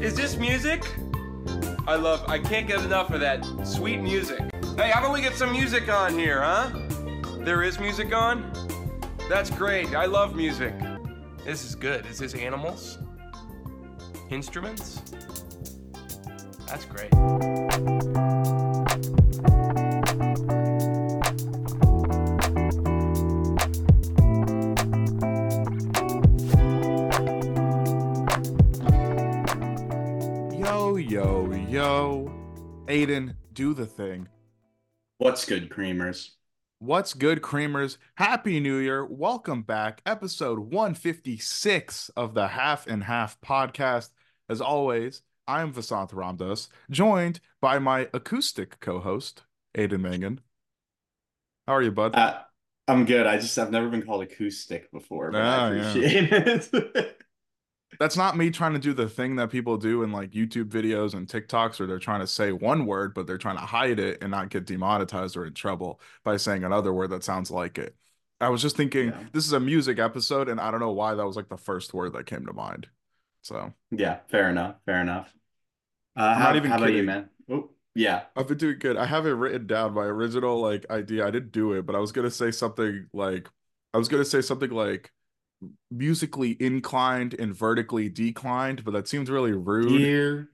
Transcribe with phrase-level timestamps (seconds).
[0.00, 0.82] Is this music?
[1.86, 4.40] I love, I can't get enough of that sweet music.
[4.76, 6.70] Hey, how about we get some music on here, huh?
[7.40, 8.50] There is music on?
[9.28, 9.94] That's great.
[9.94, 10.72] I love music.
[11.44, 12.06] This is good.
[12.06, 12.96] Is this animals?
[14.30, 15.02] Instruments?
[16.66, 17.10] That's great.
[31.20, 32.32] Yo, yo.
[32.88, 34.26] Aidan, do the thing.
[35.18, 36.30] What's good, creamers?
[36.78, 37.98] What's good, creamers?
[38.14, 39.04] Happy New Year.
[39.04, 40.00] Welcome back.
[40.06, 44.08] Episode 156 of the Half and Half podcast.
[44.48, 49.42] As always, I'm Vasanth Ramdas, joined by my acoustic co host,
[49.74, 50.40] Aidan Mangan.
[51.66, 52.14] How are you, bud?
[52.14, 52.38] Uh,
[52.88, 53.26] I'm good.
[53.26, 55.90] I just I've never been called acoustic before, but Ah, I yeah.
[55.90, 57.16] appreciate it.
[57.98, 61.14] That's not me trying to do the thing that people do in like YouTube videos
[61.14, 64.18] and TikToks where they're trying to say one word, but they're trying to hide it
[64.22, 67.94] and not get demonetized or in trouble by saying another word that sounds like it.
[68.40, 69.24] I was just thinking Yeah.
[69.32, 71.92] this is a music episode, and I don't know why that was like the first
[71.92, 72.88] word that came to mind.
[73.42, 74.76] So yeah, fair enough.
[74.86, 75.32] Fair enough.
[76.16, 77.06] Uh, how, not even how about you, kidding.
[77.06, 77.28] man?
[77.50, 78.22] Oh, yeah.
[78.36, 78.96] I've been doing good.
[78.96, 79.94] I have it written down.
[79.94, 83.48] My original like idea, I didn't do it, but I was gonna say something like
[83.92, 85.12] I was gonna say something like
[85.90, 89.88] musically inclined and vertically declined, but that seems really rude.
[89.88, 90.50] Dear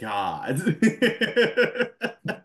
[0.00, 0.60] God.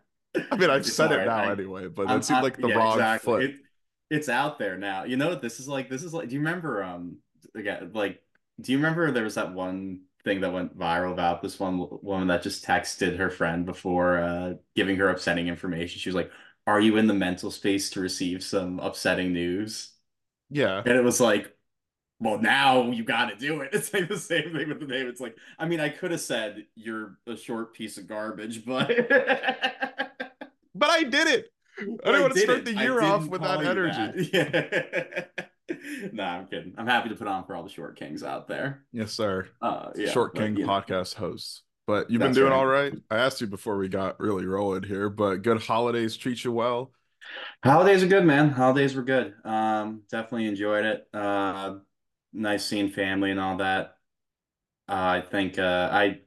[0.52, 2.94] I mean, I've said it now I- anyway, but that seemed like the yeah, wrong
[2.94, 3.34] exactly.
[3.34, 3.44] foot.
[3.44, 3.56] It,
[4.10, 5.04] it's out there now.
[5.04, 5.90] You know what this is like?
[5.90, 6.30] This is like.
[6.30, 6.84] Do you remember?
[6.84, 7.18] Um,
[7.56, 8.22] again, like,
[8.62, 12.28] do you remember there was that one thing that went viral about this one woman
[12.28, 16.00] that just texted her friend before uh giving her upsetting information?
[16.00, 16.32] She was like,
[16.68, 19.92] "Are you in the mental space to receive some upsetting news?"
[20.50, 20.82] Yeah.
[20.86, 21.56] And it was like.
[22.24, 23.70] Well, now you got to do it.
[23.74, 25.08] It's like the same thing with the name.
[25.08, 28.88] It's like, I mean, I could have said you're a short piece of garbage, but
[30.76, 31.50] But I did it.
[31.78, 34.30] I didn't want to start the year off didn't with that energy.
[35.70, 36.10] Yeah.
[36.12, 36.74] nah, I'm kidding.
[36.78, 38.84] I'm happy to put on for all the short kings out there.
[38.92, 39.48] Yes, sir.
[39.62, 40.68] Uh, yeah, Short but, King know.
[40.68, 41.64] podcast hosts.
[41.88, 42.58] But you've been doing right.
[42.58, 42.94] all right.
[43.10, 46.92] I asked you before we got really rolling here, but good holidays treat you well.
[47.64, 48.50] Holidays are good, man.
[48.50, 49.34] Holidays were good.
[49.44, 51.08] Um, definitely enjoyed it.
[51.14, 51.76] Uh,
[52.34, 53.98] nice seeing family and all that.
[54.90, 56.20] Uh, I think uh, I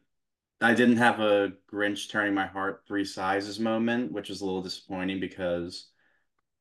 [0.61, 4.63] I didn't have a Grinch turning my heart three sizes moment, which was a little
[4.63, 5.89] disappointing because,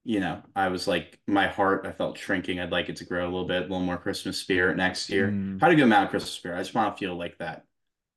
[0.04, 2.60] you know, I was like my heart I felt shrinking.
[2.60, 5.30] I'd like it to grow a little bit, a little more Christmas spirit next year.
[5.30, 5.62] Mm.
[5.62, 6.58] Had a good amount of Christmas spirit.
[6.58, 7.66] I just want to feel like that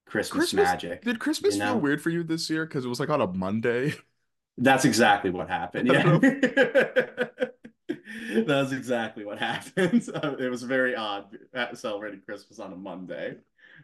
[0.07, 1.03] Christmas, Christmas- magic.
[1.03, 2.67] Did Christmas You feel weird for you this year?
[2.67, 3.95] Because it was like on a Monday.
[4.57, 5.89] That's exactly what happened.
[5.93, 7.25] Yeah.
[8.47, 10.09] That's exactly what happened.
[10.41, 13.37] It was very odd uh, celebrating Christmas on a Monday.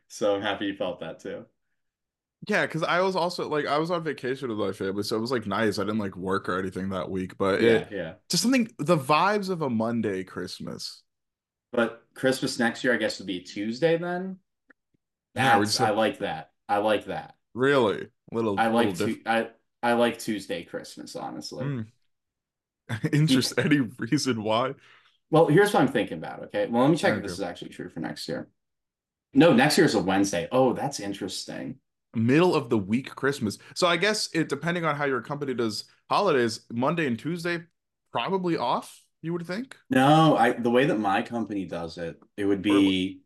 [0.08, 1.46] So I'm happy you felt that too.
[2.46, 5.20] Yeah, because I was also like I was on vacation with my family, so it
[5.20, 5.78] was like nice.
[5.78, 8.14] I didn't like work or anything that week, but Yeah, it yeah.
[8.28, 11.02] just something the vibes of a Monday Christmas.
[11.72, 14.38] But Christmas next year, I guess, would be Tuesday then.
[15.34, 16.52] Yeah, That's, just I like that.
[16.68, 17.36] I like that.
[17.54, 18.54] Really, little.
[18.56, 19.50] I like little tu- I
[19.82, 21.66] I like Tuesday Christmas, honestly.
[21.66, 21.86] Mm.
[23.12, 24.74] Interest any reason why?
[25.30, 26.44] Well, here's what I'm thinking about.
[26.44, 26.66] Okay.
[26.66, 28.48] Well, let me check if this is actually true for next year.
[29.32, 30.48] No, next year is a Wednesday.
[30.52, 31.76] Oh, that's interesting.
[32.14, 33.58] Middle of the week Christmas.
[33.74, 37.64] So I guess it depending on how your company does holidays, Monday and Tuesday
[38.12, 39.00] probably off.
[39.22, 39.76] You would think.
[39.88, 43.22] No, I the way that my company does it, it would be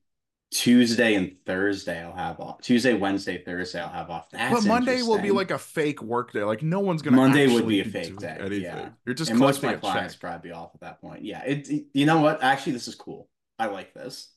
[0.50, 2.62] Tuesday and Thursday I'll have off.
[2.62, 4.30] Tuesday, Wednesday, Thursday I'll have off.
[4.30, 6.42] That's but Monday will be like a fake work day.
[6.42, 7.16] Like no one's gonna.
[7.16, 8.62] Monday would be a fake day, Anything.
[8.62, 8.88] yeah.
[9.04, 10.20] You're just and most of my clients check.
[10.20, 11.22] probably be off at that point.
[11.22, 11.42] Yeah.
[11.44, 12.42] It, it- you know what?
[12.42, 13.28] Actually, this is cool.
[13.58, 14.32] I like this.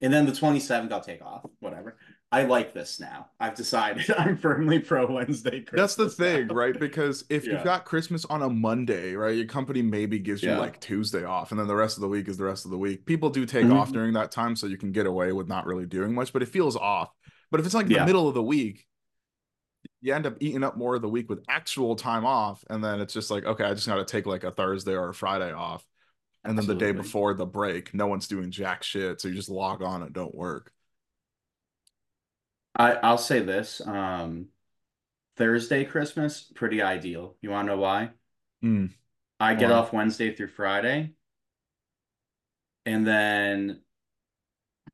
[0.00, 1.44] And then the 27th I'll take off.
[1.58, 1.96] Whatever.
[2.30, 3.30] I like this now.
[3.40, 6.54] I've decided I'm firmly pro Wednesday That's the thing, now.
[6.54, 6.74] right?
[6.78, 7.52] Because if Yeah.
[7.54, 11.50] you've got Christmas on a Monday, right, your company maybe gives you like Tuesday off,
[11.52, 13.06] and then the rest of the week is the rest of the week.
[13.06, 13.72] People do take Mhm.
[13.72, 16.42] off during that time, so you can get away with not really doing much, but
[16.42, 17.10] it feels off.
[17.50, 18.86] But if it's like the middle of the week,
[20.00, 23.00] you end up eating up more of the week with actual time off, and then
[23.00, 25.52] it's just like, okay, I just got to take like a Thursday or a Friday
[25.52, 25.84] off,
[26.44, 29.48] and then the day before the break, no one's doing jack shit, so you just
[29.48, 30.72] log on and don't work.
[32.78, 33.80] I, I'll say this.
[33.84, 34.46] Um,
[35.36, 37.36] Thursday Christmas, pretty ideal.
[37.42, 38.10] You want to know why?
[38.64, 38.90] Mm.
[39.40, 41.12] I get off Wednesday through Friday.
[42.86, 43.80] And then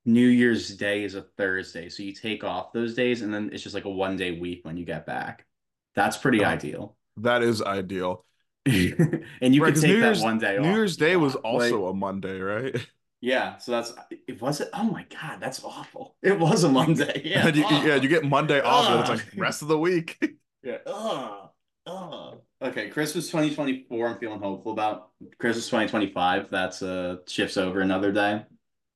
[0.04, 1.88] New Year's Day is a Thursday.
[1.88, 4.64] So you take off those days and then it's just like a one day week
[4.64, 5.46] when you get back.
[5.94, 6.48] That's pretty Oh.
[6.48, 6.96] ideal.
[7.18, 8.24] That is ideal.
[8.66, 11.84] and you Right, 'cause take New that Year's- one day New Year's Day was also
[11.84, 12.74] Like, a Monday, right?
[13.24, 13.94] Yeah, so that's
[14.28, 14.68] it was it.
[14.74, 16.14] Oh my God, that's awful.
[16.22, 17.22] It was a Monday.
[17.24, 20.22] Yeah, you, yeah, you get Monday off, and it's like rest of the week.
[20.62, 20.78] Yeah.
[20.86, 22.38] Ugh.
[22.62, 25.10] Okay, Christmas 2024, I'm feeling hopeful about.
[25.38, 28.42] Christmas 2025, that's uh shifts over another day.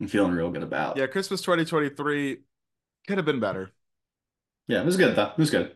[0.01, 0.97] I'm feeling real good about.
[0.97, 2.39] yeah, Christmas 2023
[3.07, 3.71] could have been better.
[4.67, 5.33] Yeah, it was good though.
[5.33, 5.75] It was good.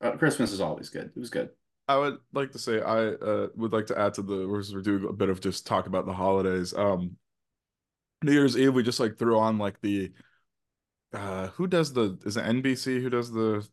[0.00, 1.10] Uh, Christmas is always good.
[1.16, 1.50] It was good.
[1.88, 5.08] I would like to say I uh, would like to add to the we're doing
[5.08, 6.72] a bit of just talk about the holidays.
[6.72, 7.16] Um,
[8.22, 10.12] New Year's Eve we just like threw on like the
[11.12, 13.66] uh who does the is it NBC who does the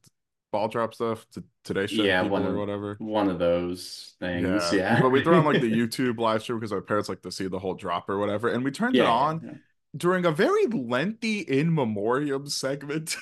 [0.52, 2.96] ball drop stuff to Today Show Yeah, one or of- whatever.
[3.00, 4.64] One of those things.
[4.74, 5.00] Yeah.
[5.02, 7.48] but we threw on like the YouTube live stream because our parents like to see
[7.48, 9.52] the whole drop or whatever, and we turned yeah, it on yeah.
[9.96, 13.16] during a very lengthy in memoriam segment.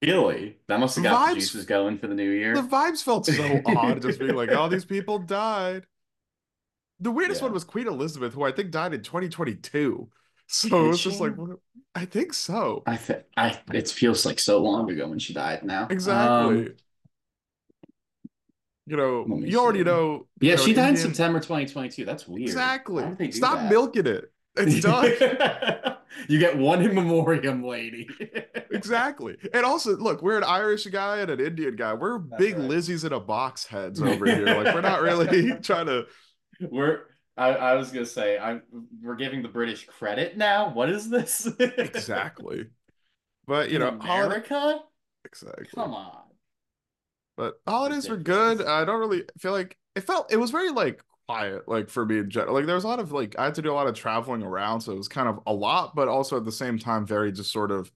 [0.00, 0.58] Really?
[0.68, 2.54] That must have got Vibes- the juices going for the new year.
[2.54, 5.86] The vibes felt so odd, just being like, "Oh, these people died."
[7.00, 7.46] The weirdest Yeah.
[7.46, 10.08] one was Queen Elizabeth, who I think died in 2022.
[10.48, 11.34] So it's was just like,
[11.94, 12.82] I think so.
[12.86, 15.86] I think I it feels like so long ago when she died now.
[15.90, 16.66] Exactly.
[16.66, 16.74] Um,
[18.86, 20.26] you know, let me you already know.
[20.40, 22.04] yeah, you know, she died in September 2022.
[22.06, 22.48] That's weird.
[22.48, 23.02] Exactly.
[23.02, 23.70] Why would they do Stop that?
[23.70, 24.32] milking it.
[24.56, 25.12] It's done.
[26.28, 28.08] you get one in memoriam, lady.
[28.70, 29.36] exactly.
[29.52, 31.94] And also, look, we're an Irish guy and an Indian guy.
[31.94, 32.70] We're That's big right.
[32.70, 34.46] Lizzies in a box heads over here.
[34.46, 36.06] Like, we're not really trying to.
[36.60, 37.02] We're
[37.38, 38.62] I, I was gonna say I'm
[39.02, 40.70] we're giving the British credit now.
[40.72, 41.48] What is this?
[41.58, 42.66] Exactly.
[43.46, 44.26] But, you know, holiday.
[44.26, 44.80] America?
[45.24, 45.66] Exactly.
[45.74, 46.22] Come on.
[47.36, 48.60] But holidays were good.
[48.62, 52.18] I don't really feel like it felt it was very like quiet, like for me
[52.18, 52.54] in general.
[52.54, 54.42] Like there was a lot of like I had to do a lot of traveling
[54.42, 57.32] around, so it was kind of a lot, but also at the same time very
[57.32, 57.90] just sort of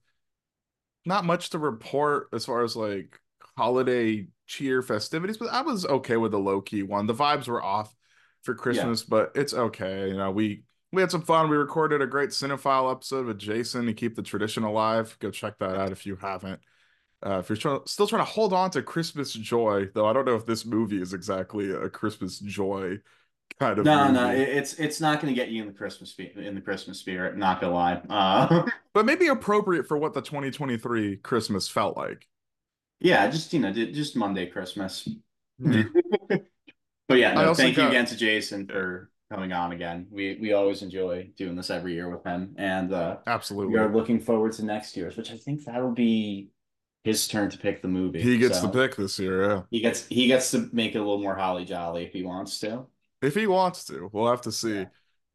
[1.05, 3.19] not much to report as far as like
[3.57, 5.37] holiday cheer festivities.
[5.37, 7.07] But I was okay with the low key one.
[7.07, 7.93] The vibes were off
[8.43, 10.09] for Christmas, but it's okay.
[10.09, 11.49] You know, we we had some fun.
[11.49, 15.17] We recorded a great cinephile episode with Jason to keep the tradition alive.
[15.19, 16.61] Go check that out if you haven't.
[17.25, 20.25] Uh, if you're trying, still trying to hold on to Christmas joy, though, I don't
[20.25, 22.99] know if this movie is exactly a Christmas joy
[23.59, 24.11] kind of No, movie.
[24.11, 27.37] no, it, it's it's not gonna get you in the Christmas in the Christmas spirit.
[27.37, 28.01] Not gonna lie.
[28.09, 32.27] Uh, but maybe appropriate for what the 2023 Christmas felt like.
[32.99, 35.07] yeah, just you know, just Monday Christmas.
[37.07, 40.07] But yeah, no, thank you again to Jason for coming on again.
[40.09, 43.73] We we always enjoy doing this every year with him, and uh, Absolutely.
[43.73, 46.49] we are looking forward to next year's, which I think that'll be
[47.03, 48.21] his turn to pick the movie.
[48.21, 49.61] He gets so the pick this year, yeah.
[49.69, 52.59] He gets he gets to make it a little more holly jolly if he wants
[52.61, 52.85] to.
[53.21, 54.79] If he wants to, we'll have to see.
[54.79, 54.85] Yeah.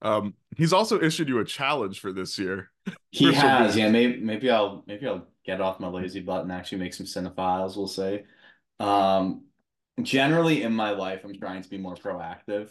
[0.01, 2.71] Um, he's also issued you a challenge for this year.
[3.11, 3.91] He has, yeah.
[3.91, 7.77] Maybe maybe I'll maybe I'll get off my lazy butt and actually make some cinephiles.
[7.77, 8.25] We'll say.
[8.79, 9.45] Um,
[10.03, 12.71] generally in my life, I'm trying to be more proactive.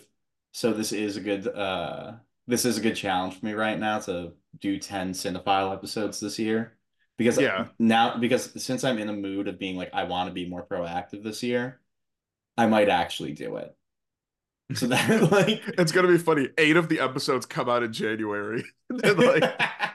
[0.54, 2.14] So this is a good uh
[2.48, 6.40] this is a good challenge for me right now to do 10 cinephile episodes this
[6.40, 6.78] year.
[7.18, 7.68] Because Yeah.
[7.80, 10.66] now because since I'm in a mood of being like I want to be more
[10.66, 11.82] proactive this year,
[12.58, 13.76] I might actually do it.
[14.74, 16.50] So that like It's gonna be funny.
[16.58, 18.64] Eight of the episodes come out in January.
[19.04, 19.44] And, like,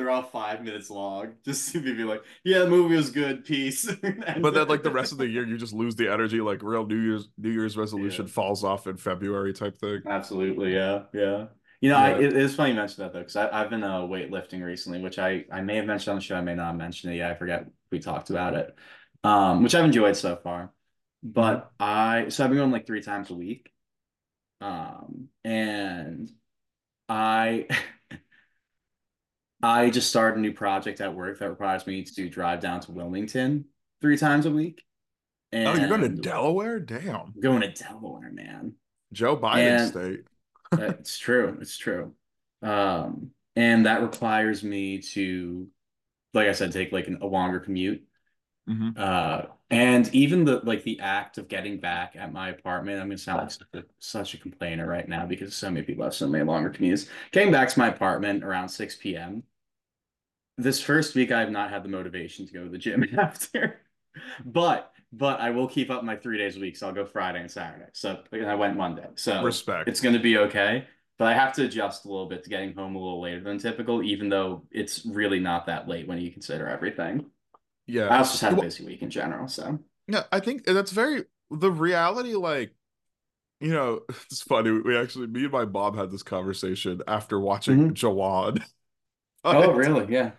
[0.00, 1.34] They're all five minutes long.
[1.44, 3.44] Just to be like, yeah, the movie was good.
[3.44, 3.90] Peace.
[4.34, 6.40] but then like the rest of the year, you just lose the energy.
[6.40, 8.28] Like real New Year's New Year's resolution Yeah.
[8.28, 10.02] falls off in February type thing.
[10.06, 11.48] Absolutely, yeah, yeah.
[11.80, 14.62] You know, I, it, it's funny you mentioned that though, because I've been uh, weightlifting
[14.64, 17.12] recently, which I I may have mentioned on the show, I may not have mentioned
[17.14, 17.30] it yet.
[17.30, 18.74] I forget we talked about it,
[19.24, 20.72] um, which I've enjoyed so far.
[21.22, 23.70] But I so I've been going like three times a week,
[24.60, 26.30] um, and
[27.08, 27.68] I
[29.62, 32.92] I just started a new project at work that requires me to drive down to
[32.92, 33.66] Wilmington
[34.00, 34.82] three times a week.
[35.52, 36.78] And Oh, you're going to Delaware?
[36.80, 37.34] Damn.
[37.40, 38.74] going to Delaware, man.
[39.12, 40.20] Joe Biden And- state.
[41.00, 41.58] It's true.
[41.60, 42.14] It's true.
[42.62, 45.66] Um, and that requires me to,
[46.32, 48.04] like I said, take like an, a longer commute.
[48.68, 48.96] Mhm.
[48.96, 53.18] Uh, and even the like the act of getting back at my apartment, I'm gonna
[53.18, 56.28] sound like such a, such a complainer right now because so many people have so
[56.28, 57.08] many longer commutes.
[57.32, 59.42] Getting back to my apartment around 6 p.m.
[60.60, 63.80] This first week, I have not had the motivation to go to the gym after,
[64.44, 66.76] but but I will keep up my three days a week.
[66.76, 67.86] So I'll go Friday and Saturday.
[67.92, 69.06] So I went Monday.
[69.16, 69.88] So Respect.
[69.88, 70.86] it's going to be okay.
[71.18, 73.58] But I have to adjust a little bit to getting home a little later than
[73.58, 77.26] typical, even though it's really not that late when you consider everything.
[77.86, 78.06] Yeah.
[78.06, 79.48] I also just had a busy week in general.
[79.48, 82.72] So Yeah, I think that's very the reality, like,
[83.60, 84.70] you know, it's funny.
[84.70, 87.94] We actually me and my mom had this conversation after watching Mhm.
[87.94, 88.62] Jawan.
[89.44, 90.12] oh, really?
[90.12, 90.32] Yeah.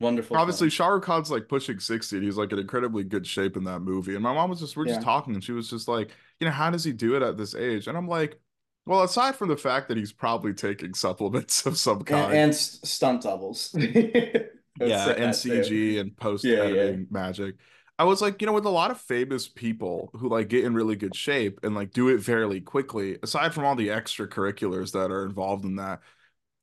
[0.00, 0.36] Wonderful.
[0.36, 0.70] Obviously.
[0.70, 3.80] Shah Rukh Khan's like pushing 60 and he's like in incredibly good shape in that
[3.80, 4.14] movie.
[4.14, 6.52] And my mom was just, we're just talking and she was just like, you know,
[6.52, 7.88] how does he do it at this age?
[7.88, 8.38] And I'm like,
[8.86, 12.80] Well, aside from the fact that he's probably taking supplements of some kind, and s-
[12.84, 13.74] stunt doubles.
[14.80, 16.82] yeah, and CG and post Yeah, yeah.
[16.82, 17.56] editing magic.
[17.98, 20.74] I was like, you know, with a lot of famous people who like get in
[20.74, 25.10] really good shape and like do it fairly quickly, aside from all the extracurriculars that
[25.10, 26.00] are involved in that,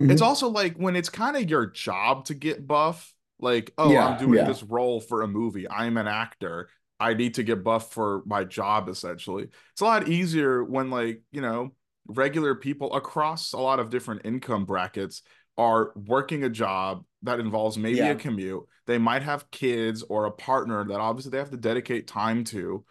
[0.07, 0.25] it's Mhm.
[0.25, 3.14] also like when it's kind of your job to get buff,
[3.45, 4.45] like, oh, Yeah, I'm doing yeah.
[4.45, 5.69] this role for a movie.
[5.69, 6.69] I'm an actor.
[6.99, 9.43] I need to get buff for my job, essentially.
[9.73, 11.73] It's a lot easier when, like, you know,
[12.07, 15.21] regular people across a lot of different income brackets
[15.57, 18.11] are working a job that involves maybe Yeah.
[18.11, 18.63] a commute.
[18.87, 22.85] They might have kids or a partner that obviously they have to dedicate time to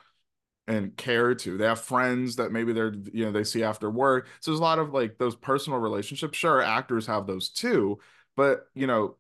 [0.67, 1.59] and care to.
[1.59, 4.29] They have friends that maybe they're you know they see after work.
[4.41, 6.39] So there's a lot of like those personal relationships.
[6.39, 7.99] Sure, actors have those too,
[8.37, 9.17] but you know,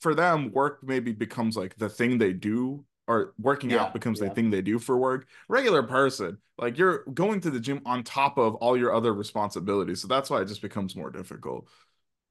[0.00, 4.20] for them, work maybe becomes like the thing they do, or working Yeah, out becomes
[4.20, 5.26] the thing they do for work.
[5.48, 10.02] Regular person, like you're going to the gym on top of all your other responsibilities.
[10.02, 11.68] So that's why it just becomes more difficult.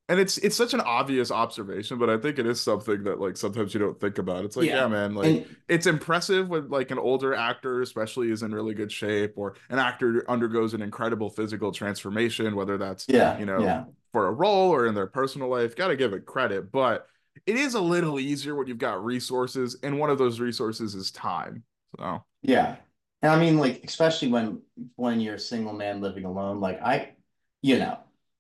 [0.10, 3.36] And it's it's such an obvious observation, but I think it is something that like
[3.36, 4.46] sometimes you don't think about.
[4.46, 4.72] It's like, Yeah.
[4.72, 8.74] yeah, man, like And it's impressive when like an older actor especially is in really
[8.74, 13.76] good shape or an actor undergoes an incredible physical transformation whether that's yeah, you know
[13.80, 13.86] yeah.
[14.14, 17.08] for a role or in their personal life got to give it credit but
[17.46, 21.12] it is a little easier when you've got resources and one of those resources is
[21.12, 21.64] time
[21.98, 22.78] so Yeah.
[23.22, 24.62] And I mean, like, especially when
[24.96, 27.14] when you're a single man living alone, like I,
[27.62, 28.00] you know,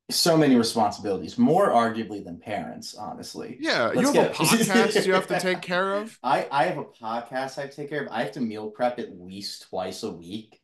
[0.09, 3.57] so many responsibilities, more arguably than parents, honestly.
[3.59, 6.77] yeah Let's you have a podcast you have to take care of I I have
[6.77, 8.11] a podcast I have to take care of.
[8.11, 10.61] I have to meal prep at least twice a week.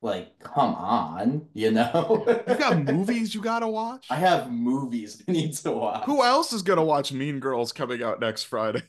[0.00, 2.24] Like, come on, you know?
[2.48, 6.04] you got movies you gotta watch I have movies I need to watch.
[6.04, 8.82] who else is gonna watch mean girls coming out next friday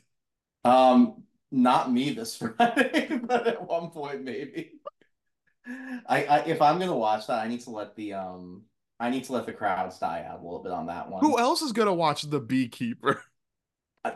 [0.64, 4.72] Um, not me this Friday, but at one point maybe.
[6.06, 8.62] I, I if I'm gonna watch that, I need to let the um
[9.00, 11.22] I need to let the crowds die out a little bit on that one.
[11.22, 13.22] who else is gonna watch the beekeeper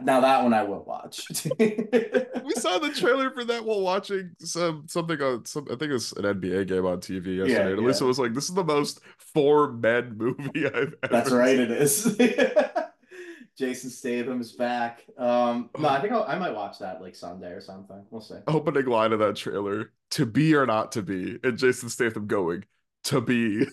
[0.01, 1.27] Now that one I will watch.
[1.59, 5.93] we saw the trailer for that while watching some something on some I think it
[5.93, 7.53] was an NBA game on TV yesterday.
[7.53, 8.07] Yeah, and yeah.
[8.07, 11.71] was like, "This is the most four men movie I've ever." That's right, seen." it
[11.71, 12.17] is.
[13.59, 15.05] Jason Statham is back.
[15.19, 18.05] Um, no, I think I'll, I might watch that like Sunday or something.
[18.11, 18.37] We'll see.
[18.47, 22.65] Opening line of that trailer: "To be or not to be," and Jason Statham going,
[23.05, 23.67] "To be."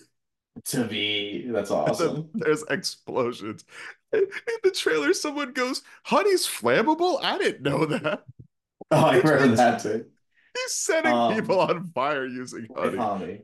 [0.66, 2.28] To be, that's awesome.
[2.34, 3.64] there's explosions.
[4.12, 4.26] In
[4.62, 8.24] the trailer, someone goes, "Honey's flammable." I didn't know that.
[8.90, 10.06] Oh, I remember that too.
[10.54, 12.96] He's setting Um, people on fire using honey.
[12.98, 13.42] Honey.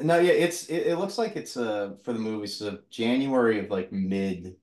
[0.00, 3.70] No, yeah, it's it, it looks like it's uh for the movies of January of
[3.70, 4.56] like mid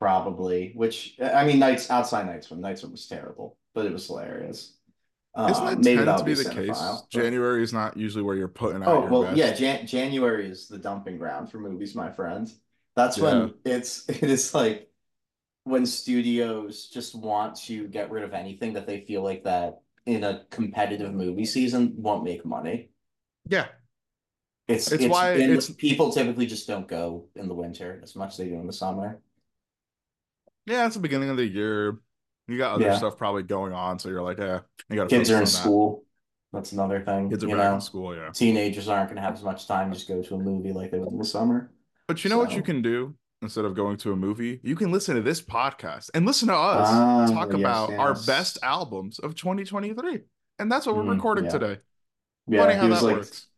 [0.00, 2.60] probably, which I mean Nights outside Night Swim.
[2.60, 4.74] Night Swim was terrible, but it was hilarious.
[5.48, 6.78] Isn't Uh, that maybe tend to be the case?
[6.78, 9.36] but- January is not usually where you're putting out Oh well, best.
[9.36, 9.52] yeah.
[9.54, 12.50] Jan January is the dumping ground for movies, my friend.
[12.96, 13.24] That's Yeah.
[13.24, 14.90] when it's it is like
[15.64, 20.24] when studios just want to get rid of anything that they feel like that in
[20.24, 22.90] a competitive movie season won't make money.
[23.48, 23.68] Yeah,
[24.68, 28.30] It's It's it's, why it's- people typically just don't go in the winter as much
[28.32, 29.20] as they do in the summer.
[30.66, 30.86] yeah.
[30.86, 31.98] It's the beginning of the year.
[32.48, 32.96] You got other Yeah.
[32.98, 36.04] stuff probably going on, so you're like, yeah, you got Kids are in school.
[36.52, 37.30] That's another thing.
[37.30, 38.30] Kids are back know, in school, yeah.
[38.30, 40.90] teenagers aren't going to have as much time to just go to a movie like
[40.90, 41.70] they would in the summer.
[42.08, 44.60] But you know what you can do instead of going to a movie?
[44.62, 48.14] You can listen to this podcast and listen to us Ah, talk yes, about our
[48.14, 50.20] best albums of 2023,
[50.58, 51.50] and that's what we're Mm, recording yeah.
[51.50, 51.78] today.
[52.46, 53.48] Yeah, Funny how that like, works.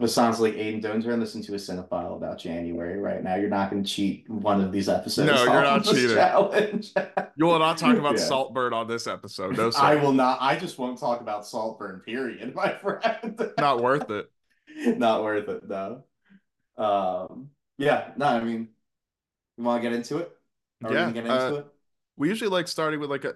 [0.00, 3.34] It sounds like Aidan, don't try and listen to a cinephile about January right now.
[3.34, 5.26] You're not going to cheat one of these episodes.
[5.30, 6.14] No, you're not cheating.
[6.14, 6.92] Challenge.
[7.36, 8.22] You will not talk about Yeah.
[8.24, 9.56] Saltburn on this episode.
[9.56, 9.80] No, sir.
[9.82, 10.38] I will not.
[10.40, 12.00] I just won't talk about Saltburn.
[12.06, 13.38] Period, my friend.
[13.58, 14.30] Not worth it.
[14.98, 15.68] not worth it.
[15.68, 16.04] No.
[16.78, 17.50] Um.
[17.78, 18.12] Yeah.
[18.16, 18.26] No.
[18.26, 18.68] I mean,
[19.58, 20.32] you want to get into it?
[20.84, 21.66] Are Yeah, we get into uh, it?
[22.16, 23.34] we usually like starting with like a,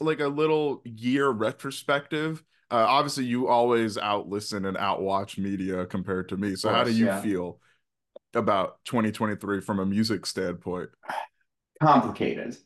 [0.00, 2.42] like a little year retrospective.
[2.70, 6.56] Uh, obviously, you always out listen and out watch media compared to me.
[6.56, 7.20] So, how do you yeah.
[7.22, 7.60] feel
[8.34, 10.90] about 2023 from a music standpoint?
[11.82, 12.56] Complicated.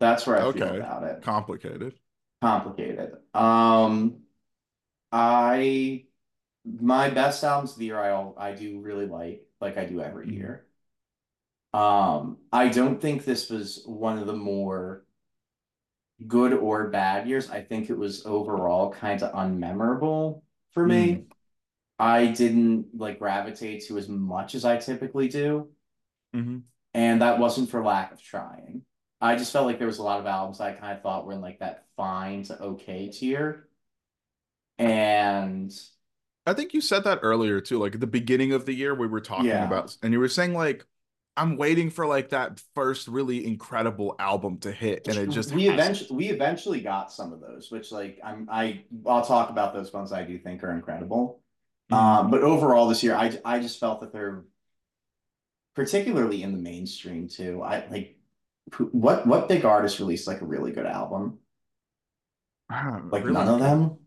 [0.00, 1.22] That's where I feel about it.
[1.22, 1.98] Complicated.
[2.40, 3.12] complicated.
[3.34, 4.22] Um,
[5.12, 6.06] I
[6.64, 10.28] my best albums of the year I I do really like, like I do every
[10.28, 10.32] Mhm.
[10.32, 10.66] year.
[11.74, 15.04] Um, I don't think this was one of the more
[16.26, 17.50] good or bad years.
[17.50, 21.24] I think it was overall kind of unmemorable for me.
[21.98, 25.70] I didn't like gravitate to as much as I typically do.
[26.34, 28.84] hmm And that wasn't for lack of trying.
[29.20, 31.32] I just felt like there was a lot of albums I kind of thought were
[31.32, 33.68] in like that fine to okay tier.
[34.78, 35.72] And
[36.46, 37.78] I think you said that earlier too.
[37.78, 39.62] Like at the beginning of the year, we were talking Yeah.
[39.62, 40.86] about, and you were saying like,
[41.36, 45.68] I'm waiting for like that first really incredible album to hit, and it just we
[45.68, 49.92] eventually we eventually got some of those, which like I'm I I'll talk about those
[49.92, 51.40] ones I do think are incredible.
[51.90, 51.96] Mhm.
[51.96, 54.44] Um, but overall this year, I I just felt that they're
[55.74, 57.62] particularly in the mainstream too.
[57.62, 58.16] I like
[58.92, 61.38] what what big artist released like a really good album?
[63.10, 63.32] Like Really?
[63.32, 63.98] none of them.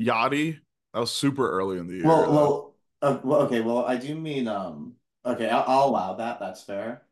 [0.00, 0.58] Yachty,
[0.92, 2.04] that was super early in the year.
[2.04, 2.32] Well, though.
[2.32, 3.60] well, uh, well, okay.
[3.60, 4.94] Well, I do mean um.
[5.26, 6.38] Okay, I'll, I'll allow that.
[6.40, 7.02] That's fair.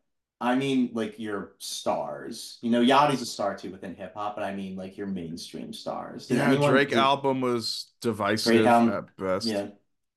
[0.40, 2.58] I mean, like your stars.
[2.62, 5.72] You know, Yachty's a star too within hip hop, but I mean like your mainstream
[5.72, 6.26] stars.
[6.26, 9.46] Did yeah, anyone- Drake did- album was divisive Drake album, at best.
[9.46, 9.68] Yeah,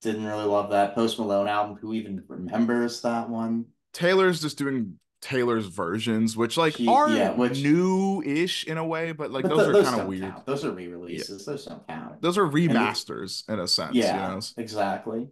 [0.01, 1.77] didn't really love that Post Malone album.
[1.77, 3.65] Who even remembers that one?
[3.93, 9.11] Taylor's just doing Taylor's versions, which like He- are yeah, which- new-ish in a way,
[9.11, 10.21] but like But those th- are kind of weird.
[10.33, 10.45] count.
[10.47, 11.45] Those are re-releases.
[11.45, 12.21] Those don't count.
[12.21, 13.95] Those are remasters in a sense.
[13.95, 14.41] yeah, You know?
[14.57, 15.27] exactly.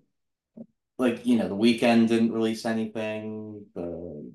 [1.00, 3.66] Like you know, the Weeknd didn't release anything.
[3.76, 4.32] The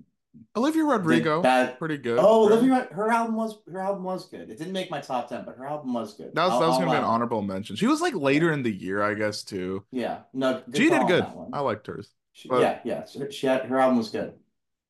[0.56, 2.18] Olivia Rodrigo, that pretty good.
[2.20, 2.52] Oh, right?
[2.58, 4.50] Olivia, her album was her album was good.
[4.50, 6.32] It didn't make my top ten, but her album was good.
[6.34, 7.76] That was I'll- that was I'll gonna be an honorable mention.
[7.76, 9.84] She was like later in the year, I guess, too.
[9.92, 11.22] Yeah, no, She did good.
[11.24, 11.36] that.
[11.52, 12.10] I liked hers.
[12.32, 14.34] She- but- yeah, yeah, she, she had her album was good.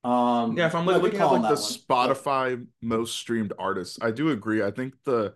[0.04, 1.56] Um, Yeah, if I'm like good looking at like the one.
[1.56, 4.62] Spotify most streamed artists, I do agree.
[4.62, 5.34] I think the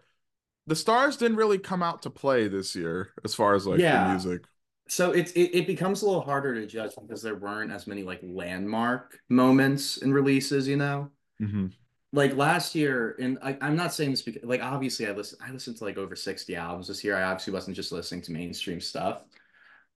[0.67, 4.05] the stars didn't really come out to play this year as far as like Yeah.
[4.05, 4.45] the music.
[4.92, 8.02] So it's it, it becomes a little harder to judge because there weren't as many
[8.02, 11.08] like landmark moments and releases, you know.
[11.38, 11.68] hmm
[12.12, 15.50] Like last year, and I, I'm not saying this because like obviously I listen I
[15.50, 17.16] listened to like over 60 albums this year.
[17.16, 19.22] I obviously wasn't just listening to mainstream stuff.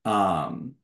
[0.06, 0.76] Um,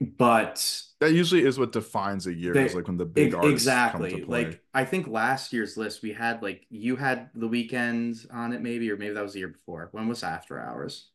[0.00, 3.66] but That usually is what defines a year, They- is like when the big artists
[3.66, 4.12] exactly.
[4.12, 4.44] come to play.
[4.44, 8.60] Like I think last year's list we had like you had the Weeknd on it
[8.60, 9.88] maybe, or maybe that was the year before.
[9.90, 11.10] When was After Hours?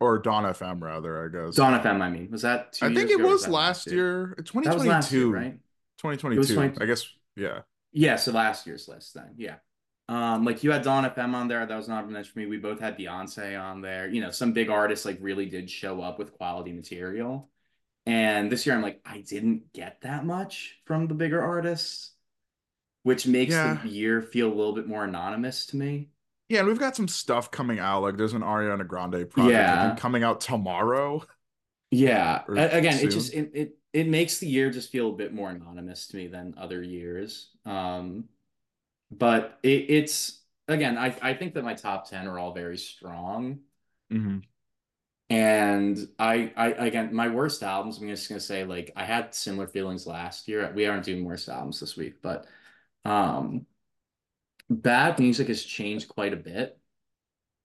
[0.00, 1.56] Or Dawn FM rather, I guess.
[1.56, 2.30] Dawn FM, I mean.
[2.30, 4.74] Was that two I think it or was last year, 2022.
[4.76, 5.58] was last year, right?
[5.98, 6.82] 2022.
[6.82, 7.60] I guess, yeah.
[7.92, 9.34] Yeah, so last year's list then.
[9.36, 9.56] Yeah.
[10.08, 12.46] Um, like you had Dawn FM on there, that was not mentioned for me.
[12.46, 14.08] We both had Beyonce on there.
[14.08, 17.50] You know, some big artists like really did show up with quality material.
[18.06, 22.12] And this year I'm like, I didn't get that much from the bigger artists,
[23.02, 23.78] which makes Yeah.
[23.82, 26.08] the year feel a little bit more anonymous to me.
[26.48, 28.02] Yeah, and we've got some stuff coming out.
[28.02, 29.94] Like there's an Ariana Grande project Yeah.
[29.96, 31.22] coming out tomorrow.
[31.90, 32.44] Yeah.
[32.48, 33.08] Again, soon.
[33.08, 36.16] it just it, it it makes the year just feel a bit more anonymous to
[36.16, 37.50] me than other years.
[37.64, 38.24] Um,
[39.10, 43.60] but it, it's again, I I think that my top 10 are all very strong.
[44.12, 44.42] Mhm.
[45.30, 49.66] And I, I again, my worst albums, I'm just gonna say, like, I had similar
[49.66, 50.72] feelings last year.
[50.74, 52.46] We aren't doing worst albums this week, but
[53.04, 53.66] um
[54.70, 56.78] bad music has changed quite a bit.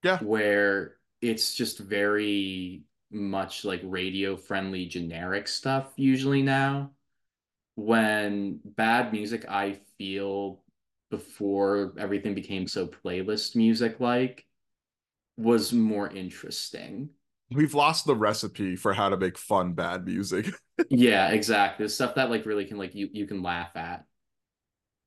[0.03, 0.19] Yeah.
[0.19, 6.91] Where it's just very much like radio friendly generic stuff usually now.
[7.75, 10.61] When bad music, I feel
[11.09, 14.45] before everything became so playlist music like
[15.37, 17.09] was more interesting.
[17.51, 20.47] We've lost the recipe for how to make fun bad music.
[20.89, 21.85] Yeah, exactly.
[21.85, 24.05] The stuff that like really can like you you can laugh at.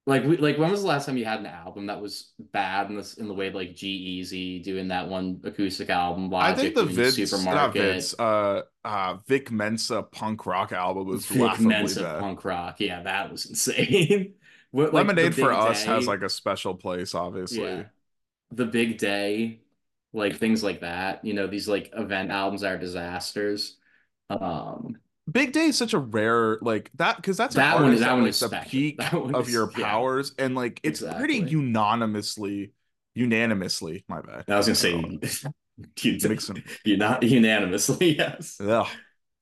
[0.09, 2.88] Like we like when was the last time you had an album that was bad
[2.90, 6.33] in this in the way like G-Eazy doing that one acoustic album?
[6.33, 11.40] I think the not Supermarket, Vince, uh, uh, Vic Mensa punk rock album was Vic
[11.42, 12.21] laughably Mensa bad.
[12.21, 12.77] punk rock.
[12.79, 14.35] Yeah, that was insane.
[14.71, 17.64] What, like, Lemonade for Us Day- has like a special place, obviously.
[17.64, 17.83] yeah,
[18.53, 19.61] the big day,
[20.12, 21.25] like things like that.
[21.25, 23.77] You know, these like event albums are disasters.
[24.31, 24.99] Um,
[25.30, 28.26] Big Day is such a rare like that because that's That one- artist that one
[28.26, 28.70] is the special.
[28.70, 29.84] peak of is- your yeah.
[29.84, 32.72] powers, and like it's pretty unanimously,
[33.14, 34.04] unanimously.
[34.08, 34.44] My bad.
[34.48, 34.92] I was gonna say,
[36.02, 36.18] you,
[36.84, 38.58] you're not unanimously, yes.
[38.60, 38.86] Ugh.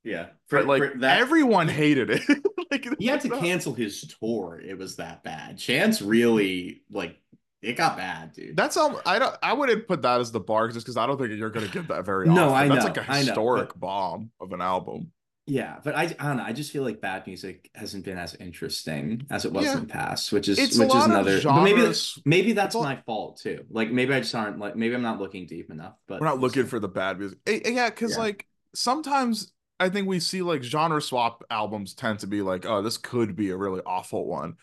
[0.03, 2.23] Yeah, But like everyone hated it.
[2.71, 4.61] like he had to cancel his tour.
[4.63, 5.57] It was that bad.
[5.57, 7.17] Chance really like
[7.63, 8.55] it got bad, dude.
[8.55, 9.01] That's all.
[9.07, 9.35] I don't.
[9.43, 11.89] I wouldn't put that as the bar just because I don't think you're gonna get
[11.89, 12.71] that very No, often.
[12.71, 15.11] I That's know, like a I know, historic but- bomb of an album.
[15.47, 16.43] Yeah, but I, I don't know.
[16.43, 19.75] I just feel like bad music hasn't been as interesting as it was Yeah.
[19.75, 21.41] in the past, which is It's which is lot of another.
[21.43, 22.19] But maybe genres.
[22.25, 23.65] maybe that's It's my fault too.
[23.71, 25.95] Like maybe I just aren't like maybe I'm not looking deep enough.
[26.09, 27.39] But We're not looking for the bad music.
[27.47, 28.19] Yeah, because Yeah.
[28.23, 32.81] like sometimes I think we see like genre swap albums tend to be like, oh,
[32.81, 34.57] this could be a really awful one.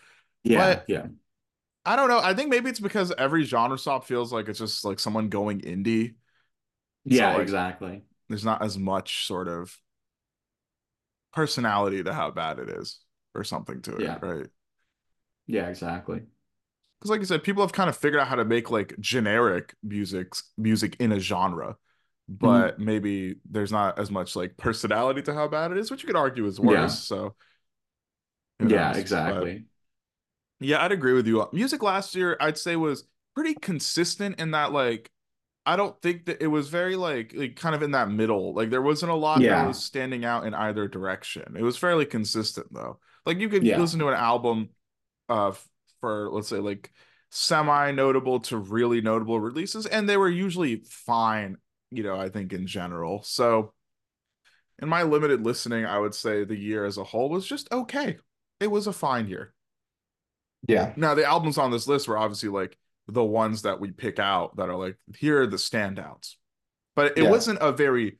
[0.43, 1.07] yeah but- yeah
[1.85, 2.19] I don't know.
[2.19, 5.61] I think maybe it's because every genre swap feels like it's just like someone going
[5.61, 6.13] indie.
[7.05, 8.03] yeah like, exactly.
[8.29, 9.75] There's not as much sort of
[11.33, 12.99] personality to how bad it is
[13.35, 14.17] or something to it, Yeah.
[14.21, 14.47] right?
[15.47, 16.21] Yeah exactly.
[16.99, 19.75] Because like you said, people have kind of figured out how to make like generic
[19.83, 21.77] music music in a genre.
[22.31, 22.37] Mm-hmm.
[22.47, 26.07] but maybe there's not as much like personality to how bad it is, which you
[26.07, 26.77] could argue is worse.
[26.77, 26.87] Yeah.
[26.87, 27.35] So
[28.59, 28.93] Yeah, knows?
[28.93, 29.65] But- exactly.
[30.59, 31.47] yeah, I'd agree with you.
[31.51, 33.03] Music last year, I'd say was
[33.35, 35.09] pretty consistent in that like
[35.65, 38.53] I don't think that it was very like like kind of in that middle.
[38.53, 39.67] Like there wasn't a lot that Yeah.
[39.67, 41.55] was standing out in either direction.
[41.57, 42.99] It was fairly consistent though.
[43.25, 43.77] Like you could Yeah.
[43.79, 44.69] listen to an album
[45.29, 45.53] uh
[45.99, 46.91] for let's say like
[47.29, 51.57] semi notable to really notable releases and they were usually fine,
[51.91, 53.21] you know, I think in general.
[53.23, 53.73] So
[54.81, 58.17] in my limited listening, I would say the year as a whole was just okay.
[58.59, 59.53] It was a fine year.
[60.67, 60.93] Yeah.
[60.95, 64.55] Now the albums on this list were obviously like the ones that we pick out
[64.57, 66.35] that are like here are the standouts.
[66.95, 67.29] But it Yeah.
[67.31, 68.19] wasn't a very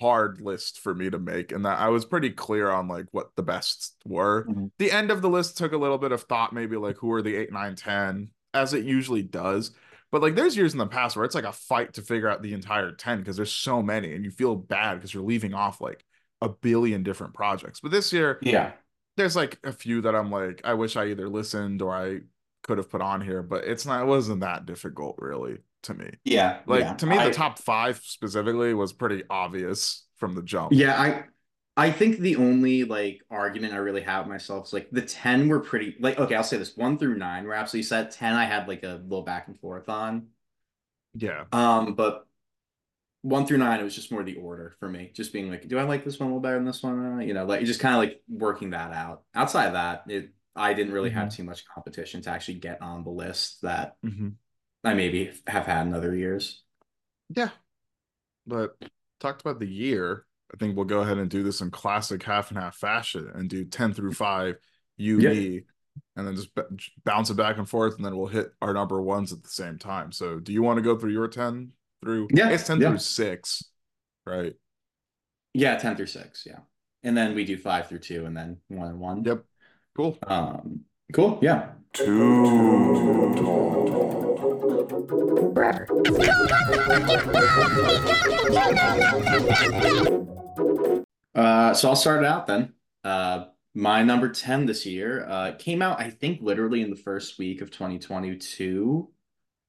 [0.00, 3.30] hard list for me to make and that I was pretty clear on like what
[3.34, 4.44] the best were.
[4.46, 4.70] Mhm.
[4.78, 7.22] The end of the list took a little bit of thought maybe like who are
[7.22, 9.72] the 8 9 10 as it usually does.
[10.12, 12.42] But like there's years in the past where it's like a fight to figure out
[12.42, 15.80] the entire 10 because there's so many and you feel bad because you're leaving off
[15.80, 16.04] like
[16.42, 17.80] a billion different projects.
[17.80, 18.72] But this year Yeah.
[19.16, 22.20] there's like a few that I'm like, I wish I either listened or I
[22.66, 26.10] could have put on here, but it's not, it wasn't that difficult really to me.
[26.24, 26.60] Yeah.
[26.66, 26.94] Like yeah.
[26.94, 30.72] to me, I- the top five specifically was pretty obvious from the jump.
[30.72, 31.24] Yeah, I
[31.78, 35.60] I think the only like argument I really have myself is like the 10 were
[35.60, 38.10] pretty like okay, I'll say this one through nine were absolutely set.
[38.10, 40.28] 10 I had like a little back and forth on.
[41.14, 41.44] Yeah.
[41.52, 42.26] Um, but
[43.22, 45.10] one through nine, it was just more the order for me.
[45.14, 47.20] Just being like, do I like this one a little better than this one?
[47.22, 49.22] You know, like just kind of like working that out.
[49.34, 53.04] Outside of that, it I didn't really have too much competition to actually get on
[53.04, 54.38] the list that hmm
[54.84, 56.62] I maybe have had in other years.
[57.28, 57.50] Yeah.
[58.46, 58.76] But
[59.20, 60.26] talked about the year.
[60.54, 63.50] I think we'll go ahead and do this in classic half and half fashion and
[63.50, 64.56] do 10 through 5,
[64.96, 65.30] you, Yeah.
[65.30, 65.64] me,
[66.16, 66.62] and then just b-
[67.04, 67.96] bounce it back and forth.
[67.96, 70.12] And then we'll hit our number ones at the same time.
[70.12, 72.28] So do you want to go through your 10 through?
[72.32, 72.88] Yeah, It's 10 yeah.
[72.88, 73.64] through 6,
[74.24, 74.54] right?
[75.54, 76.60] Yeah, 10 through six, yeah.
[77.02, 79.24] And then we do five through two and then one and one.
[79.24, 79.44] Yep.
[79.96, 80.18] Cool.
[80.26, 80.80] Um,
[81.14, 81.70] cool, yeah.
[91.34, 92.74] Uh, so I'll start it out then.
[93.02, 97.38] Uh, my number 10 this year uh, came out, I think, literally in the first
[97.38, 99.08] week of 2022,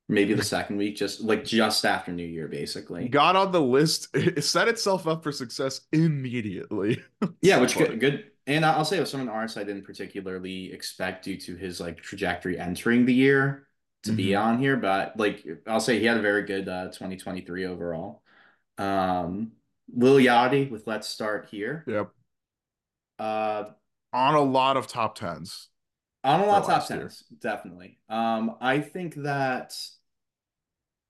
[0.09, 3.07] maybe the second week, just like just after New Year, basically.
[3.07, 4.09] Got on the list.
[4.13, 7.01] It set itself up for success immediately.
[7.41, 8.25] Yeah, which good, good.
[8.47, 11.55] And I'll say it was some of the artists I didn't particularly expect due to
[11.57, 13.67] his like trajectory entering the year
[14.03, 14.41] to be Mhm.
[14.41, 18.23] on here, but like I'll say he had a very good uh 2023 overall.
[18.77, 19.53] Um
[19.93, 21.83] Lil Yachty with Let's Start Here.
[21.87, 22.11] Yep.
[23.19, 23.71] Uh
[24.13, 25.69] On a lot of top tens.
[26.23, 26.99] on a lot of top last year.
[27.01, 27.99] tens, definitely.
[28.09, 29.73] Um, I think that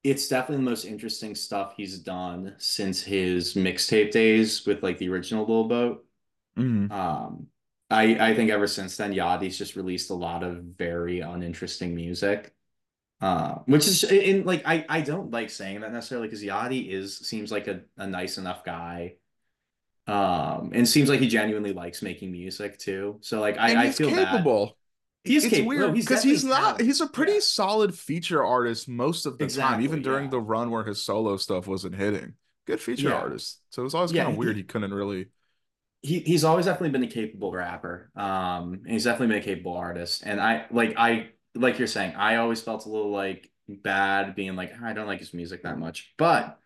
[0.03, 5.09] it's definitely the most interesting stuff he's done since his mixtape days with like the
[5.09, 6.06] original Lil Boat.
[6.57, 6.91] Mhm.
[6.91, 7.47] Um,
[7.89, 12.53] I I think ever since then, Yachty's just released a lot of very uninteresting music.
[13.21, 17.17] Uh, which is in like I I don't like saying that necessarily because Yadi is
[17.19, 19.15] seems like a, a nice enough guy.
[20.07, 23.19] Um, and seems like he genuinely likes making music too.
[23.21, 24.17] So like and I, I he's feel bad.
[24.31, 24.77] capable.
[25.23, 25.67] He is it's capable.
[25.67, 26.81] Weird he's because he's definitely not.
[26.81, 27.39] He's a pretty Yeah.
[27.39, 30.29] solid feature artist most of the time, even during yeah.
[30.29, 32.35] the run where his solo stuff wasn't hitting.
[32.65, 33.13] Good feature Yeah.
[33.13, 33.61] artist.
[33.71, 34.55] So it was always kind of weird.
[34.57, 35.27] He couldn't really.
[36.01, 38.11] He he's always definitely been a capable rapper.
[38.15, 40.23] Um, and he's definitely been a capable artist.
[40.25, 44.55] And I like I like you're saying, I always felt a little like bad being
[44.55, 46.13] like I don't like his music that much.
[46.17, 46.59] But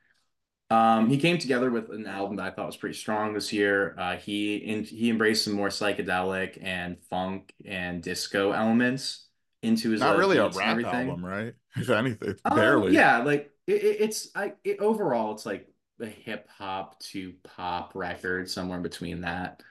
[0.70, 3.96] um, he came together with an album that I thought was pretty strong this year.
[3.98, 9.28] Uh, he in, he embraced some more psychedelic and funk and disco elements
[9.64, 11.08] into his Not uh, really a rap everything.
[11.08, 11.54] album, right?
[11.76, 12.94] If anything, Um, barely.
[12.94, 15.68] yeah, like it- it's I it, overall it's like
[16.02, 19.62] a hip hop to pop record somewhere between that.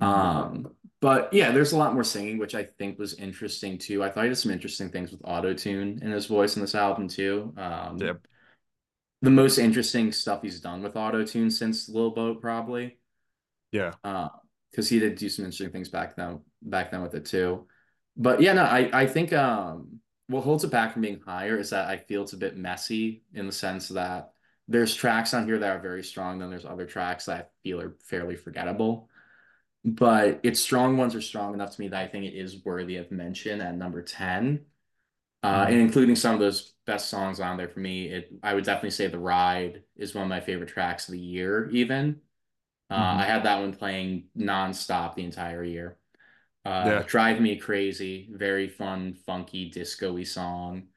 [0.00, 0.68] Um,
[1.00, 4.02] but yeah, there's a lot more singing, which I think was interesting too.
[4.02, 6.74] I thought he did some interesting things with auto tune in his voice in this
[6.74, 7.52] album too.
[7.56, 8.26] Um, Yep.
[9.22, 12.98] the most interesting stuff he's done with auto tune since Lil Boat probably.
[13.72, 13.92] Yeah.
[14.02, 14.28] Uh,
[14.70, 17.66] because he did do some interesting things back then back then with it too.
[18.16, 21.70] But yeah, no, I I think um what holds it back from being higher is
[21.70, 24.32] that I feel it's a bit messy in the sense that
[24.68, 27.80] there's tracks on here that are very strong, then there's other tracks that I feel
[27.80, 29.08] are fairly forgettable.
[29.84, 32.96] But its strong ones are strong enough to me that I think it is worthy
[32.96, 34.66] of mention at number 10.
[35.42, 38.64] Uh, and including some of those best songs on there for me, it I would
[38.64, 42.22] definitely say The Ride is one of my favorite tracks of the year, even.
[42.90, 43.20] Uh, Mhm.
[43.20, 45.98] I had that one playing nonstop the entire year.
[46.64, 47.02] Uh, Yeah.
[47.02, 50.88] Drive Me Crazy, very fun, funky, disco-y song.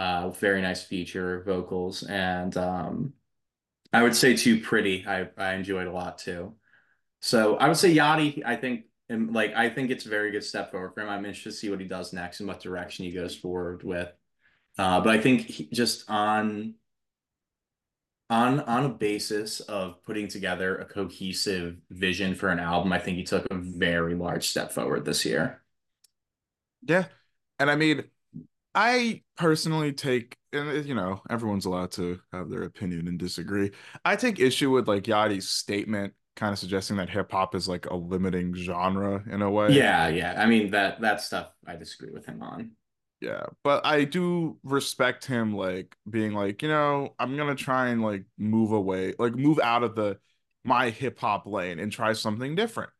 [0.00, 2.04] Uh, very nice feature vocals.
[2.04, 3.12] And um,
[3.92, 5.04] I would say Too Pretty.
[5.06, 6.54] I I enjoyed a lot too.
[7.20, 8.42] So I would say Yachty.
[8.42, 11.10] I think and like I think it's a very good step forward for him.
[11.10, 14.10] I'm interested to see what he does next and what direction he goes forward with.
[14.78, 16.76] Uh, but I think he, just on
[18.30, 23.18] on on a basis of putting together a cohesive vision for an album, I think
[23.18, 25.60] he took a very large step forward this year.
[26.88, 27.04] Yeah.
[27.58, 28.04] And I mean,
[28.74, 33.72] I personally take, and you know, everyone's allowed to have their opinion and disagree.
[34.04, 37.86] I take issue with like Yachty's statement, kind of suggesting that hip hop is like
[37.86, 39.70] a limiting genre in a way.
[39.70, 40.34] Yeah, yeah.
[40.40, 42.72] I mean that that stuff I disagree with him on.
[43.20, 48.02] Yeah, but I do respect him like being like, you know, I'm gonna try and
[48.02, 50.18] like move away, like move out of the
[50.64, 52.90] my hip hop lane and try something different.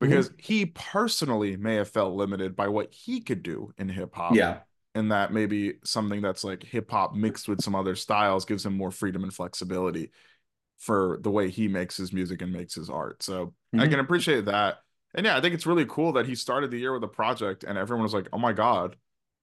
[0.00, 0.38] Because mm-hmm.
[0.38, 4.34] he personally may have felt limited by what he could do in hip hop.
[4.34, 4.60] Yeah.
[4.94, 8.76] And that maybe something that's like hip hop mixed with some other styles gives him
[8.76, 10.10] more freedom and flexibility
[10.78, 13.22] for the way he makes his music and makes his art.
[13.22, 13.80] So mm-hmm.
[13.80, 14.78] I can appreciate that.
[15.14, 17.64] And yeah, I think it's really cool that he started the year with a project
[17.64, 18.96] and everyone was like, "Oh my god,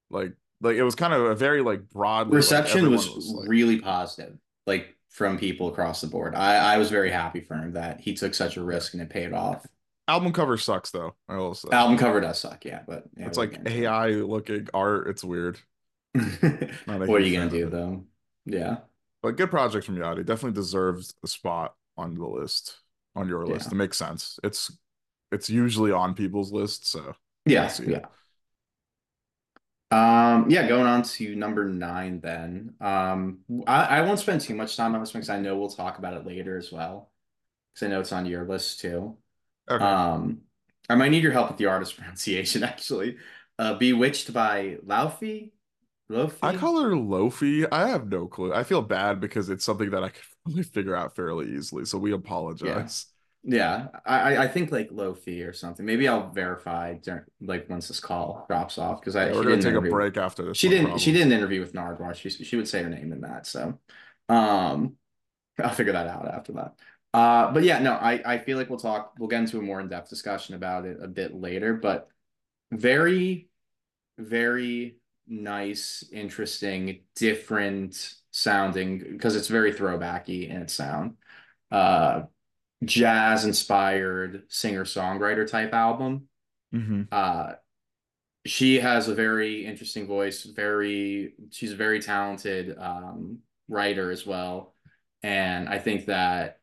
[0.09, 3.49] like, like it was kind of a very like broad reception like, was, was like,
[3.49, 6.35] really positive, like from people across the board.
[6.35, 9.09] I I was very happy for him that he took such a risk and it
[9.09, 9.65] paid off.
[10.07, 11.15] Album cover sucks though.
[11.27, 11.69] I will say.
[11.71, 15.07] Album cover does suck, yeah, but yeah, it's like AI looking art.
[15.07, 15.59] It's weird.
[16.13, 18.05] what are you gonna do though?
[18.45, 18.77] Yeah,
[19.23, 20.25] but good project from Yachty.
[20.25, 22.77] Definitely deserves a spot on the list
[23.15, 23.67] on your list.
[23.67, 23.75] Yeah.
[23.75, 24.39] It makes sense.
[24.43, 24.71] It's
[25.31, 27.15] it's usually on people's lists, so
[27.45, 28.05] yeah, yeah.
[29.91, 32.73] Um, yeah, going on to number nine then.
[32.81, 35.69] Um, I, I won't spend too much time on this one because I know we'll
[35.69, 37.11] talk about it later as well.
[37.73, 39.17] Because I know it's on your list too.
[39.69, 39.83] Okay.
[39.83, 40.41] Um,
[40.89, 43.17] I might need your help with the artist pronunciation actually.
[43.57, 45.51] Uh, Bewitched by Laufey.
[46.11, 46.37] Lofi?
[46.43, 47.67] I call her Lofi.
[47.71, 48.53] I have no clue.
[48.53, 51.85] I feel bad because it's something that I can probably figure out fairly easily.
[51.85, 53.07] So we apologize.
[53.47, 55.85] Yeah, I I think like Lofi or something.
[55.85, 59.61] Maybe I'll verify during, like once this call drops off because I yeah, we're gonna
[59.61, 60.57] take a break after this.
[60.57, 60.85] She didn't.
[60.85, 60.99] Probably.
[60.99, 62.15] She did an interview with Nardwuar.
[62.15, 63.45] She she would say her name in that.
[63.45, 63.79] So,
[64.29, 64.95] um,
[65.63, 66.73] I'll figure that out after that.
[67.15, 69.13] Uh, but yeah, no, I I feel like we'll talk.
[69.17, 71.73] We'll get into a more in depth discussion about it a bit later.
[71.73, 72.09] But
[72.71, 73.49] very,
[74.17, 74.97] very
[75.27, 81.15] nice, interesting, different sounding because it's very throwbacky in its sound.
[81.71, 82.23] Uh
[82.83, 86.27] jazz inspired singer songwriter type album.
[86.73, 87.03] Mm-hmm.
[87.11, 87.53] Uh,
[88.45, 90.43] she has a very interesting voice.
[90.43, 94.75] Very, she's a very talented um, writer as well,
[95.23, 96.59] and I think that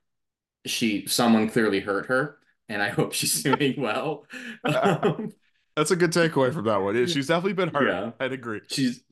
[0.66, 4.26] she someone clearly hurt her, and I hope she's doing well.
[4.64, 7.06] That's a good takeaway from that one.
[7.06, 7.88] She's definitely been hurt.
[7.88, 8.10] Yeah.
[8.20, 8.60] I'd agree.
[8.68, 9.02] She's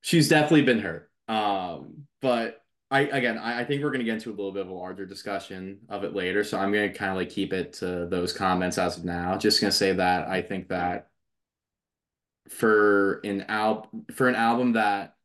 [0.00, 1.10] she's definitely been hurt.
[1.28, 4.62] Um, but I again, I, I think we're going to get into a little bit
[4.62, 6.44] of a larger discussion of it later.
[6.44, 9.36] So I'm going to kind of like keep it to those comments as of now.
[9.38, 11.08] Just going to say that I think that
[12.48, 15.16] for an al for an album that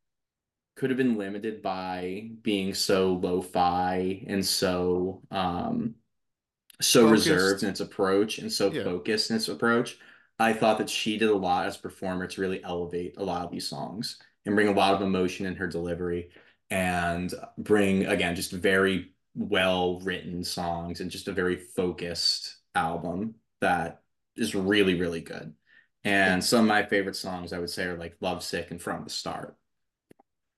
[0.78, 5.96] could have been limited by being so lo-fi and so um
[6.80, 7.28] so focused.
[7.28, 8.84] reserved in its approach and so yeah.
[8.84, 9.98] focused in its approach.
[10.40, 13.44] I thought that she did a lot as a performer to really elevate a lot
[13.44, 16.30] of these songs and bring a lot of emotion in her delivery
[16.70, 24.02] and bring again just very well written songs and just a very focused album that
[24.36, 25.54] is really really good
[26.04, 29.10] and some of my favorite songs i would say are like lovesick and from the
[29.10, 29.56] start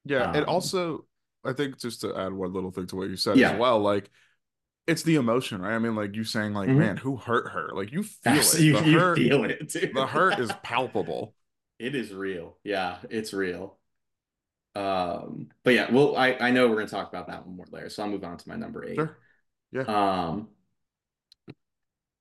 [0.09, 1.05] yeah um, and also
[1.45, 3.51] i think just to add one little thing to what you said yeah.
[3.51, 4.09] as well like
[4.87, 6.79] it's the emotion right i mean like you saying like mm-hmm.
[6.79, 9.89] man who hurt her like you feel it you, you hurt, feel it too.
[9.93, 11.33] the hurt is palpable
[11.79, 13.79] it is real yeah it's real
[14.75, 17.89] um, but yeah, well, I I know we're gonna talk about that one more later,
[17.89, 18.95] so I'll move on to my number eight.
[18.95, 19.17] Sure.
[19.71, 19.81] Yeah.
[19.81, 20.49] Um,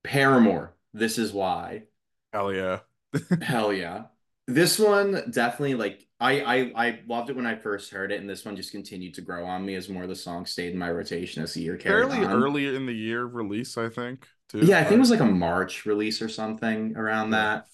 [0.03, 0.74] Paramore.
[0.94, 1.85] This is why.
[2.33, 2.81] Hell yeah.
[3.42, 4.05] Hell yeah.
[4.46, 8.28] This one definitely like I, I I loved it when I first heard it, and
[8.28, 10.78] this one just continued to grow on me as more of the song stayed in
[10.78, 12.33] my rotation as the year carried Fairly on.
[12.33, 14.26] early in the year release, I think.
[14.48, 14.61] Too.
[14.61, 17.66] Yeah, I think it was like a March release or something around that.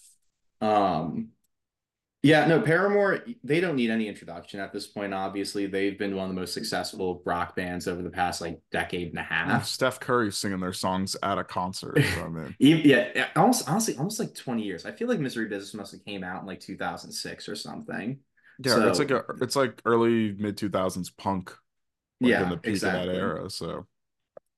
[0.60, 1.28] Um,
[2.24, 5.12] yeah, no, Paramore, they don't need any introduction at this point.
[5.12, 9.10] Obviously, they've been one of the most successful rock bands over the past like decade
[9.10, 9.66] and a half.
[9.66, 11.98] Steph Curry singing their songs at a concert.
[11.98, 12.56] I mean.
[12.58, 14.86] yeah, almost honestly, almost like 20 years.
[14.86, 18.18] I feel like Misery Business must have came out in like 2006 or something.
[18.62, 21.50] Yeah, so, it's like a it's like early mid 2000s punk.
[22.20, 23.00] Like yeah, in the peak exactly.
[23.00, 23.50] of that era.
[23.50, 23.86] So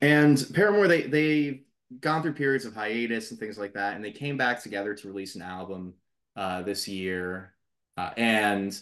[0.01, 1.63] and Paramore, they they've
[2.01, 5.09] gone through periods of hiatus and things like that, and they came back together to
[5.09, 5.95] release an album
[6.37, 7.55] uh, this year
[7.97, 8.81] uh, and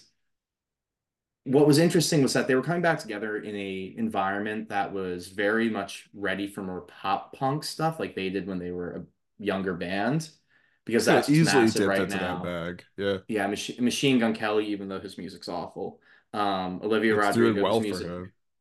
[1.44, 5.28] what was interesting was that they were coming back together in a environment that was
[5.28, 9.42] very much ready for more pop punk stuff like they did when they were a
[9.42, 10.30] younger band
[10.84, 12.84] because that's easily massive dipped right into now that bag.
[12.96, 13.18] Yeah.
[13.28, 16.00] yeah Mach- machine gun kelly even though his music's awful
[16.32, 18.06] um olivia It's rodrigo well music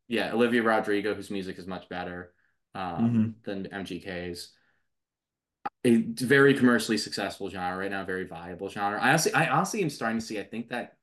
[0.08, 2.34] yeah olivia rodrigo whose music is much better
[2.76, 3.30] um Mm-hmm.
[3.46, 4.52] than mgk's
[5.86, 9.90] a very commercially successful genre right now very viable genre i honestly i honestly am
[9.90, 10.96] starting to see i think that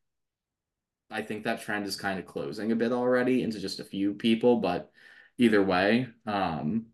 [1.11, 4.15] I think that trend is kind of closing a bit already into just a few
[4.15, 4.91] people, but
[5.39, 6.87] either way, um,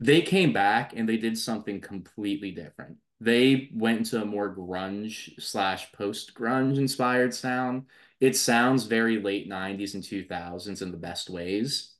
[0.00, 2.98] they came back and they did something completely different.
[3.22, 7.86] They went into a more grunge slash post grunge inspired sound.
[8.20, 11.94] It sounds very late 90s and 2000s in the best ways.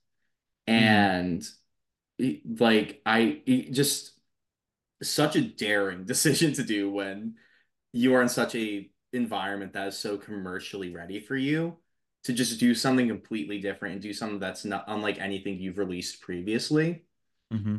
[0.67, 1.47] And
[2.19, 4.13] it- like, I just
[5.03, 7.37] such a daring decision to do when
[7.93, 11.77] you are in such a environment that is so commercially ready for you
[12.25, 16.21] to just do something completely different and do something that's not unlike anything you've released
[16.23, 17.05] previously.
[17.51, 17.77] hmm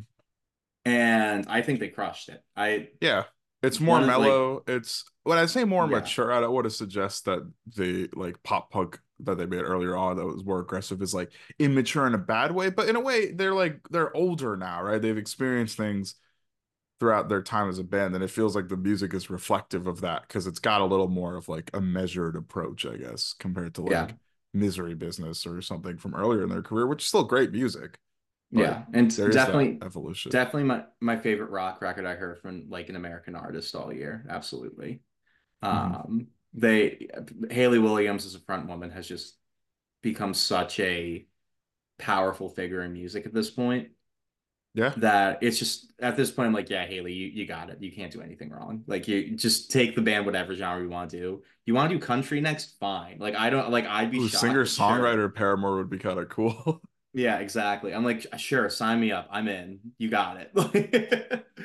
[0.85, 2.41] And I think they crushed it.
[2.55, 3.23] I Yeah.
[3.61, 4.63] It's more is, like- mellow.
[4.67, 5.99] it's when I say more Yeah.
[5.99, 9.95] mature, I don't want to suggest that the like pop punk that they made earlier
[9.95, 12.99] on that was more aggressive is like immature in a bad way, but in a
[12.99, 15.01] way they're like they're older now, right?
[15.01, 16.15] They've experienced things
[16.99, 20.01] throughout their time as a band, and it feels like the music is reflective of
[20.01, 23.75] that because it's got a little more of like a measured approach, I guess, compared
[23.75, 24.11] to like Yeah.
[24.53, 27.97] Misery Business or something from earlier in their career, which is still great music.
[28.53, 30.31] But yeah, and definitely evolution.
[30.31, 34.25] definitely my my favorite rock record I heard from like an American artist all year.
[34.29, 35.01] Absolutely.
[35.63, 35.69] Mhm.
[35.69, 37.09] Um they
[37.49, 39.37] Hayley Williams as a front woman has just
[40.01, 41.25] become such a
[41.97, 43.89] powerful figure in music at this point.
[44.75, 44.93] Yeah.
[44.97, 47.77] that it's just at this point I'm like, yeah, Hayley, you, you got it.
[47.81, 48.83] You can't do anything wrong.
[48.87, 51.43] Like you just take the band whatever genre you want to do.
[51.65, 52.79] You want to do country next?
[52.79, 53.17] Fine.
[53.19, 54.85] Like I don't like I'd be singer but sure.
[54.85, 56.81] songwriter Paramore would be kind of cool.
[57.13, 57.93] Yeah, exactly.
[57.93, 59.27] I'm like, sure, sign me up.
[59.31, 59.79] I'm in.
[59.97, 61.45] You got it.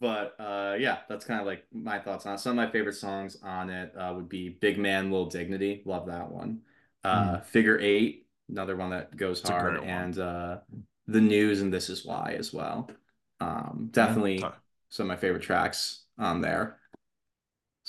[0.00, 2.38] But uh yeah, that's kind of like my thoughts on it.
[2.38, 5.82] Some of my favorite songs on it uh, would be Big Man, Little Dignity.
[5.84, 6.60] Love that one.
[7.02, 9.40] Uh Figure Eight, another one that goes.
[9.40, 10.58] It's hard, and uh
[11.08, 12.88] The News and This Is Why as well.
[13.40, 14.52] Um definitely Yeah.
[14.88, 16.77] some of my favorite tracks on there.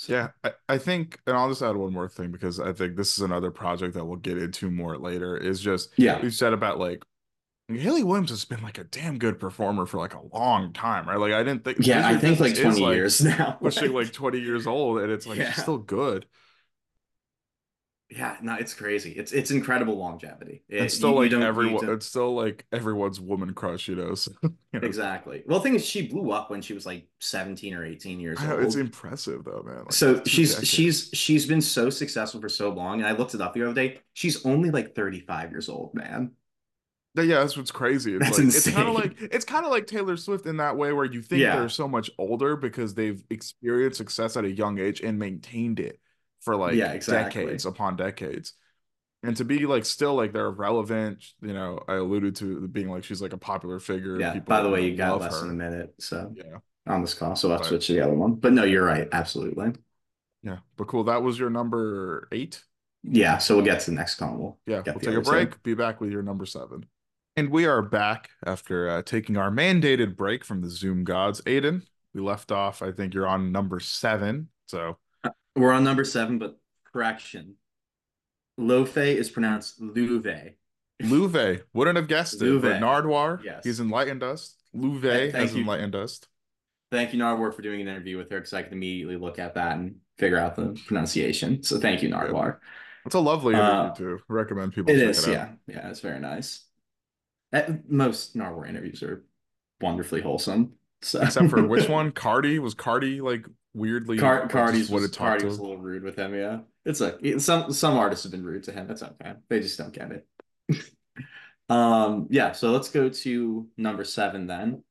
[0.00, 2.96] So- Yeah, I, I think, and I'll just add one more thing because I think
[2.96, 5.36] this is another project that we'll get into more later.
[5.36, 6.22] Is just Yeah.
[6.22, 7.02] you said about like
[7.68, 11.18] Hayley Williams has been like a damn good performer for like a long time, right?
[11.18, 13.58] Like I didn't think Yeah, I think like 20 years now.
[13.60, 15.52] pushing like 20 years old, and it's like Yeah.
[15.52, 16.24] she's still good.
[18.10, 19.12] Yeah, no, it's crazy.
[19.12, 20.64] It's it's incredible longevity.
[20.68, 21.86] It- It's still you- like you everyone.
[21.86, 24.14] don't- It's still like everyone's woman crush, you know.
[24.16, 25.44] So, you know, Exactly.
[25.46, 28.40] Well, the thing is, she blew up when she was like 17 or 18 years
[28.42, 28.62] know, old.
[28.64, 29.78] it's impressive though, man.
[29.84, 30.68] Like, so she's decades.
[30.68, 33.74] she's she's been so successful for so long, and I looked it up the other
[33.74, 34.00] day.
[34.12, 36.32] She's only like 35 years old, man.
[37.16, 38.14] Yeah, that's what's crazy.
[38.16, 40.76] It's That's like it's kind of like it's kind of like Taylor Swift in that
[40.76, 41.56] way where you think Yeah.
[41.58, 45.99] they're so much older because they've experienced success at a young age and maintained it
[46.40, 47.44] for like Yeah, exactly.
[47.44, 48.54] decades upon decades.
[49.22, 53.04] And to be like still like they're relevant, you know, I alluded to being like
[53.04, 54.18] she's like a popular figure.
[54.18, 54.38] Yeah.
[54.38, 55.40] By the way, you got less her.
[55.46, 58.14] than a minute, so Yeah, on this call, so I'll But- switch to the other
[58.14, 58.34] one.
[58.34, 59.08] But no, you're right.
[59.12, 59.72] Absolutely.
[60.42, 61.04] yeah, but cool.
[61.04, 62.64] That was your number eight.
[63.02, 63.36] Yeah.
[63.38, 64.36] So we'll get to the next call.
[64.38, 65.62] We'll Yeah, we'll take a break.
[65.62, 66.86] Be back with your number seven.
[67.36, 71.40] And we are back after uh, taking our mandated break from the Zoom gods.
[71.46, 71.82] Aidan,
[72.14, 72.82] we left off.
[72.82, 74.48] I think you're on number seven.
[74.66, 74.98] So
[75.60, 76.58] We're on number seven, but
[76.92, 77.56] correction.
[78.58, 80.54] Lofe is pronounced Louve.
[81.02, 83.64] Louve wouldn't have guessed it, but Nardwuar, Yes.
[83.64, 84.56] he's enlightened us.
[84.72, 85.60] Louve has you.
[85.60, 86.20] enlightened us.
[86.90, 89.54] Thank you, Nardwuar, for doing an interview with her because I could immediately look at
[89.54, 91.62] that and figure out the pronunciation.
[91.62, 92.58] So thank you, Nardwuar.
[93.06, 94.18] It's a lovely interview Uh, too.
[94.28, 95.52] Recommend people It check is, it yeah.
[95.66, 96.64] Yeah, it's very nice.
[97.52, 99.24] Uh, Most Nardwuar interviews are
[99.80, 100.74] wonderfully wholesome.
[101.02, 102.12] So Except for which one?
[102.12, 106.34] Cardi was Cardi like weirdly Car- Cardi's was, Cardi was a little rude with him,
[106.34, 106.60] yeah.
[106.84, 108.90] It's like some some artists have been rude to him.
[108.90, 109.34] It's okay.
[109.48, 110.84] They just don't get it.
[111.68, 114.82] um, yeah, so let's go to number seven then.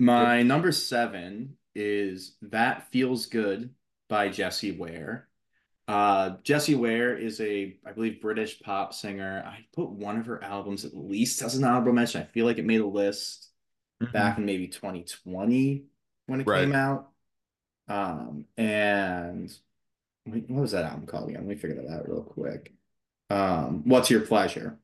[0.00, 3.70] My number seven is That Feels Good
[4.08, 5.28] by Jessie Ware.
[5.86, 9.44] Uh, Jessie Ware is a, I believe, British pop singer.
[9.46, 12.22] I put one of her albums at least as an honorable mention.
[12.22, 13.50] I feel like it made a list
[14.12, 15.84] back in maybe 2020
[16.26, 16.60] when it Right.
[16.60, 17.10] came out.
[17.88, 19.54] Um, and
[20.24, 21.42] what was that album called again?
[21.42, 22.72] Let me figure that out real quick.
[23.30, 24.78] Um, What's Your Pleasure?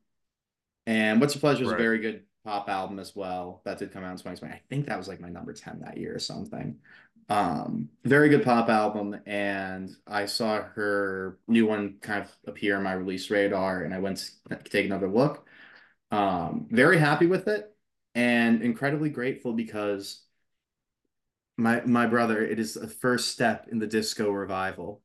[0.87, 1.81] And What's Your Pleasure is Right.
[1.81, 3.61] a very good pop album as well.
[3.65, 4.55] That did come out in 2020.
[4.55, 6.79] I think that was like my number 10 that year or something.
[7.29, 12.83] Um, very good pop album, and I saw her new one kind of appear on
[12.83, 15.47] my release radar, and I went to take another look.
[16.11, 17.73] Um, very happy with it,
[18.15, 20.23] and incredibly grateful because
[21.57, 25.03] my my brother, it is the first step in the disco revival.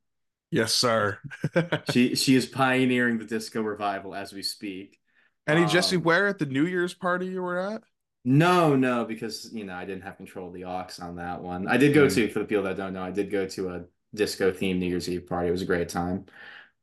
[0.52, 1.20] Yes, sir.
[1.84, 5.00] She she is pioneering the disco revival as we speak.
[5.48, 7.82] Any Jessie Um, Ware at the New Year's party you were at?
[8.28, 11.68] No, no, because you know I didn't have control of the aux on that one.
[11.68, 12.10] I did go Mm.
[12.10, 13.86] to, for the people that don't know, I did go to a
[14.16, 15.50] disco themed New Year's Eve party.
[15.50, 16.26] It was a great time.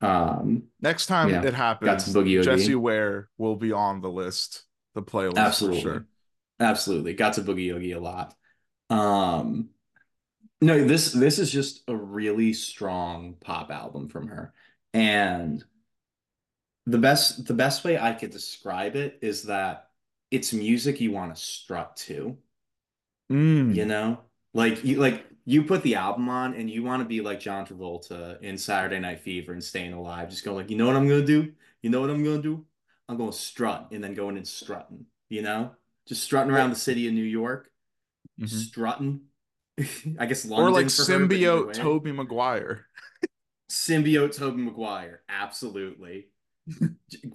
[0.03, 4.65] Um, Next time it happens, Boogie Jessie Ware will be on the list,
[4.95, 6.07] the playlist absolutely, for sure.
[6.63, 8.35] Absolutely, got to boogie oogie a lot.
[8.91, 9.71] Um,
[10.61, 14.53] no, this this is just a really strong pop album from her,
[14.95, 15.63] and
[16.87, 19.89] the best the best way I could describe it is that
[20.31, 22.37] it's music you want to strut to.
[23.31, 23.75] Mm.
[23.75, 24.21] You know,
[24.55, 27.67] like you like you put the album on and you want to be like John
[27.67, 30.31] Travolta in Saturday Night Fever and Staying Alive.
[30.31, 31.53] Just go like, you know what I'm gonna do?
[31.83, 32.65] You know what I'm gonna do?
[33.09, 35.07] I'm gonna strut and then going and strutting.
[35.29, 35.73] You know,
[36.07, 37.71] just strutting around the city of New York,
[38.41, 38.49] Mhm.
[38.49, 39.21] strutting.
[40.19, 41.73] I guess Or like her, symbiote way.
[41.73, 42.87] Tobey Maguire.
[43.71, 46.29] symbiote Tobey Maguire, absolutely.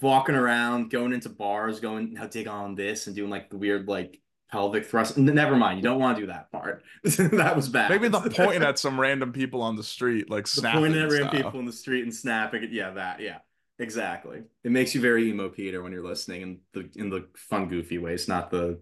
[0.02, 3.88] Walking around, going into bars, going now dig on this and doing like the weird
[3.88, 5.18] like pelvic thrust.
[5.18, 6.84] Never mind, you don't want to do that part.
[7.04, 7.90] that was bad.
[7.90, 11.12] Maybe the pointing at some random people on the street, like the snapping pointing at
[11.12, 12.70] random people in the street and snapping.
[12.72, 13.20] Yeah, that.
[13.20, 13.40] Yeah,
[13.80, 14.44] exactly.
[14.64, 17.98] It makes you very emo Peter when you're listening in the in the fun, goofy
[17.98, 18.80] ways, not the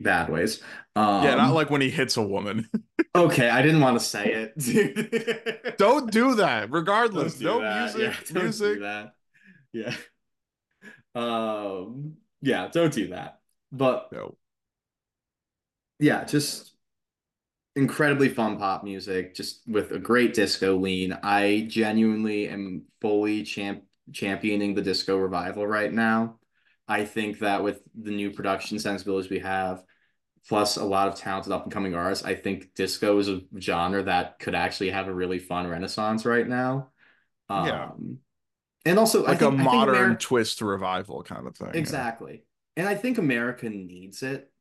[0.00, 0.62] bad ways.
[0.96, 2.68] Um, yeah, not like when he hits a woman.
[3.14, 3.48] okay.
[3.48, 5.76] I didn't want to say it.
[5.78, 6.70] Don't do that.
[6.70, 7.94] Regardless, Don't do no that.
[7.96, 8.74] music, Yeah, don't music.
[8.74, 9.14] do that.
[9.72, 9.96] Yeah.
[11.14, 13.40] Um, yeah, don't do that.
[13.72, 14.36] But No.
[15.98, 16.73] yeah, just
[17.76, 21.12] incredibly fun pop music, just with a great disco lean.
[21.22, 26.38] I genuinely am fully champ championing the disco revival right now.
[26.86, 29.82] I think that with the new production sensibilities we have,
[30.48, 34.02] plus a lot of talented up and coming artists, I think disco is a genre
[34.02, 36.90] that could actually have a really fun renaissance right now.
[37.48, 37.90] Um, Yeah.
[38.86, 41.70] And also, I Like think, a modern Ameri- twist revival kind of thing.
[41.72, 41.78] yeah.
[41.80, 42.44] exactly.
[42.76, 44.52] And I think America needs it,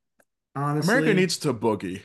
[0.55, 0.93] honestly.
[0.93, 2.03] America needs to boogie.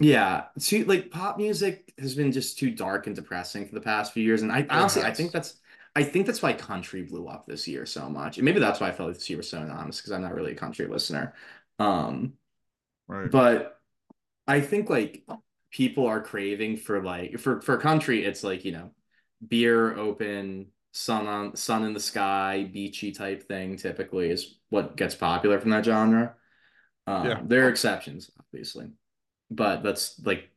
[0.00, 4.12] Yeah, too like pop music has been just too dark and depressing for the past
[4.12, 5.56] few years, and I honestly I think that's
[5.96, 8.88] I think that's why country blew up this year so much, and maybe that's why
[8.88, 11.34] I felt like this year was so anonymous because I'm not really a country listener.
[11.80, 12.34] Um,
[13.08, 13.32] Right.
[13.32, 13.80] but
[14.48, 15.24] I think like
[15.72, 18.92] people are craving for like for for country, it's like you know,
[19.48, 23.76] beer open, sun on sun in the sky, beachy type thing.
[23.76, 26.36] Typically is what gets popular from that genre.
[27.06, 27.48] Um, Yeah.
[27.48, 28.90] there are exceptions, obviously,
[29.50, 30.50] but that's like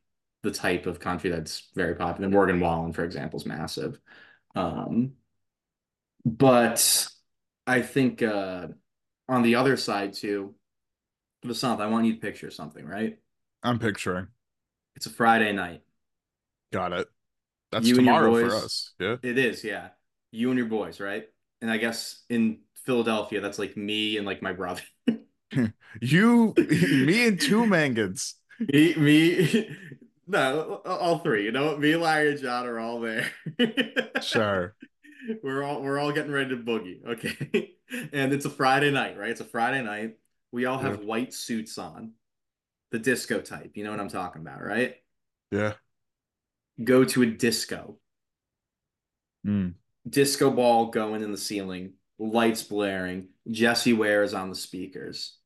[0.44, 2.30] the type of country that's very popular.
[2.30, 4.00] Morgan Wallen, for example, is massive.
[4.56, 5.14] Um,
[6.26, 7.08] but
[7.68, 8.68] I think uh,
[9.30, 10.56] on the other side too,
[11.46, 13.18] Vasanth, I want you to picture something, right?
[13.64, 14.28] I'm picturing.
[14.96, 15.82] It's a Friday night.
[16.72, 17.08] Got it.
[17.72, 18.94] That's You tomorrow for us.
[19.00, 19.18] Yeah.
[19.24, 19.90] It is, yeah.
[20.32, 21.28] You and your boys, right?
[21.62, 24.82] And I guess in Philadelphia, that's like me and like my brother.
[26.00, 28.36] You, me, and two Mangans.
[28.70, 29.70] Me, me,
[30.28, 31.46] no, all three.
[31.46, 33.32] You know, me, Larry, and John are all there.
[34.22, 34.76] Sure.
[35.44, 37.74] We're all we're all getting ready to boogie, okay?
[38.14, 39.32] And it's a Friday night, right?
[39.32, 40.16] It's a Friday night.
[40.54, 42.14] We all have white suits on,
[42.92, 43.72] the disco type.
[43.76, 44.96] You know what I'm talking about, right?
[45.52, 45.74] Yeah.
[46.82, 47.98] Go to a disco,
[49.46, 49.74] Mm.
[50.08, 53.28] disco ball going in the ceiling, lights blaring.
[53.50, 55.38] Jessie Ware is on the speakers.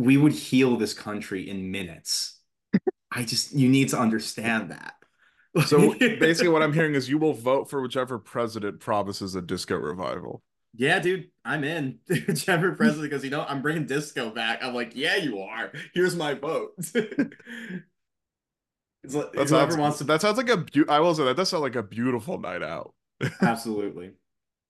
[0.00, 2.38] We would heal this country in minutes.
[3.12, 4.94] I just you need to understand that.
[5.66, 9.76] So basically, what I'm hearing is you will vote for whichever president promises a disco
[9.76, 10.42] revival.
[10.76, 11.98] Yeah, dude, I'm in.
[12.28, 14.62] Whichever president goes, you know, I'm bringing disco back.
[14.62, 15.72] I'm like, yeah, you are.
[15.94, 16.74] Here's my vote.
[16.78, 16.94] it's
[19.14, 20.04] like, That sounds, wants to.
[20.04, 22.62] that sounds like a beau- I will say that does sound like a beautiful night
[22.62, 22.94] out.
[23.42, 24.12] Absolutely.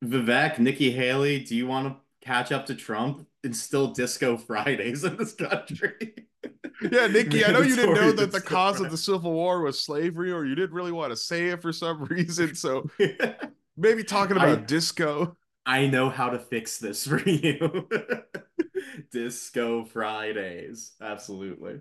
[0.03, 3.27] Vivek, Nikki Haley, do you want to catch up to Trump?
[3.43, 6.15] It's still Disco Fridays in this country.
[6.91, 9.79] Yeah, Nikki, I know you didn't know that the cause of the Civil War was
[9.83, 12.55] slavery, or you didn't really want to say it for some reason.
[12.55, 12.89] So
[13.77, 15.37] maybe talking about I- disco.
[15.67, 17.87] I know how to fix this for you.
[19.13, 20.93] Disco Fridays.
[21.01, 21.81] Absolutely.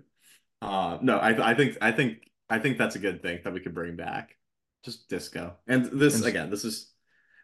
[0.60, 2.18] Uh no, I I think I think
[2.50, 4.36] I think that's a good thing that we could bring back.
[4.84, 5.54] Just disco.
[5.66, 6.92] And this And- again, this is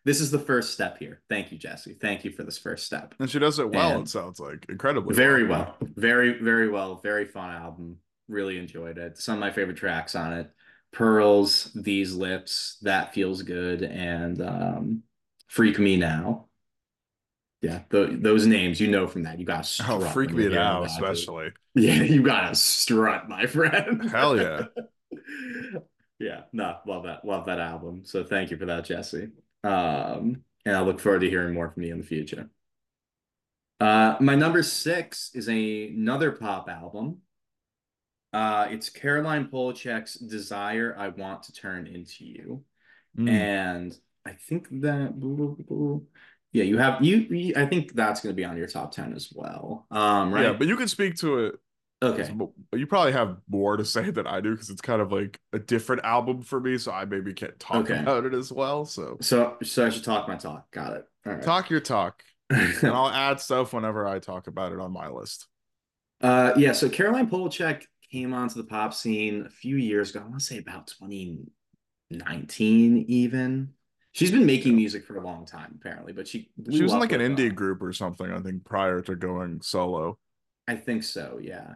[0.07, 1.21] this is the first step here.
[1.29, 1.93] Thank you, Jessie.
[2.01, 3.15] Thank you for this first step.
[3.19, 4.65] And she does it well, And- it sounds like.
[4.71, 5.77] Incredibly Very well.
[5.83, 6.97] Very, very well.
[7.03, 7.99] Very fun album.
[8.29, 9.19] really enjoyed it.
[9.19, 10.51] Some of my favorite tracks on it:
[10.93, 15.03] "Pearls," "These Lips," "That Feels Good," and um,
[15.49, 16.47] "Freak Me Now."
[17.63, 19.39] Yeah, th those names you know from that.
[19.39, 21.51] You got to Oh, freak me now, especially.
[21.75, 24.09] Yeah, you gotta strut, my friend.
[24.11, 24.65] Hell yeah.
[26.19, 27.25] yeah, no, love that.
[27.25, 28.03] Love that album.
[28.05, 29.29] So thank you for that, Jessie.
[29.67, 32.49] Um, and I look forward to hearing more from you in the future.
[33.81, 37.19] Uh, my number six is a, another pop album.
[38.33, 42.65] Uh, it's Caroline Polachek's Desire I Want to Turn Into You.
[43.19, 43.31] Mm.
[43.31, 45.15] And I think that
[46.53, 49.33] yeah, you have you, you I think that's gonna be on your top 10 as
[49.35, 49.87] well.
[49.91, 50.45] Um, right?
[50.45, 51.55] Yeah, but you can speak to it.
[52.03, 52.31] Okay.
[52.71, 55.41] But you probably have more to say than I do because it's kind of like
[55.53, 57.99] a different album for me, so I maybe can't talk Okay.
[57.99, 58.85] about it as well.
[58.85, 60.71] So So so I should talk my talk.
[60.73, 61.05] Got it.
[61.25, 61.43] All right.
[61.43, 65.47] talk your talk, and I'll add stuff whenever I talk about it on my list.
[66.21, 70.21] Uh, yeah, so Caroline Polachek came onto the pop scene a few years ago.
[70.21, 73.71] I want to say about 2019 even.
[74.13, 77.13] She's been making music for a long time, apparently, but she She was in like
[77.13, 80.19] an indie group or something, I think, prior to going solo.
[80.69, 81.75] I think so, yeah.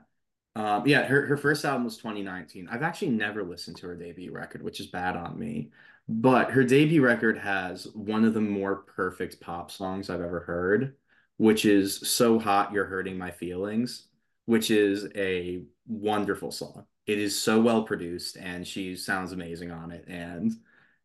[0.57, 2.69] Um, yeah, her, her first album was 2019.
[2.71, 5.71] I've actually never listened to her debut record, which is bad on me.
[6.09, 10.97] But her debut record has one of the more perfect pop songs I've ever heard,
[11.37, 14.09] which is So Hot You're Hurting My Feelings,
[14.47, 16.87] which is a wonderful song.
[17.07, 20.05] It is so well produced and she sounds amazing on it.
[20.09, 20.53] And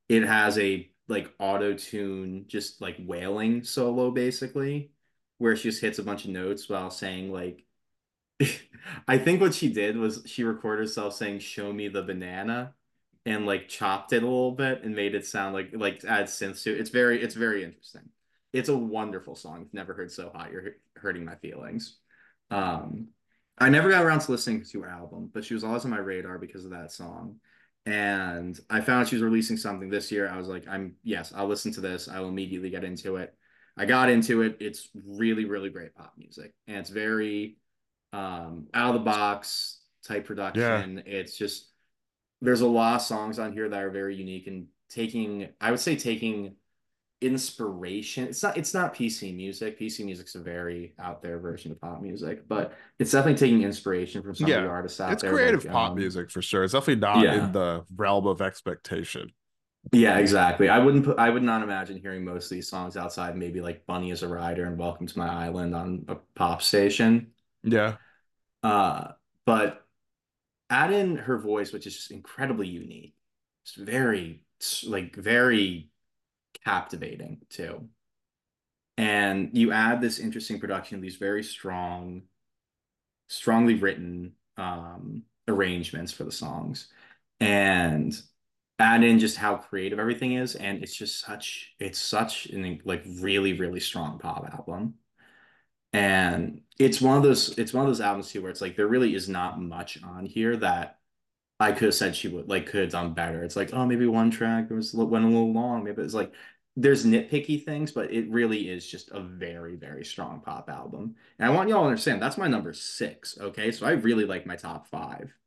[0.10, 4.92] it has a like auto tune, just like wailing solo basically,
[5.38, 7.64] where she just hits a bunch of notes while saying like
[9.08, 12.74] I think what she did was she recorded herself saying "Show me the banana"
[13.26, 16.64] and like chopped it a little bit and made it sound like like add synths
[16.64, 16.80] to it.
[16.80, 18.10] It's very it's very interesting.
[18.54, 19.62] It's a wonderful song.
[19.62, 20.52] I've never heard so hot.
[20.52, 21.98] You're hurting my feelings.
[22.52, 23.10] Um,
[23.58, 25.98] I never got around to listening to her album, but she was always on my
[25.98, 27.38] radar because of that song.
[27.86, 30.30] And I found she was releasing something this year.
[30.30, 32.08] I was like, I'm yes, I'll listen to this.
[32.08, 33.34] I will immediately get into it.
[33.78, 34.58] I got into it.
[34.60, 36.54] It's really, really great pop music.
[36.68, 37.58] And it's very
[38.16, 41.04] um out of the box type production.
[41.06, 41.70] It's just
[42.42, 45.80] there's a lot of songs on here that are very unique and taking I would
[45.80, 46.56] say taking
[47.22, 48.26] inspiration.
[48.28, 49.80] It's not it's not PC music.
[49.80, 54.24] PC music's a very out there version of pop music, but it's definitely taking inspiration
[54.24, 55.34] from some Yeah, of the artists out It's there.
[55.34, 56.64] It's creative like, pop um, music for sure.
[56.64, 57.34] It's definitely not yeah.
[57.34, 59.32] in the realm of expectation.
[59.92, 60.68] Yeah, exactly.
[60.68, 63.86] I wouldn't put I would not imagine hearing most of these songs outside maybe like
[63.86, 67.32] Bunny is a Rider and Welcome to My Island on a pop station.
[67.64, 67.98] Yeah.
[68.66, 69.12] Uh,
[69.46, 69.86] but
[70.72, 73.14] add in her voice, which is just incredibly unique.
[73.64, 74.42] It's very,
[74.88, 75.92] like, very
[76.64, 77.88] captivating too.
[78.98, 82.24] And you add this interesting production, these very strong,
[83.28, 86.88] strongly written um, arrangements for the songs,
[87.40, 88.20] and
[88.80, 93.04] add in just how creative everything is, and it's just such, it's such an like
[93.20, 94.96] really, really strong pop album.
[95.96, 98.88] And it's one of those it's one of those albums too where it's like there
[98.88, 101.00] really is not much on here that
[101.60, 103.44] I could have said she would like could have done better.
[103.44, 105.84] It's like, oh, maybe one track was went a little long.
[105.86, 106.34] Maybe it's like
[106.76, 111.16] there's nitpicky things, but it really is just a very, very strong pop album.
[111.40, 113.38] And I want y'all to understand that's my number six.
[113.40, 113.72] Okay.
[113.72, 115.34] So I really like my top five.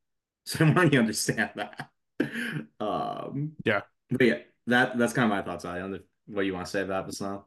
[0.46, 1.90] So I want you to understand that.
[2.80, 3.82] Um Yeah.
[4.10, 5.64] But yeah, that that's kind of my thoughts.
[5.64, 7.44] I don't know what you want to say about this now.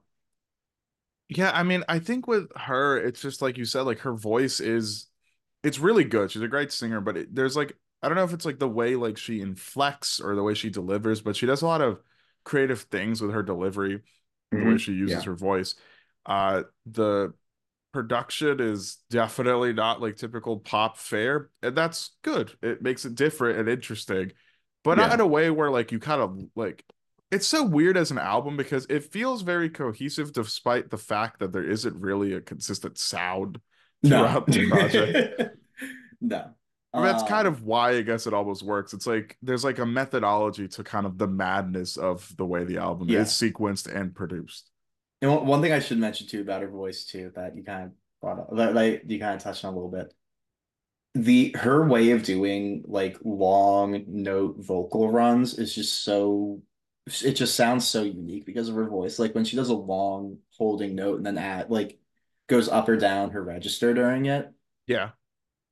[1.33, 4.59] Yeah, I mean, I think with her, it's just like you said, like her voice
[4.59, 5.07] is
[5.63, 6.31] it's really good.
[6.31, 8.67] She's a great singer, but it, there's like I don't know if it's like the
[8.69, 12.01] way like she inflects or the way she delivers, but she does a lot of
[12.45, 14.01] creative things with her delivery,
[14.51, 14.79] the way Mhm.
[14.79, 15.25] she uses Yeah.
[15.25, 15.75] her voice.
[16.25, 17.33] Uh the
[17.93, 22.51] production is definitely not like typical pop fare, and that's good.
[22.61, 24.33] It makes it different and interesting,
[24.83, 26.83] but not in a way where like you kind of like
[27.31, 31.51] it's so weird as an album because it feels very cohesive despite the fact that
[31.53, 33.59] there isn't really a consistent sound
[34.05, 35.41] throughout the project.
[36.21, 36.51] no.
[36.93, 38.93] That's kind Um, of why I guess it almost works.
[38.93, 42.77] It's like there's like a methodology to kind of the madness of the way the
[42.77, 43.21] album Yeah.
[43.21, 44.69] is sequenced and produced.
[45.21, 47.85] And one, one thing I should mention too about her voice too that you kind
[47.85, 50.13] of brought up, that like you kind of touched on a little bit.
[51.13, 56.61] The her way of doing like long note vocal runs is just so
[57.07, 59.19] it just sounds so unique because of her voice.
[59.19, 61.99] Like when she does a long holding note and then add like
[62.47, 64.51] goes up or down her register during it.
[64.87, 65.11] Yeah.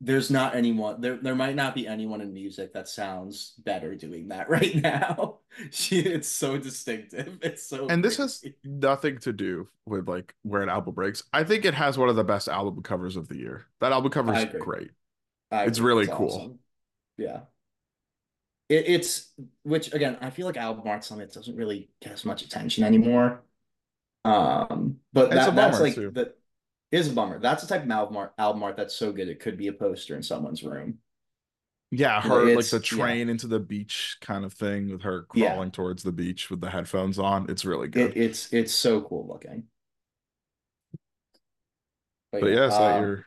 [0.02, 4.30] There's not anyone there there might not be anyone in music that sounds better doing
[4.30, 5.40] that right now.
[5.72, 7.40] She it's so distinctive.
[7.44, 11.24] It's so And this has nothing to do with like where an album breaks.
[11.34, 13.66] I think it has one of the best album covers of the year.
[13.82, 14.92] That album cover is great.
[15.52, 16.36] I It's really It's cool.
[16.36, 16.60] awesome.
[17.18, 17.42] yeah.
[18.70, 19.32] It, it's
[19.64, 23.44] which again, I feel like album art summit doesn't really get as much attention anymore.
[24.26, 26.12] Um, but that that's like too.
[26.12, 26.38] that
[26.92, 27.40] is a bummer.
[27.40, 29.74] That's the type of album art, album art that's so good it could be a
[29.74, 31.00] poster in someone's room.
[31.92, 32.98] Yeah, her like It's- the yeah.
[32.98, 35.50] train into the beach kind of thing with her Yeah.
[35.50, 37.50] crawling towards the beach with the headphones on.
[37.50, 38.16] It's really good.
[38.16, 39.68] It, it's it's so cool looking.
[42.40, 43.26] but yeah, is that um, your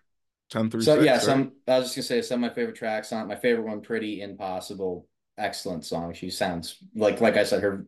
[0.51, 1.07] 10 through So 6?
[1.07, 1.23] yeah, right?
[1.23, 3.29] some I was just gonna say some of my favorite tracks on.
[3.29, 6.13] My favorite one, Pretty Impossible, excellent song.
[6.15, 7.87] She sounds like like I said, her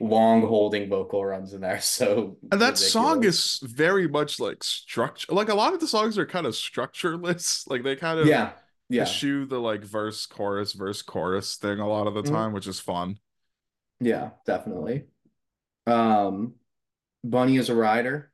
[0.00, 1.80] long holding vocal runs in there.
[1.80, 5.32] So And that song is very much like structure.
[5.32, 7.66] Like a lot of the songs are kind of structureless.
[7.70, 8.52] Like they kind of yeah,
[8.88, 12.30] yeah, eschew the like verse, chorus, verse, chorus thing a lot of the Mhm.
[12.32, 13.18] time, which is fun.
[14.00, 15.04] yeah, definitely.
[15.86, 16.54] Um,
[17.22, 18.32] Bunny is a rider.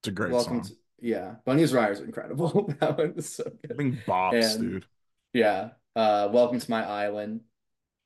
[0.00, 0.72] It's a great Welcome song.
[0.72, 2.72] to yeah, Bunny is a rider is incredible.
[2.80, 3.72] That one is so good.
[3.72, 4.86] I think bops, And- dude.
[5.32, 5.70] Yeah.
[5.96, 7.40] Uh, Welcome to My Island.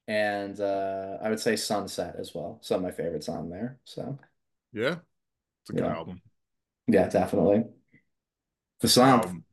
[0.08, 2.58] And uh, I would say Sunset as well.
[2.62, 3.78] Some of my favorites on there.
[3.84, 4.18] So
[4.72, 4.96] Yeah.
[5.62, 5.94] It's a good Yeah.
[5.96, 6.20] album.
[6.86, 7.64] yeah, definitely.
[8.80, 9.44] The Slump, Um,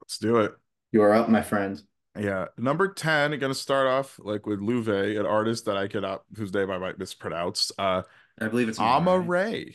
[0.00, 0.54] let's do it.
[0.92, 1.82] you are up, my friend.
[2.16, 2.46] Yeah.
[2.56, 6.52] Number 10, gonna start off like with Louve, an artist that I could up whose
[6.54, 7.72] name I might mispronounce.
[7.76, 8.02] Uh
[8.40, 9.74] I believe it's Amaray.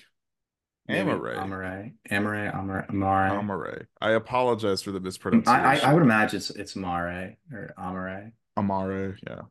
[0.89, 1.35] Amaray.
[1.35, 1.93] Amaray.
[2.09, 2.87] Amaray.
[2.89, 3.31] Amare.
[3.31, 3.85] Amaray.
[3.99, 5.61] I apologize for the I, mispronunciation.
[5.61, 8.31] I I would imagine it's it's Mare or Amare.
[8.55, 9.41] Amare, yeah.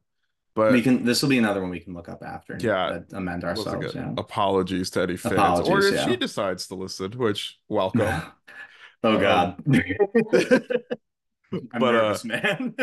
[0.56, 1.04] But We can.
[1.04, 2.54] This will be another one we can look up after.
[2.54, 2.86] And Yeah.
[2.86, 3.94] uh, amend ourselves.
[3.94, 4.12] Yeah.
[4.16, 5.68] apologies to any fans.
[5.68, 6.06] or if yeah.
[6.06, 8.22] she decides to listen, which welcome.
[9.04, 9.62] oh Um, God.
[11.52, 12.74] I'm But, uh, man.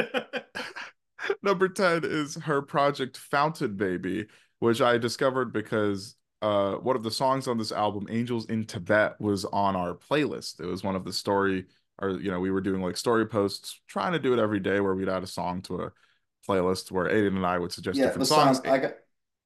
[1.41, 4.27] Number 10 is her project Fountain Baby,
[4.59, 9.19] which I discovered because uh one of the songs on this album, Angels in Tibet,
[9.19, 10.59] was on our playlist.
[10.59, 11.65] It was one of the story,
[11.99, 14.79] or you know, we were doing like story posts, trying to do it every day
[14.79, 15.91] where we'd add a song to a
[16.47, 18.57] playlist where Aidan and I would suggest different songs.
[18.57, 18.61] songs.
[18.67, 18.93] I got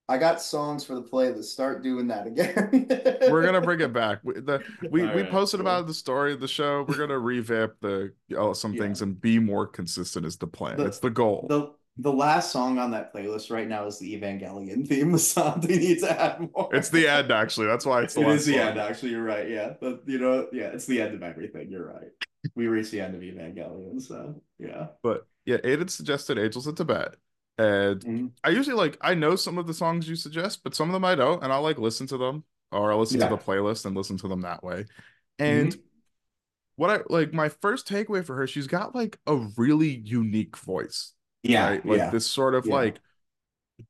[0.09, 1.45] I got songs for the playlist.
[1.45, 2.87] Start doing that again.
[3.29, 4.19] We're gonna bring it back.
[4.23, 5.67] We, the, we, All we right, posted cool.
[5.67, 6.85] about the story of the show.
[6.87, 8.83] We're gonna revamp the oh, some Yeah.
[8.83, 10.77] things and be more consistent is the plan.
[10.77, 11.45] The- it's the goal.
[11.49, 15.11] the the last song on that playlist right now is the Evangelion theme.
[15.11, 16.69] The song they need to add more.
[16.71, 17.67] it's the end, actually.
[17.67, 18.61] That's why it's the It last is the song.
[18.61, 19.11] end, actually.
[19.11, 19.49] You're right.
[19.49, 21.69] Yeah, but you know, yeah, it's the end of everything.
[21.71, 22.11] You're right.
[22.57, 24.87] We reached the end of Evangelion, so yeah.
[25.03, 27.15] But yeah, Aidan suggested Angels in Tibet.
[27.59, 28.31] And Mhm.
[28.43, 31.05] I usually like I know some of the songs you suggest, but some of them
[31.05, 33.29] I don't, and I'll like listen to them or I'll listen Yeah.
[33.29, 34.85] to the playlist and listen to them that way.
[35.39, 35.75] And
[36.77, 41.13] what I like my first takeaway for her, she's got like a really unique voice.
[41.43, 41.85] Yeah, right?
[41.85, 42.09] Like yeah.
[42.09, 42.73] this sort of Yeah.
[42.73, 42.99] like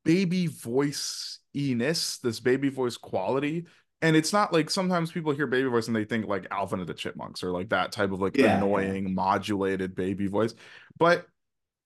[0.04, 3.66] baby voice iness, this baby voice quality.
[4.02, 6.88] And it's not like sometimes people hear baby voice and they think like Alvin of
[6.88, 8.58] the Chipmunks or like that type of like Yeah, yeah.
[8.58, 10.54] annoying modulated baby voice.
[11.00, 11.26] But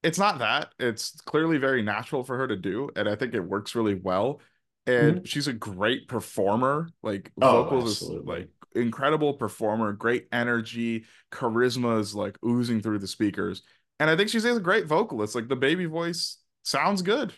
[0.04, 0.74] it's not that.
[0.80, 2.90] It's clearly very natural for her to do.
[2.96, 4.42] And I think it works really well.
[4.88, 6.90] And she's a great performer.
[7.04, 7.44] Like Mm-hmm.
[7.44, 13.64] Oh, vocals is like incredible performer, great energy, charisma is like oozing through the speakers.
[14.00, 15.36] And I think she's a great vocalist.
[15.36, 17.34] Like the baby voice sounds good.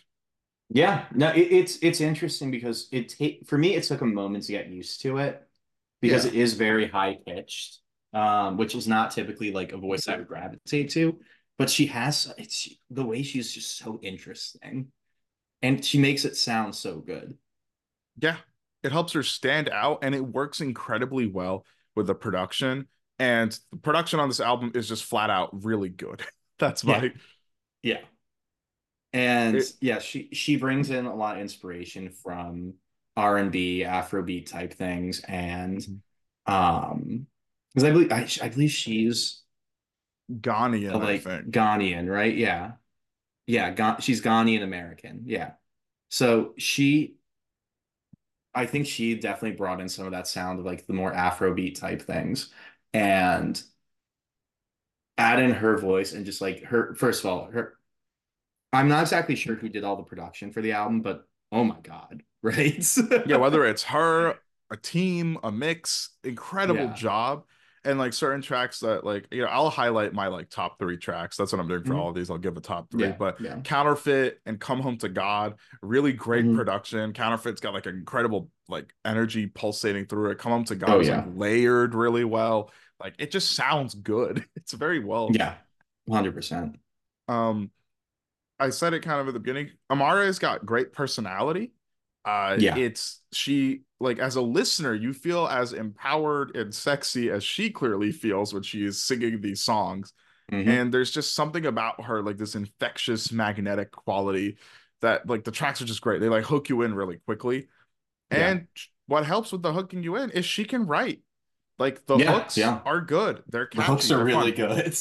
[0.74, 4.44] Yeah, no, it, it's it's interesting because it take for me it took a moment
[4.46, 5.42] to get used to it
[6.02, 6.32] because Yeah.
[6.32, 7.80] it is very high pitched,
[8.12, 11.20] um, which is not typically like a voice I would gravitate to.
[11.58, 14.92] But she has it's the way she's just so interesting,
[15.62, 17.38] and she makes it sound so good.
[18.18, 18.36] Yeah.
[18.82, 21.64] It helps her stand out and it works incredibly well
[21.96, 22.88] with the production.
[23.18, 26.22] And the production on this album is just flat out really good.
[26.58, 27.02] That's Yeah.
[27.02, 27.12] my
[27.82, 28.00] Yeah.
[29.14, 32.74] And yeah, she she brings in a lot of inspiration from
[33.16, 36.00] R&B, Afrobeat type things and Mhm.
[36.46, 37.28] um
[37.74, 39.42] because I believe I, I believe she's
[40.30, 41.24] Ghanaian, like.
[41.24, 42.34] Ghanaian, right?
[42.34, 42.72] Yeah.
[43.46, 45.24] Yeah, Ga she's Ghanaian American.
[45.26, 45.52] Yeah.
[46.10, 47.16] So she
[48.54, 51.78] I think she definitely brought in some of that sound of like the more Afrobeat
[51.78, 52.50] type things
[52.92, 53.60] and
[55.18, 57.74] add in her voice and just like her first of all, her
[58.74, 61.76] I'm not exactly sure who did all the production for the album, but oh my
[61.82, 62.96] God, right?
[63.26, 64.34] yeah, whether it's her,
[64.70, 66.92] a team, a mix, incredible Yeah.
[66.94, 67.44] job.
[67.86, 71.36] And like certain tracks that like, you know, I'll highlight my like top three tracks.
[71.36, 71.98] That's what I'm doing for Mhm.
[71.98, 72.30] all of these.
[72.30, 73.08] I'll give a top three.
[73.08, 73.60] Yeah, But yeah.
[73.62, 76.56] Counterfeit and Come Home to God, really great Mhm.
[76.56, 77.12] production.
[77.12, 80.38] Counterfeit's got like incredible like energy pulsating through it.
[80.38, 82.72] Come Home to God Oh, is like layered really well.
[82.98, 84.46] Like it just sounds good.
[84.56, 85.30] It's very well.
[85.34, 85.56] Yeah.
[86.06, 86.76] 100%.
[87.28, 87.70] Um,
[88.64, 89.70] I said it kind of at the beginning.
[89.90, 91.72] Amaarae's got great personality.
[92.24, 92.76] Uh, Yeah.
[92.76, 98.12] it's she like as a listener, you feel as empowered and sexy as she clearly
[98.12, 100.12] feels when she is singing these songs.
[100.52, 100.66] Mhm.
[100.68, 104.58] and there's just something about her like this infectious magnetic quality
[105.00, 107.68] that like the tracks are just great they like hook you in really quickly
[108.30, 108.50] Yeah.
[108.50, 108.68] and
[109.06, 111.22] what helps with the hooking you in is she can write
[111.78, 112.80] like the Yeah, hooks yeah.
[112.84, 114.68] are good they're The hooks are really fun.
[114.68, 114.96] good.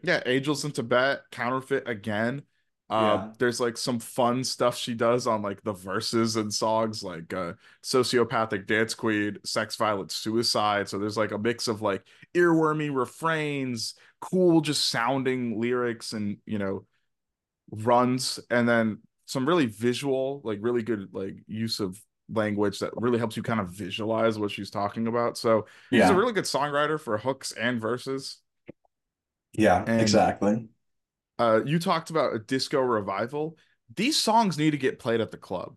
[0.02, 2.42] yeah angels in tibet counterfeit again
[2.90, 3.32] uh, Yeah.
[3.38, 7.52] there's like some fun stuff she does on like the verses and songs like uh
[7.82, 12.02] sociopathic dance queen sex violence suicide so there's like a mix of like
[12.34, 16.84] earwormy refrains cool just sounding lyrics and you know
[17.70, 22.00] runs and then some really visual like really good like use of
[22.32, 26.10] language that really helps you kind of visualize what she's talking about so she's yeah.
[26.10, 28.38] a really good songwriter for hooks and verses
[29.52, 30.68] yeah, and- exactly.
[31.38, 33.56] Uh you talked about a disco revival
[33.96, 35.74] these songs need to get played at the club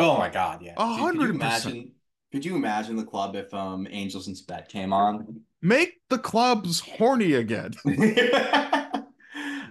[0.00, 0.74] Oh my God, yeah.
[0.76, 1.88] A Dude, could you hundred percent.
[2.30, 5.40] Could you imagine the club if um Angels in Tibet came on?
[5.60, 7.72] make the clubs horny again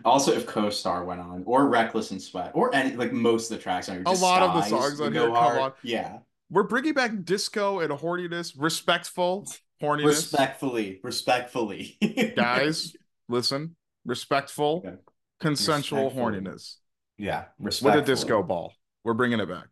[0.06, 3.64] Also, if Co-Star went on, or Reckless and Sweat, or any like most of the
[3.64, 5.74] tracks on A lot of the songs on here come on.
[5.84, 6.20] Yeah,
[6.50, 9.48] we're bringing back disco and horniness respectful
[9.82, 11.98] horniness respectfully, respectfully,
[12.38, 12.96] guys
[13.28, 13.76] listen
[14.06, 14.98] respectful Okay.
[15.40, 16.76] Consensual horniness
[17.18, 18.74] Yeah, with a disco ball
[19.04, 19.68] we're bringing it back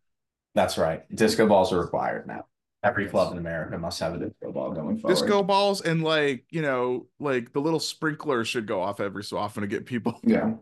[0.54, 1.04] That's right.
[1.14, 2.46] Disco balls are required now.
[2.84, 5.16] Every club in America must have a disco ball going forward.
[5.16, 9.38] disco balls and like you know like the little sprinklers should go off every so
[9.38, 10.54] often to get people Yeah.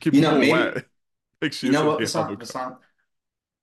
[0.00, 0.74] keep You know, maybe- wet
[1.42, 2.38] You Excuse know me, what, Vasanth, Hanukkah.
[2.38, 2.76] Vasanth?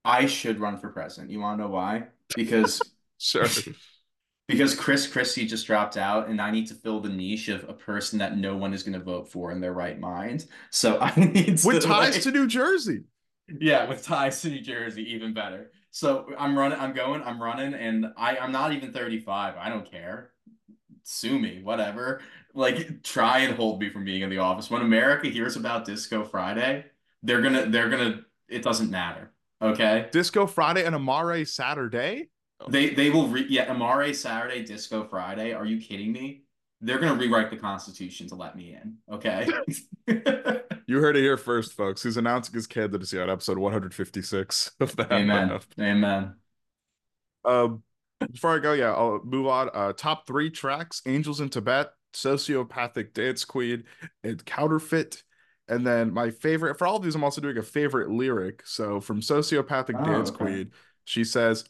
[0.06, 1.32] I should run for president.
[1.32, 2.08] You want to know why?
[2.36, 2.82] Because
[3.18, 3.46] sure
[4.48, 7.74] because Chris Christie just dropped out, and I need to fill the niche of a
[7.74, 10.46] person that no one is going to vote for in their right mind.
[10.70, 13.04] So I need to with ties like- to new jersey
[13.60, 15.72] Yeah, with ties to New Jersey, even better.
[15.92, 19.56] So I'm running, I'm going, I'm running, and I, I'm not even 35.
[19.58, 20.32] I don't care.
[21.04, 22.22] Sue me, whatever.
[22.54, 24.70] Like, try and hold me from being in the office.
[24.70, 26.86] When America hears about Disco Friday,
[27.22, 29.32] they're gonna, they're gonna, it doesn't matter.
[29.62, 30.08] Okay?
[30.12, 32.28] disco friday and Amaarae saturday
[32.70, 35.54] They they will re yeah, Amaarae Saturday, Disco Friday.
[35.54, 36.44] Are you kidding me?
[36.82, 38.98] They're gonna rewrite the Constitution to let me in.
[39.12, 39.48] Okay.
[40.86, 42.04] You heard it here first, folks.
[42.04, 45.58] He's announcing his candidacy on episode 156 of the Amen.
[45.80, 46.36] Amen.
[47.46, 47.84] Um,
[48.20, 49.70] before I go, yeah, I'll move on.
[49.74, 53.86] Uh, top three tracks: "Angels in Tibet," "Sociopathic Dance Queen,"
[54.24, 55.24] and "Counterfeit."
[55.68, 58.66] And then my favorite for all of these, I'm also doing a favorite lyric.
[58.66, 60.38] So from "Sociopathic Oh, Dance okay.
[60.38, 60.72] Queen,"
[61.06, 61.66] she says,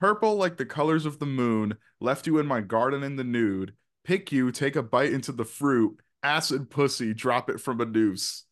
[0.00, 3.74] "Purple like the colors of the moon, left you in my garden in the nude.
[4.04, 8.44] Pick you, take a bite into the fruit, acid pussy, drop it from a noose."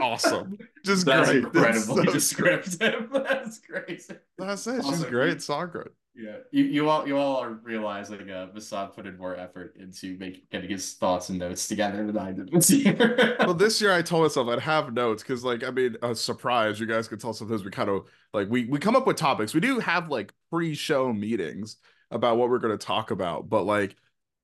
[0.00, 1.44] Awesome, just That's great.
[1.44, 3.08] Incredibly so descriptive.
[3.12, 4.14] That's crazy.
[4.38, 4.84] That's it.
[4.84, 5.90] She's great songwriter.
[6.14, 10.16] Yeah, you, you all you all are realizing uh Vasanth put in more effort into
[10.18, 13.38] making getting his thoughts and notes together than I did this year.
[13.42, 16.78] Well, this year I told myself I'd have notes because, like, I mean, a surprise.
[16.78, 19.54] You guys can tell sometimes we kind of like we we come up with topics.
[19.54, 21.76] We do have like pre-show meetings
[22.10, 23.96] about what we're going to talk about, but like,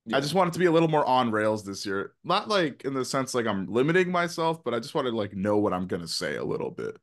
[0.06, 0.18] Yeah.
[0.18, 2.14] I just wanted to be a little more on rails this year.
[2.24, 5.34] Not like in the sense like I'm limiting myself, but I just wanted to like
[5.34, 6.96] know what I'm going to say a little bit.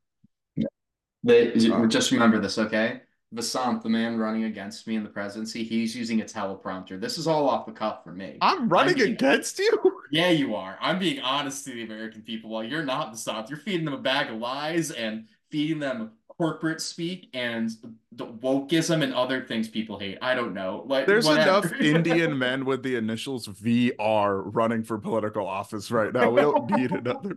[1.22, 3.00] They, Uh, just remember this, okay?
[3.34, 7.00] Vasanth, the man running against me in the presidency, he's using a teleprompter.
[7.00, 8.38] This is all off the cuff for me.
[8.40, 9.78] I'm running being- against you.
[10.10, 10.78] Yeah, you are.
[10.80, 13.48] I'm being honest to the American people while you're not Vasanth.
[13.48, 17.70] You're feeding them a bag of lies and feeding them corporate speak and
[18.12, 20.18] the wokeism and other things people hate.
[20.22, 20.84] I don't know.
[20.86, 21.66] Like There's whatever.
[21.68, 26.30] enough Indian men with the initials VR running for political office right now.
[26.30, 27.34] We don't need another.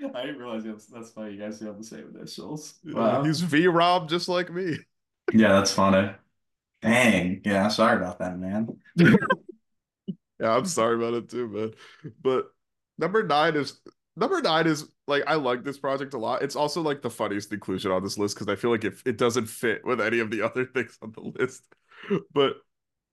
[0.14, 1.32] I didn't realize that's, that's funny.
[1.32, 2.74] You guys have the same initials.
[3.24, 4.78] He's V Rob just like me.
[5.32, 6.12] Yeah, that's funny.
[6.82, 7.42] Dang.
[7.44, 8.68] Yeah, sorry about that, man.
[10.40, 11.72] Yeah, I'm sorry about it too, man.
[12.22, 12.46] But
[12.98, 13.78] number nine is
[14.16, 16.42] number nine is like I like this project a lot.
[16.42, 19.18] It's also like the funniest inclusion on this list because I feel like it it
[19.18, 21.62] doesn't fit with any of the other things on the list.
[22.32, 22.54] But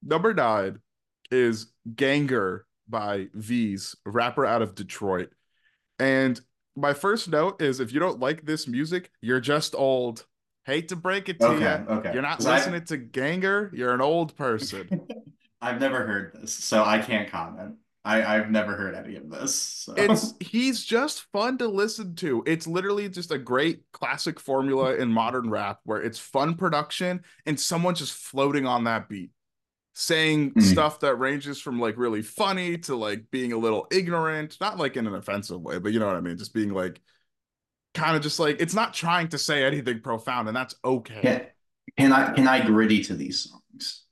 [0.02, 0.80] number nine
[1.30, 5.28] is Ganger by Veeze, rapper out of Detroit.
[5.98, 6.40] And
[6.80, 10.26] my first note is if you don't like this music, you're just old.
[10.64, 11.96] Hate to break it to Okay, you.
[11.98, 12.12] okay.
[12.12, 15.06] You're not 'Cause I- listening to Ganger, you're an old person.
[15.60, 17.76] I've never heard this, so I can't comment.
[18.04, 19.54] I, I've never heard any of this.
[19.54, 19.94] So.
[19.96, 22.42] it's he's just fun to listen to.
[22.46, 27.58] It's literally just a great classic formula in modern rap where it's fun production and
[27.58, 29.30] someone just floating on that beat,
[30.00, 30.62] saying Mhm.
[30.62, 34.96] stuff that ranges from like really funny to like being a little ignorant, not like
[34.96, 37.00] in an offensive way, but you know what I mean, just being like
[37.94, 41.20] kind of just like it's not trying to say anything profound, and that's okay.
[41.20, 41.46] can,
[41.96, 44.04] can I can I griddy to these songs?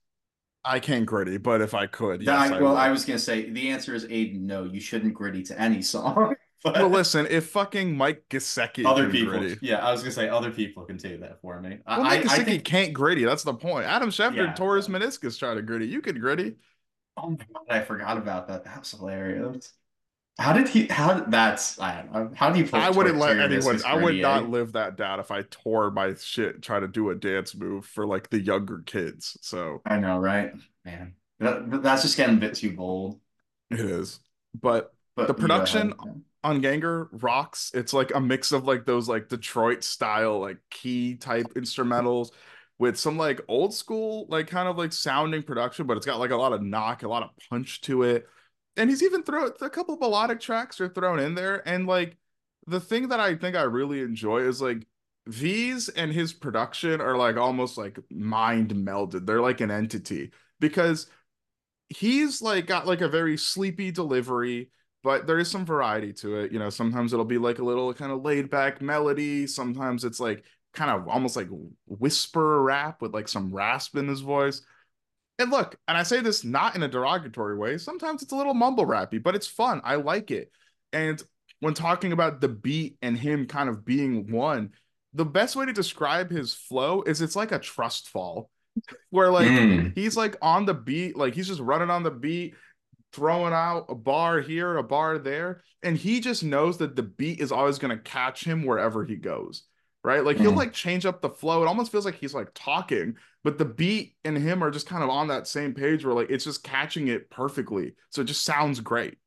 [0.64, 2.78] I can't griddy, but if I could, yes, I- I well, would.
[2.80, 4.44] I was gonna say the answer is Aidan.
[4.46, 6.34] No, you shouldn't griddy to any song.
[6.72, 10.12] But Well, listen, if fucking Mike Gesicki other can people, griddy, yeah, I was gonna
[10.12, 11.78] say other people can do that for me.
[11.86, 12.64] I, well, I, Mike I think.
[12.64, 13.24] can't griddy.
[13.24, 13.86] That's the point.
[13.86, 14.52] Adam Schefter Yeah.
[14.54, 15.86] tore his meniscus trying to griddy.
[15.86, 16.56] You could griddy.
[17.16, 18.64] Oh my god, I forgot about that.
[18.64, 19.72] That was hilarious.
[20.38, 20.86] How did he?
[20.86, 21.80] How that's?
[21.80, 22.30] I don't know.
[22.34, 22.66] How do you?
[22.66, 23.80] Put I wouldn't let anyone.
[23.84, 24.52] I would not griddy?
[24.52, 28.06] live that down if I tore my shit trying to do a dance move for
[28.06, 29.38] like the younger kids.
[29.40, 30.52] So I know, right?
[30.84, 33.20] Man, that, that's just getting a bit too bold.
[33.70, 34.20] it is.
[34.54, 35.94] But But The production-.
[36.46, 37.72] On Ganger rocks.
[37.74, 42.30] It's like a mix of like those like Detroit style like key type instrumentals
[42.78, 46.30] with some like old school like kind of like sounding production, but it's got like
[46.30, 48.28] a lot of knock, a lot of punch to it.
[48.76, 51.66] And he's even thrown a couple melodic tracks are thrown in there.
[51.68, 52.16] And like
[52.68, 54.86] the thing that I think I really enjoy is like
[55.28, 59.26] Veeze and his production are like almost like mind melded.
[59.26, 60.30] They're like an entity
[60.60, 61.08] because
[61.88, 64.70] he's like got like a very sleepy delivery
[65.02, 66.52] but there is some variety to it.
[66.52, 69.46] You know, sometimes it'll be like a little kind of laid back melody.
[69.46, 70.44] Sometimes it's like
[70.74, 71.48] kind of almost like
[71.86, 74.62] whisper rap with like some rasp in his voice.
[75.38, 77.78] And look, and I say this not in a derogatory way.
[77.78, 79.80] Sometimes it's a little mumble rappy, but it's fun.
[79.84, 80.50] I like it.
[80.92, 81.22] And
[81.60, 84.72] when talking about the beat and him kind of being one,
[85.12, 88.50] the best way to describe his flow is it's like a trust fall
[89.10, 89.92] where like Mm.
[89.94, 92.54] he's like on the beat, like he's just running on the beat,
[93.12, 97.40] throwing out a bar here, a bar there, and he just knows that the beat
[97.40, 99.64] is always going to catch him wherever he goes.
[100.04, 100.24] Right?
[100.24, 100.56] Like he'll Mm.
[100.56, 101.62] like change up the flow.
[101.62, 105.02] It almost feels like he's like talking, but the beat and him are just kind
[105.02, 107.94] of on that same page where like it's just catching it perfectly.
[108.10, 109.18] So it just sounds great.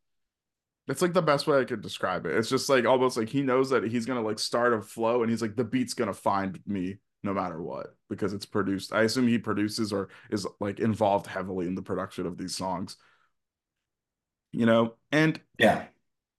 [0.88, 2.36] It's like the best way I could describe it.
[2.36, 5.30] It's just like almost like he knows that he's gonna like start a flow and
[5.30, 8.94] he's like the beat's gonna find me no matter what because it's produced.
[8.94, 12.96] I assume he produces or is like involved heavily in the production of these songs.
[14.52, 15.86] You know, and Yeah.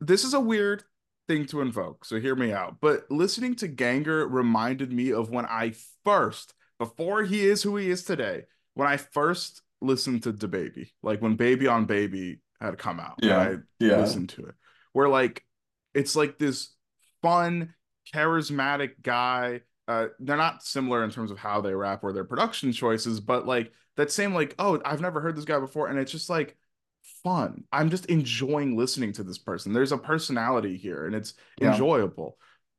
[0.00, 0.84] this is a weird
[1.28, 2.78] thing to invoke, so hear me out.
[2.80, 7.88] But listening to Ganger reminded me of when I first, before he is who he
[7.90, 8.44] is today,
[8.74, 13.14] when I first listened to DaBaby, like when Baby on Baby had come out.
[13.22, 13.98] Yeah, I yeah.
[13.98, 14.54] listened to it.
[14.92, 15.44] Where like
[15.94, 16.74] it's like this
[17.22, 17.74] fun,
[18.14, 19.60] charismatic guy.
[19.88, 23.46] Uh, they're not similar in terms of how they rap or their production choices, but
[23.46, 26.56] like that same like, oh, I've never heard this guy before, and it's just like
[27.22, 27.64] fun.
[27.72, 29.72] I'm just enjoying listening to this person.
[29.72, 31.72] There's a personality here, and it's Yeah.
[31.72, 32.38] enjoyable.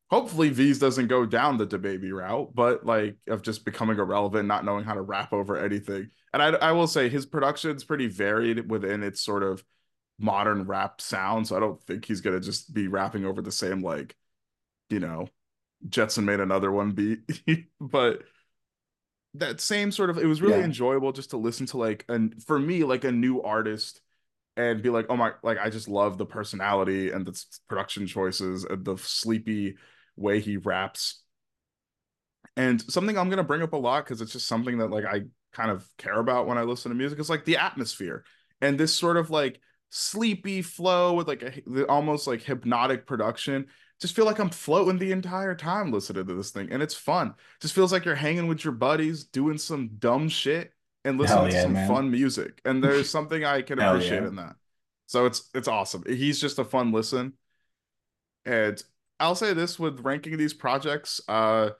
[0.09, 4.65] Hopefully, Veeze doesn't go down the DaBaby route, but like of just becoming irrelevant, not
[4.65, 6.09] knowing how to rap over anything.
[6.33, 9.63] And I, I will say his production's pretty varied within its sort of
[10.19, 11.47] modern rap sound.
[11.47, 14.15] So I don't think he's gonna just be rapping over the same like,
[14.89, 15.27] you know,
[15.87, 17.21] JetsonMade another one beat.
[17.81, 18.23] but
[19.35, 20.65] that same sort of it was really Yeah.
[20.65, 24.01] enjoyable just to listen to like and for me like a new artist
[24.57, 28.63] and be like oh my like I just love the personality and the production choices
[28.63, 29.77] and the sleepy
[30.15, 31.23] way he raps.
[32.57, 35.21] And something I'm gonna bring up a lot because it's just something that like I
[35.53, 38.23] kind of care about when I listen to music is like the atmosphere
[38.61, 43.67] and this sort of like sleepy flow with like a the almost like hypnotic production.
[43.99, 47.35] Just feel like I'm floating the entire time listening to this thing, and it's fun.
[47.61, 50.73] Just feels like you're hanging with your buddies, doing some dumb shit,
[51.05, 51.87] and listen Hell to yeah, some man.
[51.87, 52.61] fun music.
[52.65, 54.27] And there's something I can appreciate yeah.
[54.27, 54.55] in that.
[55.07, 56.03] So it's it's awesome.
[56.07, 57.33] He's just a fun listen.
[58.45, 58.81] And
[59.19, 61.71] I'll say this with ranking these projects, uh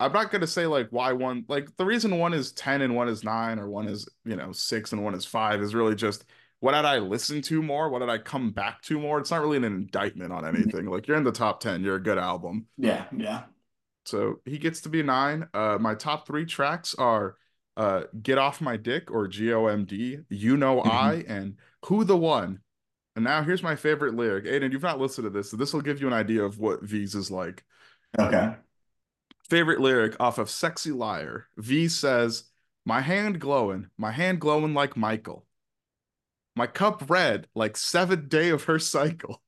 [0.00, 3.08] I'm not gonna say like why one like the reason one is 10 and one
[3.08, 6.24] is nine or one is you know six and one is five is really just
[6.62, 7.90] what did I listen to more?
[7.90, 9.18] What did I come back to more?
[9.18, 10.86] It's not really an indictment on anything.
[10.86, 12.66] Like you're in the top 10, you're a good album.
[12.78, 13.42] Yeah, yeah.
[14.04, 15.48] So he gets to be nine.
[15.52, 17.36] Uh, my top three tracks are
[17.76, 20.90] uh, "Get Off My Dick" or "GOMD," "You Know Mhm.
[20.90, 21.56] I," and
[21.86, 22.60] "Who the One."
[23.14, 24.46] And now here's my favorite lyric.
[24.46, 26.82] Aidan, you've not listened to this, so this will give you an idea of what
[26.82, 27.64] Veeze is like.
[28.18, 28.54] Okay.
[29.48, 32.44] Favorite lyric off of "Sexy Liar." V says,
[32.84, 35.46] "My hand glowing, my hand glowing like Michael.
[36.56, 39.42] My cup red like seventh day of her cycle."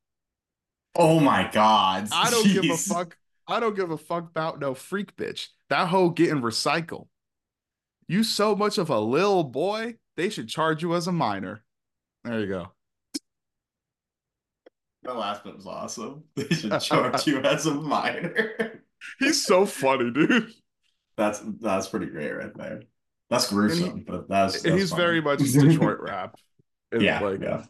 [0.94, 2.08] Oh my God.
[2.12, 3.16] I don't give a fuck.
[3.46, 5.48] I don't give a fuck about no freak bitch.
[5.68, 7.08] That hoe getting recycled.
[8.06, 11.64] You so much of a lil boy, they should charge you as a minor.
[12.24, 12.72] There you go.
[15.02, 16.24] The last bit was awesome.
[16.34, 18.80] They should charge you as a minor.
[19.18, 20.52] He's so funny, dude.
[21.16, 22.82] That's that's pretty great right there.
[23.30, 25.02] That's gruesome, but that's, that's he's funny.
[25.02, 26.36] very much Detroit rap.
[26.96, 27.64] Yeah, like, yeah.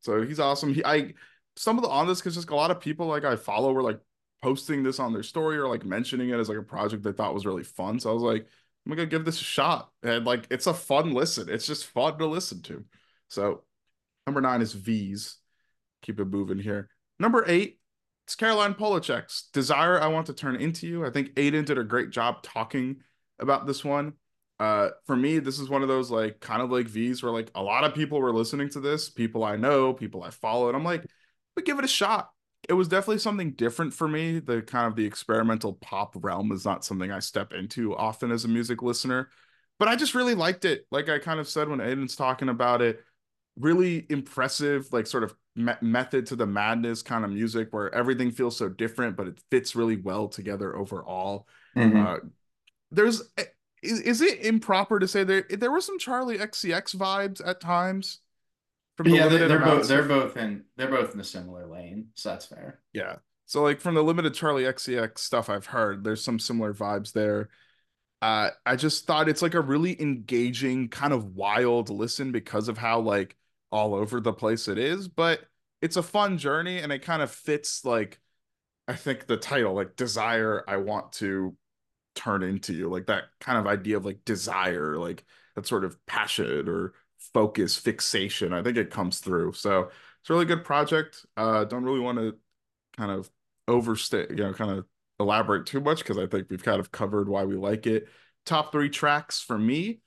[0.00, 0.74] So he's awesome.
[0.74, 1.14] He I
[1.56, 3.82] some of the on this because just a lot of people like I follow were
[3.82, 4.00] like
[4.42, 7.34] posting this on their story or like mentioning it as like a project they thought
[7.34, 8.00] was really fun.
[8.00, 8.46] So I was like,
[8.86, 9.90] I'm gonna give this a shot.
[10.02, 11.48] And like it's a fun listen.
[11.48, 12.84] It's just fun to listen to.
[13.28, 13.62] So
[14.26, 15.36] number nine is Veeze.
[16.02, 16.88] Keep it moving here.
[17.18, 17.78] Number eight,
[18.26, 21.04] it's Caroline Polachek's Desire I Want to Turn Into You.
[21.04, 22.96] I think Aidan did a great job talking
[23.38, 24.14] about this one.
[24.58, 27.50] Uh, for me, this is one of those like kind of like Veeze where like
[27.54, 30.76] a lot of people were listening to this, people I know, people I follow, and
[30.76, 31.04] I'm like,
[31.54, 32.30] but give it a shot.
[32.68, 34.38] It was definitely something different for me.
[34.38, 38.44] The kind of the experimental pop realm is not something I step into often as
[38.44, 39.28] a music listener,
[39.78, 40.86] but I just really liked it.
[40.90, 43.02] Like I kind of said when Aidan's talking about it,
[43.58, 48.30] really impressive, like sort of me- method to the madness kind of music where everything
[48.30, 51.46] feels so different, but it fits really well together overall.
[51.76, 52.06] Mhm.
[52.06, 52.20] Uh,
[52.90, 53.22] there's
[53.82, 58.20] is, is it improper to say there there were some Charli XCX vibes at times
[58.96, 61.24] from the yeah, they, limited they're both they're of- both in they're both in a
[61.24, 62.80] similar lane, so that's fair.
[62.92, 63.16] yeah.
[63.46, 67.48] So like from the limited Charli XCX stuff I've heard, there's some similar vibes there.
[68.22, 72.78] Uh, I just thought it's like a really engaging, kind of wild listen because of
[72.78, 73.36] how like
[73.72, 75.40] all over the place it is, but
[75.82, 78.20] it's a fun journey and it kind of fits like
[78.86, 81.56] I think the title, like desire I want to
[82.14, 85.24] turn into you, like that kind of idea of like desire, like
[85.56, 86.92] that sort of passion or
[87.34, 88.52] focus, fixation.
[88.52, 89.52] I think it comes through.
[89.52, 91.24] So it's a really good project.
[91.36, 92.36] Uh, don't really want to
[92.96, 93.30] kind of
[93.68, 94.84] overstay, you know, kind of
[95.18, 98.08] elaborate too much because I think we've kind of covered why we like it.
[98.46, 100.00] Top three tracks for me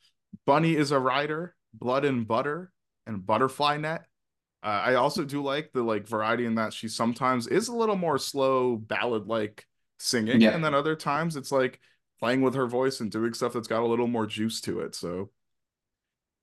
[0.45, 2.71] Bunny is a Rider, Blood and Butter,
[3.05, 4.05] and Butterfly Net.
[4.63, 7.95] Uh, I also do like the like variety in that she sometimes is a little
[7.97, 9.65] more slow ballad like
[9.99, 10.51] singing, Yeah.
[10.51, 11.79] and then other times it's like
[12.19, 14.95] playing with her voice and doing stuff that's got a little more juice to it.
[14.95, 15.29] So,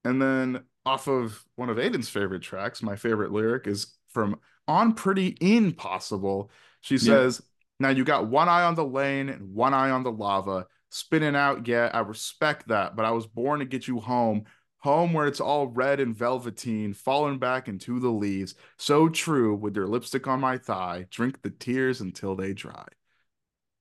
[0.05, 4.95] and then off of one of Aidan's favorite tracks, my favorite lyric is from On
[4.95, 6.51] Pretty Impossible.
[6.81, 7.43] She says,
[7.79, 10.67] Now you got one eye on the lane and one eye on the lava.
[10.91, 14.45] Spinning out, yeah, I respect that, but I was born to get you home.
[14.79, 18.55] Home where it's all red and velveteen, falling back into the leaves.
[18.79, 21.07] So true, with your lipstick on my thigh.
[21.11, 22.87] Drink the tears until they dry.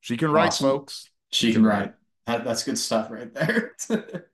[0.01, 0.69] She can write, Awesome.
[0.69, 1.09] folks.
[1.31, 1.93] She can write.
[2.25, 3.75] That, that's good stuff right there.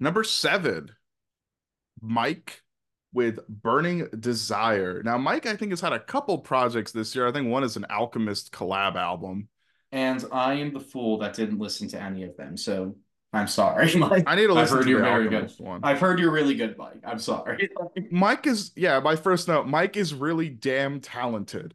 [0.00, 0.90] Number seven,
[2.00, 2.62] Mike
[3.12, 5.02] with Burning Desire.
[5.02, 7.26] Now, Mike, I think, has had a couple projects this year.
[7.26, 9.48] I think one is an Alchemist collab album.
[9.92, 12.96] and I am the fool that didn't listen to any of them, so
[13.32, 13.94] I'm sorry.
[13.96, 14.24] Mike.
[14.26, 15.50] I need to I've listen heard to you're very good.
[15.58, 15.80] One.
[15.82, 17.00] I've heard you're really good, Mike.
[17.06, 17.70] I'm sorry.
[18.10, 21.74] Mike is, yeah, my first note, Mike is really damn talented.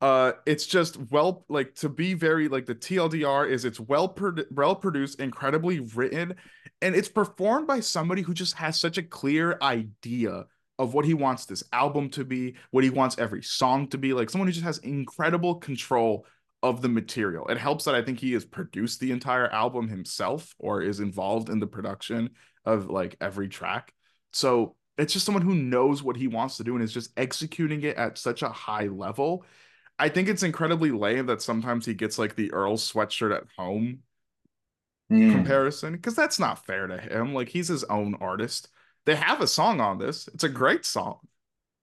[0.00, 4.50] Uh, it's just well, like to be very like the TLDR is it's well produ-
[4.50, 6.34] well produced, incredibly written,
[6.82, 10.44] and it's performed by somebody who just has such a clear idea
[10.78, 14.12] of what he wants this album to be, what he wants every song to be,
[14.12, 16.26] like someone who just has incredible control
[16.62, 17.46] of the material.
[17.48, 21.50] It helps that I think he has produced the entire album himself or is involved
[21.50, 22.30] in the production
[22.64, 23.92] of like every track.
[24.32, 27.82] So it's just someone who knows what he wants to do and is just executing
[27.82, 29.44] it at such a high level.
[29.98, 34.02] I think it's incredibly lame that sometimes he gets like the Earl sweatshirt at home
[35.10, 35.32] Mm.
[35.32, 37.34] comparison because that's not fair to him.
[37.34, 38.68] Like he's his own artist.
[39.04, 40.28] They have a song on this.
[40.28, 41.18] It's a great song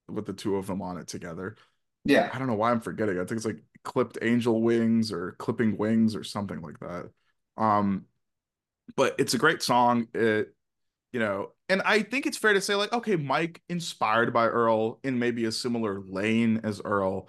[0.08, 1.56] with the two of them on it together.
[2.04, 2.28] Yeah.
[2.32, 3.16] I don't know why I'm forgetting.
[3.16, 7.10] I think it's like clipped angel wings or clipping wings or something like that.
[7.56, 8.06] Um,
[8.96, 10.08] but it's a great song.
[10.14, 10.54] It,
[11.12, 14.98] you know, and I think it's fair to say, like, okay, Mike inspired by Earl
[15.04, 17.28] in maybe a similar lane as Earl,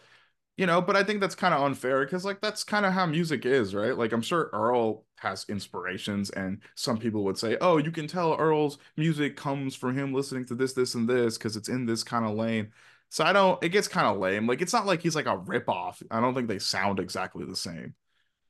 [0.57, 3.05] you know, but I think that's kind of unfair because, like, that's kind of how
[3.05, 3.97] music is, right?
[3.97, 8.35] Like, I'm sure Earl has inspirations, and some people would say, oh, you can tell
[8.35, 12.03] Earl's music comes from him listening to this, this, and this because it's in this
[12.03, 12.71] kind of lane.
[13.09, 14.47] So I don't, it gets kind of lame.
[14.47, 16.01] Like, it's not like he's like a ripoff.
[16.11, 17.95] I don't think they sound exactly the same.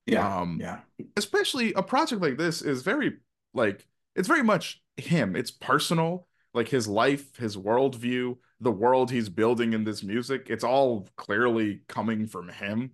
[0.05, 0.39] Yeah.
[0.41, 0.79] Um, yeah.
[1.15, 3.19] especially a project like this is very
[3.53, 9.29] like it's very much him it's personal like his life his worldview the world he's
[9.29, 12.91] building in this music it's all clearly coming from him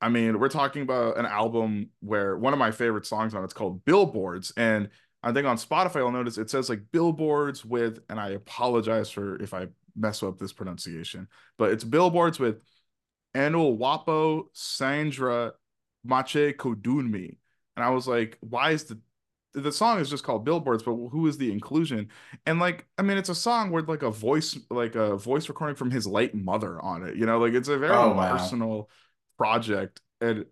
[0.00, 3.52] i mean we're talking about an album where one of my favorite songs on it's
[3.52, 4.88] called billboards and
[5.22, 9.40] i think on spotify you'll notice it says like billboards with and i apologize for
[9.42, 9.66] if i
[9.96, 11.26] mess up this pronunciation
[11.58, 12.62] but it's billboards with
[13.34, 15.52] Anul Wapo Sandra
[16.04, 17.36] Mache Kodunmi.
[17.76, 18.98] And I was like, why is the
[19.62, 22.08] the song is just called Billboards, but who is the inclusion?
[22.46, 25.76] And like, I mean, it's a song with like a voice, like a voice recording
[25.76, 27.16] from his late mother on it.
[27.16, 28.28] You know, like it's a very Oh, wow.
[28.28, 28.90] personal
[29.36, 30.00] project.
[30.20, 30.46] And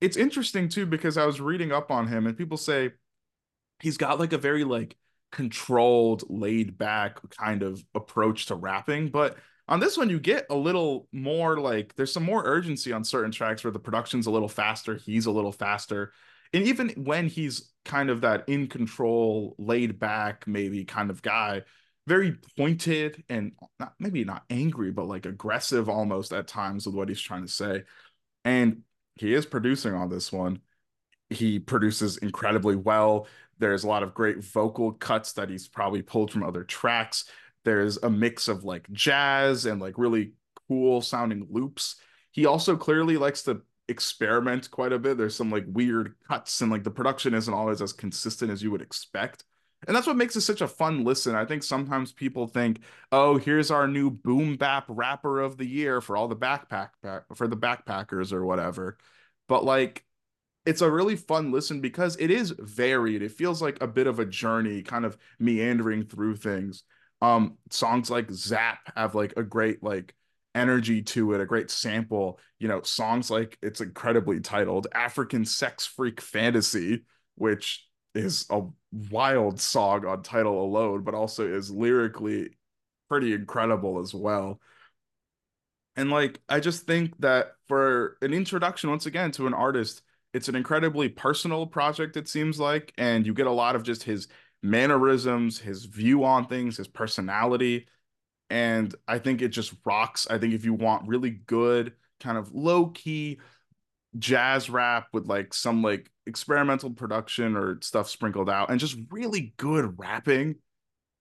[0.00, 2.92] it's interesting too, because I was reading up on him and people say
[3.80, 4.96] he's got like a very like
[5.32, 9.10] controlled, laid back kind of approach to rapping.
[9.10, 9.36] But
[9.68, 13.30] on this one, you get a little more like there's some more urgency on certain
[13.32, 16.12] tracks where the production's a little faster, he's a little faster.
[16.52, 21.62] And even when he's kind of that in control, laid back, maybe kind of guy,
[22.06, 27.08] very pointed and not, maybe not angry, but like aggressive almost at times with what
[27.08, 27.84] he's trying to say.
[28.44, 28.82] And
[29.16, 30.60] he is producing on this one.
[31.30, 33.26] He produces incredibly well.
[33.58, 37.24] There's a lot of great vocal cuts that he's probably pulled from other tracks.
[37.64, 40.32] There's a mix of like jazz and like really
[40.68, 41.96] cool sounding loops.
[42.30, 45.16] He also clearly likes to experiment quite a bit.
[45.18, 48.70] There's some like weird cuts and like the production isn't always as consistent as you
[48.70, 49.44] would expect.
[49.86, 51.36] And that's what makes it such a fun listen.
[51.36, 52.80] I think sometimes people think,
[53.12, 56.90] "Oh, here's our new boom bap rapper of the year for all the backpack
[57.34, 58.98] for the backpackers or whatever."
[59.48, 60.04] But like
[60.66, 63.22] it's a really fun listen because it is varied.
[63.22, 66.84] It feels like a bit of a journey, kind of meandering through things.
[67.22, 70.14] Um songs like Zap have like a great like
[70.58, 72.40] energy to it, a great sample.
[72.58, 77.04] You know, songs like it's incredibly titled African Sex Freak Fantasy,
[77.36, 78.62] which is a
[79.10, 82.50] wild song on title alone, but also is lyrically
[83.08, 84.60] pretty incredible as well.
[85.96, 90.02] And like, I just think that for an introduction, once again, to an artist,
[90.32, 92.92] it's an incredibly personal project, it seems like.
[92.98, 94.28] And you get a lot of just his
[94.62, 97.86] mannerisms, his view on things, his personality
[98.50, 100.26] and I think it just rocks.
[100.28, 103.40] I think if you want really good, kind of low key
[104.18, 109.54] jazz rap with like some like experimental production or stuff sprinkled out and just really
[109.56, 110.56] good rapping,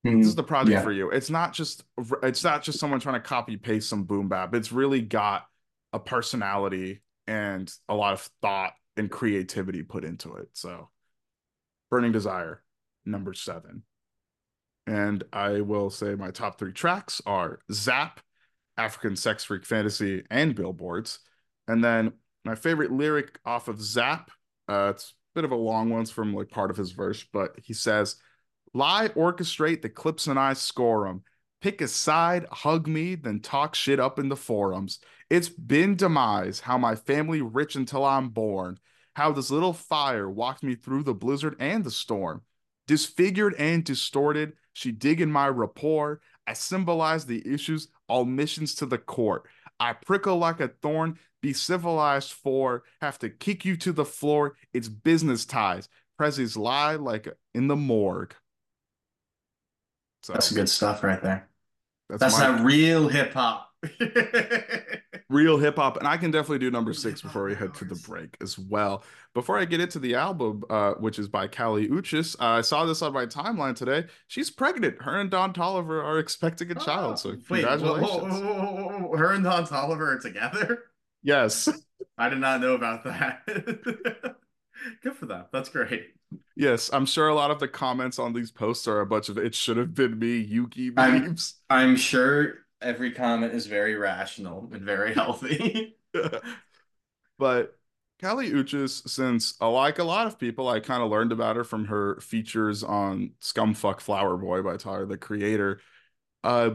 [0.05, 0.81] mm, this is the project yeah.
[0.81, 1.09] for you.
[1.09, 1.83] It's not just
[2.23, 4.55] it's not just someone trying to copy paste some boom bap.
[4.55, 5.45] It's really got
[5.93, 10.49] a personality and a lot of thought and creativity put into it.
[10.53, 10.89] So,
[11.91, 12.63] Burning Desire,
[13.05, 13.83] number seven.
[14.87, 18.21] And I will say my top three tracks are Zap,
[18.77, 21.19] African Sex Freak Fantasy, and Billboards.
[21.67, 22.13] And then
[22.45, 24.31] my favorite lyric off of Zap,
[24.69, 27.25] uh, it's a bit of a long one, it's from like part of his verse,
[27.33, 28.15] but he says,
[28.73, 31.23] Lie, orchestrate, the clips and I score them.
[31.61, 34.99] Pick a side, hug me, then talk shit up in the forums.
[35.29, 38.77] It's been demise, how my family rich until I'm born.
[39.15, 42.43] How this little fire walked me through the blizzard and the storm.
[42.85, 46.21] Disfigured and distorted, she dig in my rapport.
[46.45, 49.47] I symbolize the issues, all missions to the court.
[49.79, 54.55] I prickle like a thorn, be civilized for, have to kick you to the floor.
[54.75, 55.89] It's business ties.
[56.21, 58.35] Prezzies lie like in the morgue.
[60.21, 61.49] So, that's good stuff right there.
[62.07, 62.47] That's, that's my...
[62.47, 63.66] not real hip hop.
[65.29, 65.97] real hip hop.
[65.97, 69.03] And I can definitely do number six before we head to the break as well.
[69.33, 72.85] Before I get into the album, uh, which is by Kali Uchis, uh, I saw
[72.85, 74.05] this on my timeline today.
[74.27, 75.01] She's pregnant.
[75.01, 77.19] Her and Don Toliver are expecting a oh, child.
[77.19, 78.11] So wait, congratulations.
[78.11, 80.85] Whoa, whoa, whoa, Her and Don Toliver are together?
[81.23, 81.69] Yes.
[82.17, 83.43] I did not know about that.
[85.03, 85.45] Good for them.
[85.51, 86.13] That's great.
[86.55, 89.37] Yes, I'm sure a lot of the comments on these posts are a bunch of
[89.37, 91.55] it should have been me, Yuki memes.
[91.69, 95.97] I'm, I'm sure every comment is very rational and very healthy.
[97.37, 97.77] but
[98.21, 101.63] Kali Uchis, since uh, like a lot of people, I kind of learned about her
[101.63, 105.81] from her features on Scumfuck Flower Boy by Tyler the Creator.
[106.43, 106.71] Uh,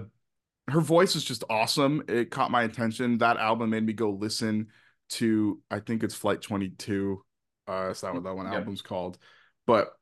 [0.68, 2.04] her voice is just awesome.
[2.08, 3.18] It caught my attention.
[3.18, 4.68] That album made me go listen
[5.10, 7.22] to, I think it's Flight 22.
[7.68, 9.18] Uh, is that what that one album's called?
[9.66, 9.92] But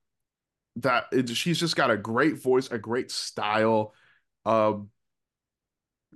[0.77, 3.95] that it, she's just got a great voice, a great style.
[4.45, 4.91] Um,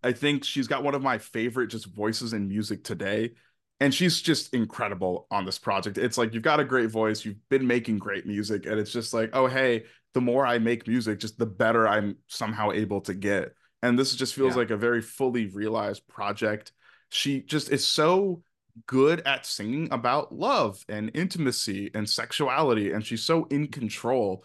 [0.04, 3.32] I think she's got one of my favorite just voices in music today.
[3.80, 5.98] And she's just incredible on this project.
[5.98, 9.12] It's like you've got a great voice, you've been making great music, and it's just
[9.12, 13.14] like, oh, hey, the more I make music, just the better I'm somehow able to
[13.14, 13.52] get.
[13.82, 14.58] And this just feels yeah.
[14.58, 16.72] like a very fully realized project.
[17.08, 18.42] She just is so
[18.86, 22.92] good at singing about love and intimacy and sexuality.
[22.92, 24.44] And she's so in control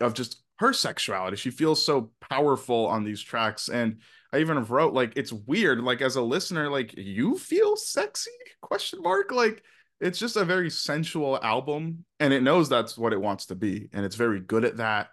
[0.00, 1.36] of just her sexuality.
[1.36, 3.68] She feels so powerful on these tracks.
[3.68, 4.00] And
[4.36, 8.30] I even wrote like it's weird, like as a listener, like you feel sexy?
[8.60, 9.32] Question mark.
[9.32, 9.62] Like
[9.98, 13.88] it's just a very sensual album, and it knows that's what it wants to be,
[13.94, 15.08] and it's very good at that.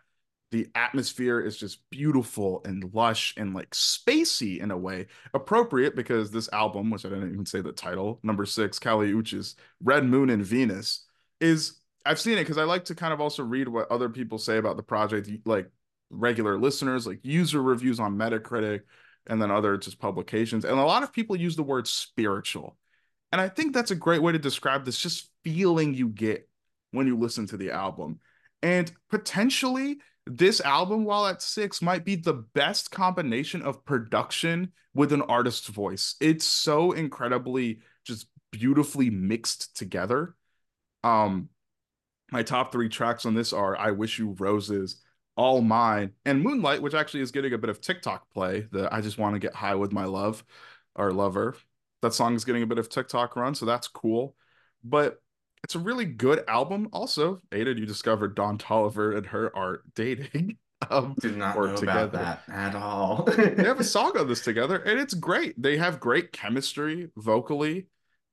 [0.52, 6.30] The atmosphere is just beautiful and lush and like spacey in a way, appropriate because
[6.30, 10.30] this album, which I didn't even say the title, number six, Kali Uchis, Red Moon
[10.30, 11.06] in Venus,
[11.40, 14.38] is I've seen it because I like to kind of also read what other people
[14.38, 15.70] say about the project, like
[16.10, 18.82] regular listeners, like user reviews on Metacritic,
[19.28, 20.66] and then other just publications.
[20.66, 22.78] And a lot of people use the word spiritual.
[23.32, 26.48] And I think that's a great way to describe this just feeling you get
[26.92, 28.20] when you listen to the album.
[28.62, 35.12] And potentially, this album, while at six, might be the best combination of production with
[35.12, 36.16] an artist's voice.
[36.22, 40.36] It's so incredibly just beautifully mixed together.
[41.04, 41.50] Um,
[42.32, 45.02] my top three tracks on this are I Wish You Roses,
[45.36, 48.68] All Mine, and Moonlight, which actually is getting a bit of TikTok play.
[48.72, 50.44] The I Just Want to Get High with My Love
[50.96, 51.56] or Lover.
[52.02, 54.36] That song is getting a bit of TikTok run, so that's cool.
[54.84, 55.22] But
[55.64, 56.90] it's a really good album.
[56.92, 60.58] Also, Aidan, you discovered Don Toliver and her art dating.
[60.92, 62.08] Um, Did not or know together.
[62.08, 63.24] about that at all.
[63.38, 65.54] they have a song on this together, and it's great.
[65.62, 67.88] They have great chemistry vocally,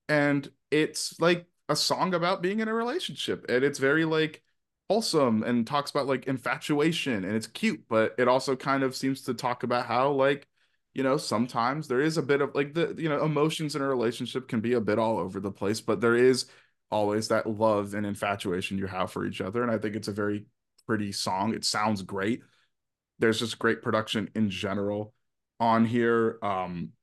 [0.08, 4.42] and it's like a song about being in a relationship, and it's very like
[4.90, 9.22] wholesome and talks about like infatuation, and it's cute, but it also kind of seems
[9.22, 10.48] to talk about how like
[10.94, 13.88] you know sometimes there is a bit of like the you know emotions in a
[13.88, 16.46] relationship can be a bit all over the place, but there is
[16.90, 20.12] always that love and infatuation you have for each other, and I think it's a
[20.12, 20.46] very
[20.88, 21.54] pretty song.
[21.54, 22.40] It sounds great.
[23.20, 25.14] There's just great production in general
[25.60, 26.38] on here.
[26.42, 26.94] Um,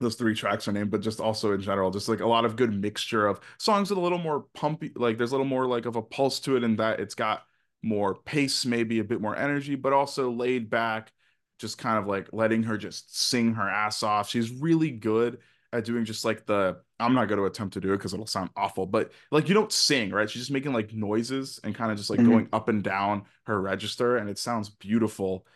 [0.00, 2.56] those three tracks are named, but just also in general, just like a lot of
[2.56, 5.86] good mixture of songs with a little more pumpy, like there's a little more like
[5.86, 7.42] of a pulse to it, in that it's got
[7.82, 11.12] more pace, maybe a bit more energy, but also laid back,
[11.58, 14.28] just kind of like letting her just sing her ass off.
[14.28, 15.38] She's really good
[15.72, 18.26] at doing just like the I'm not going to attempt to do it because it'll
[18.26, 20.28] sound awful, but like you don't sing, right?
[20.28, 22.24] She's just making like noises and kind of just like Mhm.
[22.24, 25.46] going up and down her register, and it sounds beautiful.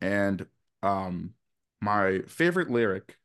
[0.00, 0.46] And
[0.82, 1.34] um,
[1.80, 3.16] my favorite lyric,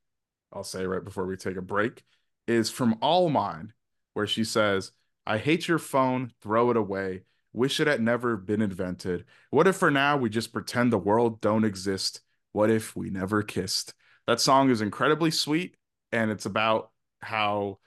[0.54, 2.04] I'll say right before we take a break,
[2.48, 3.74] is from All Mine,
[4.14, 4.92] where she says,
[5.26, 7.24] I hate your phone, throw it away.
[7.54, 9.26] Wish it had never been invented.
[9.52, 12.22] What if for now we just pretend the world don't exist?
[12.52, 13.94] What if we never kissed?
[14.28, 15.76] That song is incredibly sweet,
[16.12, 17.80] and it's about how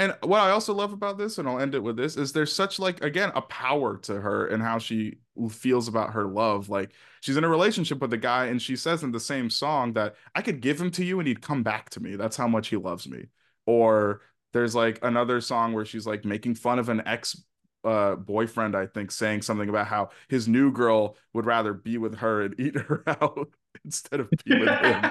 [0.00, 2.54] and what I also love about this, and I'll end it with this, is there's
[2.54, 5.18] such like again a power to her and how she
[5.50, 6.70] feels about her love.
[6.70, 9.92] Like she's in a relationship with a guy, and she says in the same song
[9.92, 12.16] that I could give him to you and he'd come back to me.
[12.16, 13.26] That's how much he loves me.
[13.66, 14.22] Or
[14.54, 17.44] there's like another song where she's like making fun of an ex
[17.84, 22.16] uh boyfriend, I think, saying something about how his new girl would rather be with
[22.16, 23.50] her and eat her out
[23.84, 25.10] instead of be with him.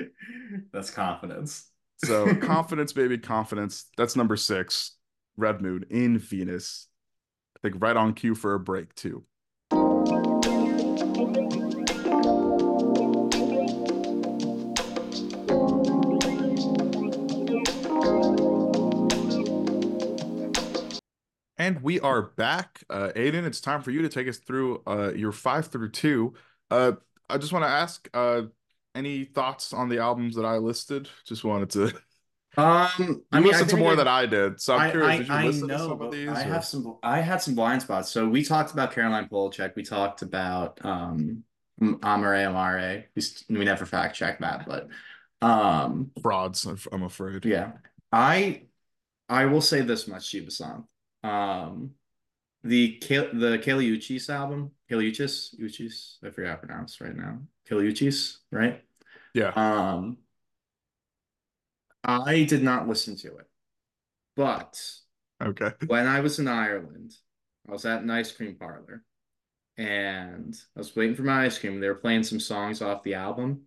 [0.72, 1.70] That's confidence.
[2.04, 3.86] So confidence, baby, confidence.
[3.96, 4.96] That's number six.
[5.36, 6.88] Red Moon in Venus.
[7.56, 9.24] I think right on cue for a break too.
[21.58, 22.82] And we are back.
[22.88, 26.32] Uh, Aidan, it's time for you to take us through uh, your five through two.
[26.70, 26.92] Uh,
[27.28, 28.42] I just want to ask, uh,
[28.94, 31.08] any thoughts on the albums that I listed?
[31.26, 31.92] Just wanted to.
[32.56, 34.90] Um, You I mean, I listened to more I- than I did, so I'm I,
[34.90, 35.08] curious.
[35.08, 36.28] I, did you I listen know, to some of these?
[36.28, 36.98] I or- have some.
[37.02, 38.10] I had some blind spots.
[38.10, 39.76] So we talked about Caroline Polachek.
[39.76, 41.44] We talked about um
[41.80, 43.04] Amaarae Amaarae.
[43.48, 44.88] We, never fact checked that, but
[45.40, 46.66] um frauds.
[46.66, 47.44] I'm- afraid.
[47.44, 47.72] yeah.
[48.12, 48.62] I
[49.28, 50.82] I will say this much, Shiba-san.
[51.22, 51.92] Um,
[52.64, 57.38] the Ka- the Kali Uchis album, Kaliuchis, Uchis, I forgot how to pronounce right now.
[57.70, 58.82] Kali Uchis, right?
[59.34, 59.52] Yeah.
[59.54, 60.18] Um,
[62.04, 63.46] I did not listen to it,
[64.36, 64.80] but
[65.42, 65.72] Okay.
[65.86, 67.14] when I was in Ireland,
[67.68, 69.04] I was at an ice cream parlor
[69.78, 71.80] and I was waiting for my ice cream.
[71.80, 73.62] They were playing some songs off the album.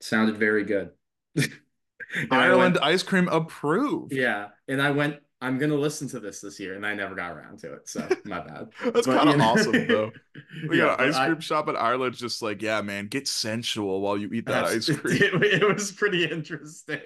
[0.00, 0.90] sounded very good.
[2.30, 4.12] Ireland went- ice cream approved.
[4.12, 4.48] yeah.
[4.68, 7.58] And I went, I'm gonna listen to this this year, and I never got around
[7.58, 7.88] to it.
[7.88, 8.68] So my bad.
[8.94, 10.12] That's kind of you know- awesome though.
[10.68, 13.26] We Yeah, got an ice I- cream shop in Ireland, just like, yeah, man, get
[13.26, 15.16] sensual while you eat that ice cream.
[15.42, 17.00] It, it was pretty interesting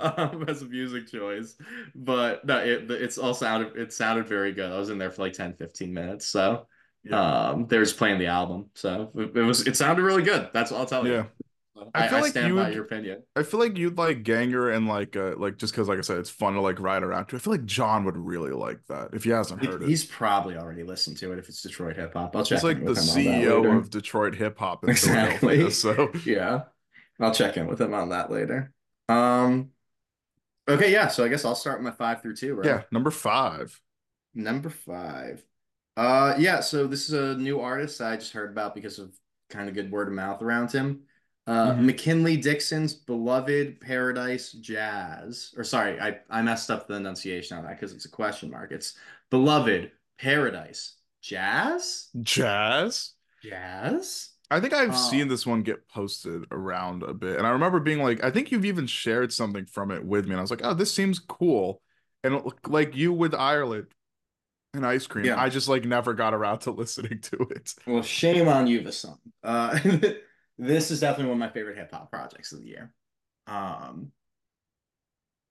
[0.00, 1.54] um, as a music choice,
[1.94, 4.70] but no, it it's all sounded it sounded very good.
[4.72, 6.66] I was in there for like 10, 15 minutes, so
[7.12, 10.48] um, they were just playing the album, so it, it was it sounded really good.
[10.52, 11.12] That's what I'll tell you.
[11.12, 11.22] Yeah.
[11.22, 11.49] So
[11.94, 13.22] I I, feel I like stand you by your opinion.
[13.36, 16.18] I feel like you'd like Ganger and like uh like just because like I said,
[16.18, 17.36] it's fun to like ride around to.
[17.36, 19.88] I feel like John would really like that if he hasn't heard it.
[19.88, 22.34] He's probably already listened to it if it's Detroit hip hop.
[22.36, 22.58] I'll check.
[22.58, 25.70] He's like in the with him on that CEO of Detroit hip hop Exactly.
[25.70, 26.62] So Yeah,
[27.18, 28.72] I'll check in with him on that later.
[29.08, 29.70] Um,
[30.68, 31.08] okay, yeah.
[31.08, 32.66] So I guess I'll start my five through two, right?
[32.66, 33.80] yeah, number five.
[34.34, 35.44] Number five.
[35.96, 39.12] Uh yeah, so this is a new artist I just heard about because of
[39.50, 41.02] kind of good word of mouth around him.
[41.50, 41.80] Uh Mhm.
[41.84, 45.52] McKinley Dixon's Beloved Paradise Jazz.
[45.56, 48.70] Or sorry, I, I messed up the enunciation on that because it's a question mark.
[48.70, 48.96] It's
[49.30, 52.08] Beloved Paradise Jazz?
[52.22, 53.14] Jazz.
[53.42, 54.30] Jazz?
[54.50, 55.10] I think I've Oh.
[55.10, 57.36] seen this one get posted around a bit.
[57.38, 60.32] And I remember being like, I think you've even shared something from it with me.
[60.32, 61.82] And I was like, oh, this seems cool.
[62.22, 63.86] And it looked like you with Ireland
[64.74, 65.24] and ice cream.
[65.24, 65.40] Yeah.
[65.40, 67.74] I just like never got around to listening to it.
[67.86, 69.18] Well, shame on you, Vasanth.
[69.42, 69.78] Uh
[70.60, 72.92] this is definitely one of my favorite hip hop projects of the year.
[73.46, 74.12] Um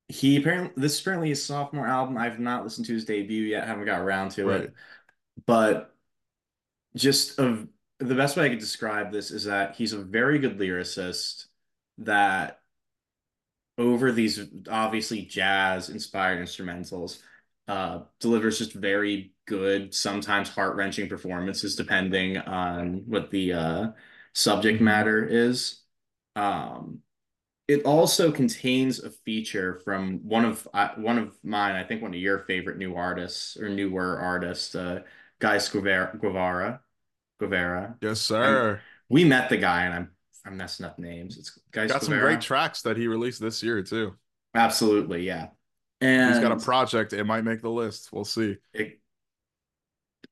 [0.07, 2.18] he apparently this is apparently his sophomore album.
[2.18, 4.61] I've not listened to his debut yet, haven't got around to Right.
[4.61, 4.73] it.
[5.45, 5.95] But
[6.95, 7.68] just of
[7.99, 11.45] the best way I could describe this is that he's a very good lyricist
[11.99, 12.61] that
[13.77, 17.22] over these obviously jazz inspired instrumentals
[17.68, 23.88] uh delivers just very good sometimes heart-wrenching performances depending on what the uh
[24.34, 25.81] subject matter is
[26.35, 26.99] um
[27.68, 32.14] it also contains a feature from one of uh, one of mine I think one
[32.14, 35.01] of your favorite new artists or newer artists uh
[35.39, 36.81] Ghais Guevara Guevara
[37.39, 38.81] Guevara Yes, sir.
[39.10, 40.11] we met the guy and I'm
[40.45, 43.84] I'm messing up names it's Ghais Got some great tracks that he released this year
[43.84, 44.15] too.
[44.56, 45.47] Absolutely, yeah.
[46.01, 47.14] And He's got a project.
[47.14, 48.11] It might make the list.
[48.11, 48.57] We'll see.
[48.73, 48.99] it,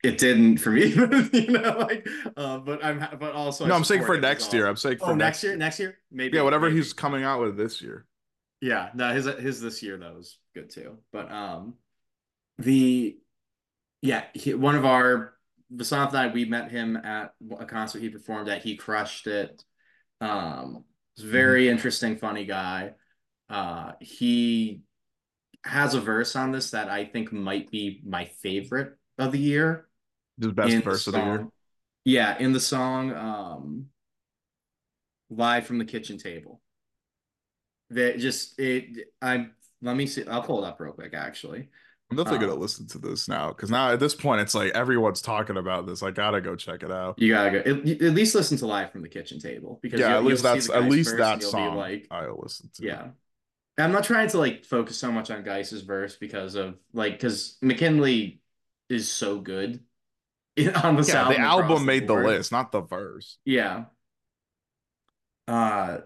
[0.04, 0.86] it didn't for me,
[1.34, 4.68] you know, like uh, but I'm but also I no, I'm saying for next year.
[4.68, 6.38] I'm saying for Oh, next year, next year, maybe.
[6.38, 6.78] Yeah, whatever maybe.
[6.78, 8.06] he's coming out with this year.
[8.62, 10.98] Yeah, no, his his this year though is good too.
[11.12, 11.76] But um,
[12.60, 13.18] the
[14.02, 15.34] yeah, he, one of our
[15.74, 18.64] Vasanth and I, we met him at a concert he performed at.
[18.64, 19.64] He crushed it.
[20.22, 20.86] Um,
[21.20, 22.94] very interesting, funny guy.
[23.50, 24.82] Uh, he
[25.64, 29.88] has a verse on this that I think might be my favorite of the year.
[30.40, 31.48] His best verse of the year.
[32.06, 33.90] Yeah, in the song um
[35.30, 36.62] Live from the Kitchen Table.
[37.90, 41.70] That just it I'm let me see I'll pull it up real quick actually.
[42.10, 44.72] I'm definitely Uh, gonna listen to this now because now at this point it's like
[44.74, 46.02] everyone's talking about this.
[46.04, 47.20] I gotta go check it out.
[47.20, 47.68] You gotta go at,
[48.02, 50.86] at least listen to Live from the Kitchen Table because Yeah, at least that's at
[50.86, 52.84] least that and you'll be song like I'll listen to.
[52.88, 53.10] yeah.
[53.78, 57.58] I'm not trying to like focus so much on Ghais's verse because of like because
[57.62, 58.42] McKinley
[58.90, 59.82] is so good
[60.84, 61.86] on this Yeah, the album.
[61.86, 62.26] made the board.
[62.26, 63.38] list, not the verse.
[63.46, 63.86] Yeah.
[65.48, 66.00] Uh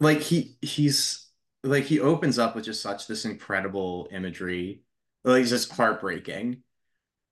[0.00, 1.28] like he he's
[1.62, 4.82] like he opens up with just such this incredible imagery.
[5.24, 6.62] Like it's just heartbreaking.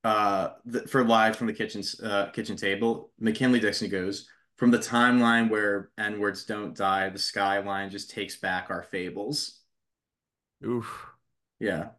[0.05, 4.29] Uh th for live from the kitchen uh kitchen table, McKinley Dixon goes,
[4.59, 9.61] from the timeline where N-words don't die, the skyline just takes back our fables.
[10.65, 11.13] Oof.
[11.59, 11.91] Yeah.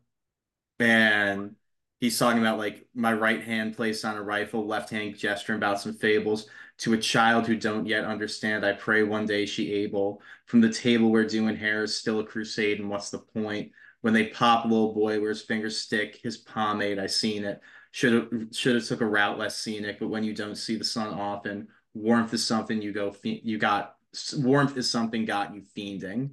[0.79, 1.55] And
[2.03, 5.79] he's talking about like my right hand placed on a rifle, left hand gesturing about
[5.79, 6.47] some fables.
[6.79, 10.21] To a child who don't yet understand, I pray one day she able.
[10.45, 13.71] From the table we're doing hair is still a crusade, and what's the point?
[14.01, 17.61] When they pop little boy where his fingers stick, his pomade, I seen it.
[17.91, 20.83] Should have should have took a route less scenic, but when you don't see the
[20.83, 23.95] sun often, warmth is something you go you got
[24.35, 26.31] warmth is something got you fiending.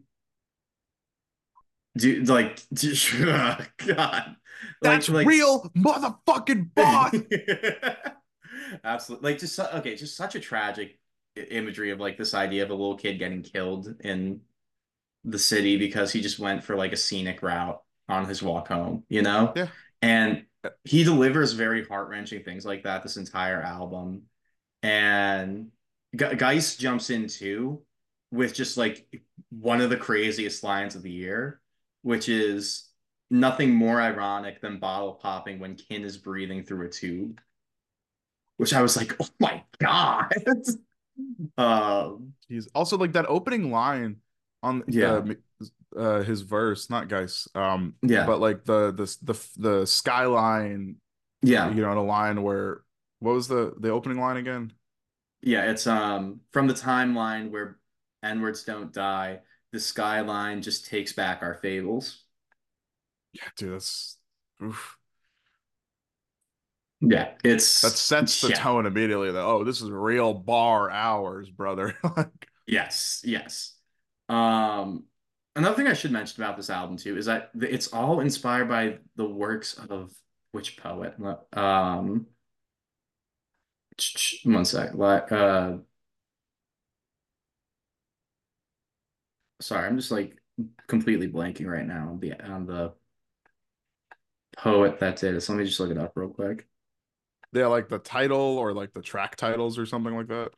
[1.97, 2.61] Dude, like,
[3.87, 4.37] God,
[4.83, 7.15] That's like, like, real motherfucking boss.
[8.85, 10.99] Absolutely, like just okay, just such a tragic
[11.37, 14.41] imagery of like this idea of a little kid getting killed in
[15.25, 19.05] the city because he just went for like a scenic route on his walk home,
[19.09, 19.53] you know?
[19.55, 19.69] Yeah.
[20.03, 20.45] And
[20.85, 24.23] he delivers very heart-wrenching things like that this entire album.
[24.83, 25.71] And
[26.17, 27.83] Ge- Ghais jumps in too
[28.31, 31.61] with just like one of the craziest lines of the year,
[32.03, 32.90] which is
[33.31, 37.41] nothing more ironic than bottle popping when Kin is breathing through a tube.
[38.57, 40.33] Which I was like, oh my God.
[41.59, 44.17] um, He's also like that opening line
[44.63, 45.23] on Yeah.
[45.97, 47.49] uh, uh his verse, not guys.
[47.55, 48.27] Um Yeah.
[48.27, 50.97] but like the the the the skyline,
[51.43, 51.71] yeah.
[51.71, 52.83] you know, in a line where
[53.21, 54.73] what was the the opening line again?
[55.43, 57.79] Yeah, it's um from the timeline where
[58.23, 59.41] N-words don't die,
[59.73, 62.25] the skyline just takes back our fables.
[63.33, 64.19] Yeah, dude, that's
[64.63, 64.97] oof.
[67.01, 68.57] Yeah, it's that sets the yeah.
[68.57, 71.97] tone immediately that oh, this is real bar hours, brother.
[72.17, 73.75] like Yes, yes.
[74.29, 75.05] Um,
[75.57, 78.99] another thing I should mention about this album too is that it's all inspired by
[79.17, 80.13] the works of
[80.53, 81.15] which poet?
[81.53, 82.27] Um,
[84.45, 84.95] one sec.
[84.95, 85.79] Like, uh,
[89.61, 90.37] sorry, I'm just like
[90.87, 92.93] completely blanking right now on the on the
[94.57, 95.41] poet that did it.
[95.41, 96.67] So let me just look it up real quick.
[97.53, 100.51] yeah, like the title or like the track titles or something like that.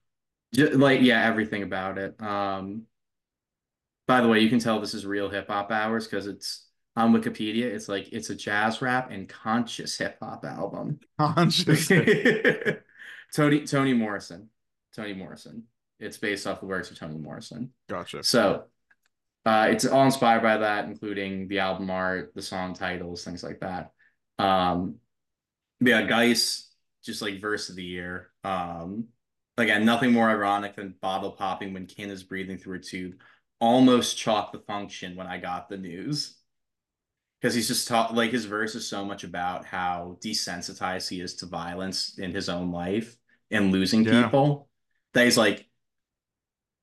[0.54, 2.20] Just, like yeah, everything about it.
[2.20, 2.82] Um,
[4.06, 6.66] by the way, you can tell this is real hip hop hours because it's
[6.96, 7.64] on Wikipedia.
[7.64, 11.00] It's like it's a jazz rap and conscious hip hop album.
[11.18, 11.88] Conscious.
[13.34, 14.50] Tony Toni Morrison,
[14.94, 15.64] Toni Morrison.
[15.98, 17.72] It's based off the works of Toni Morrison.
[17.88, 18.22] gotcha.
[18.24, 18.64] So,
[19.44, 23.60] uh, it's all inspired by that, including the album art, the song titles, things like
[23.60, 23.92] that.
[24.38, 24.96] Um,
[25.80, 26.66] yeah, Ghais,
[27.04, 28.30] just like verse of the year.
[28.44, 29.08] Um,
[29.56, 33.14] again, nothing more ironic than bottle popping when Kin is breathing through a tube.
[33.60, 36.36] almost chalked the function when I got the news.
[37.40, 41.34] Because he's just taught like his verse is so much about how desensitized he is
[41.36, 43.16] to violence in his own life
[43.50, 44.24] and losing Yeah.
[44.24, 44.68] people.
[45.14, 45.68] That he's like,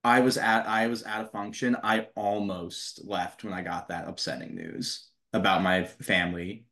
[0.03, 1.75] I was at I was at a function.
[1.83, 6.65] I almost left when I got that upsetting news about my family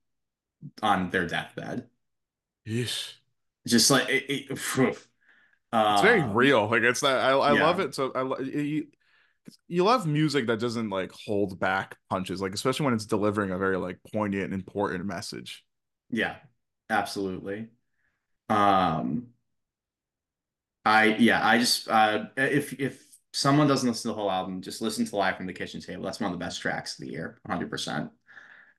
[0.82, 1.88] on their deathbed.
[2.68, 3.14] Yeesh.
[3.68, 4.60] Just like it, it,
[5.91, 6.68] It's very um, real.
[6.70, 7.64] Like it's that I, I yeah.
[7.66, 7.94] love it.
[7.95, 8.88] So I lo- you
[9.68, 13.58] you love music that doesn't like hold back punches, like especially when it's delivering a
[13.58, 15.64] very like poignant important message.
[16.10, 16.36] Yeah,
[16.90, 17.68] absolutely.
[18.49, 19.28] Um,
[20.86, 24.82] I yeah, I just uh if if someone doesn't listen to the whole album, just
[24.82, 26.04] listen to Live from the Kitchen Table.
[26.04, 28.12] That's one of the best tracks of the year, 100%.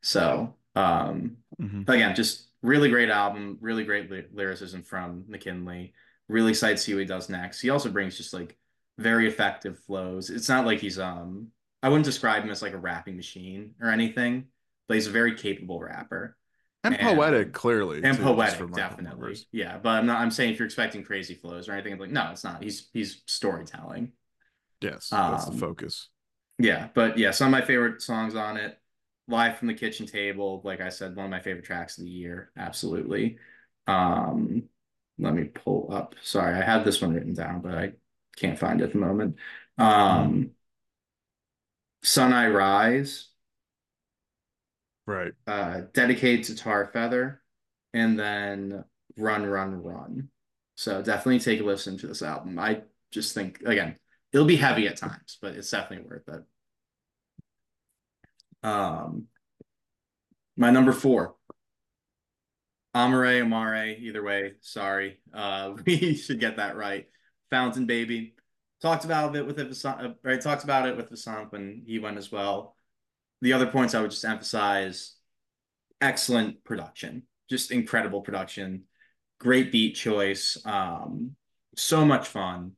[0.03, 1.89] So, um Mhm.
[1.89, 5.95] again, just really great album, really great ly- lyricism from McKinley.
[6.29, 7.61] Really excited to see what he does next.
[7.61, 8.57] He also brings just like
[8.99, 10.31] very effective flows.
[10.31, 11.53] It's not like he's um
[11.83, 14.49] I wouldn't describe him as like a rapping machine or anything,
[14.89, 16.37] but he's a very capable rapper
[16.85, 18.03] And, And- poetic, clearly.
[18.05, 19.37] and too, poetic, from, like, the definitely.
[19.51, 20.21] Yeah, but I'm not.
[20.21, 22.63] I'm saying if you're expecting crazy flows or anything, like no, it's not.
[22.63, 24.13] He's he's storytelling.
[24.81, 26.09] Yes, that's the Um, focus.
[26.59, 28.79] Yeah, but yeah, some of my favorite songs on it.
[29.29, 32.11] Live from the Kitchen Table, like I said, one of my favorite tracks of the
[32.11, 32.51] year.
[32.57, 33.39] Absolutely.
[33.87, 34.69] Um,
[35.19, 36.15] let me pull up.
[36.23, 37.93] Sorry, I had this one written down, but I
[38.37, 39.37] can't find it at the moment.
[39.79, 40.53] Um,
[42.03, 43.29] Sun I Rise.
[45.07, 45.33] Right.
[45.47, 47.43] uh, dedicated to Tar Feather,
[47.95, 48.85] and then
[49.17, 50.29] Run, Run, Run.
[50.75, 52.59] So definitely take a listen to this album.
[52.59, 53.97] I just think again,
[54.33, 56.43] it'll be heavy at times, but it's definitely worth it.
[58.63, 59.27] Um,
[60.57, 61.35] my number four,
[62.95, 63.99] Amaarae Amaarae.
[64.01, 67.07] Either way, sorry, uh, we should get that right.
[67.51, 68.35] Fountain Baby.
[68.81, 70.41] Talked about it with it, uh, right?
[70.41, 72.77] Talked about it with Vasanth when he went as well
[73.41, 75.15] the other points I would just emphasize
[76.01, 78.85] excellent production, just incredible production,
[79.39, 81.37] great beat choice, um,
[81.77, 82.73] so much fun.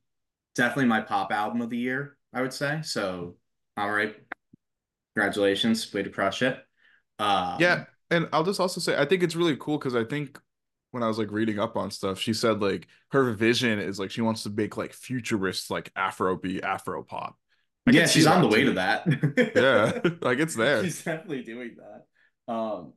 [0.54, 2.80] Definitely my pop album of the year, I would say.
[2.82, 3.36] So,
[3.76, 4.14] all right,
[5.14, 6.58] congratulations, way to crush it.
[7.18, 10.38] Um, Yeah, and I'll just also say I think it's really cool because I think
[10.92, 14.10] when I was like reading up on stuff, she said like her vision is like
[14.10, 17.36] she wants to make like futurist like Afrobeat, Afro pop.
[17.86, 18.66] I yeah, she's on the way too.
[18.66, 19.06] to that.
[19.54, 20.84] Yeah, like it's there.
[20.84, 22.52] She's definitely doing that.
[22.52, 22.94] Um,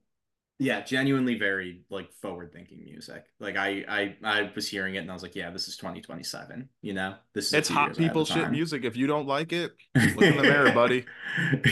[0.63, 3.25] yeah, genuinely very like forward-thinking music.
[3.39, 6.69] Like I, I, I was hearing it and I was like, yeah, this is 2027.
[6.81, 8.85] You know, this is It's hot years ahead of people shit music.
[8.85, 11.05] If you don't like it, look in the mirror, buddy.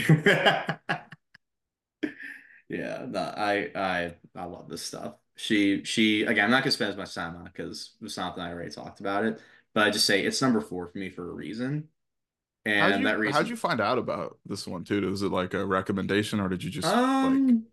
[2.68, 5.14] yeah, no, I, I, I love this stuff.
[5.36, 8.42] She, she again, I'm not gonna spend as much time on it because Vasanth and
[8.42, 9.40] I already talked about it.
[9.74, 11.88] But I just say it's number four for me for a reason.
[12.64, 15.00] And How'd you, that reason, how'd you find out about this one too?
[15.10, 17.64] Was it like a recommendation or did you just like Um,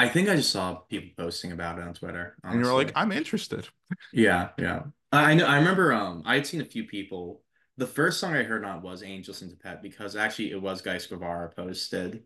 [0.00, 2.36] I think I just saw people posting about it on Twitter.
[2.42, 2.92] and you were like.
[2.94, 3.68] I'm interested.
[4.12, 4.84] yeah, yeah.
[5.12, 5.46] I I know.
[5.46, 5.92] I remember.
[5.92, 7.42] Um, I had seen a few people.
[7.76, 11.08] The first song I heard on was "Angels in Tibet" because actually it was Ghais
[11.08, 12.22] Guevara posted.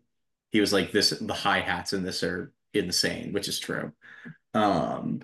[0.51, 3.93] He was like, "This the hi hats in this are insane," which is true.
[4.55, 5.23] Um,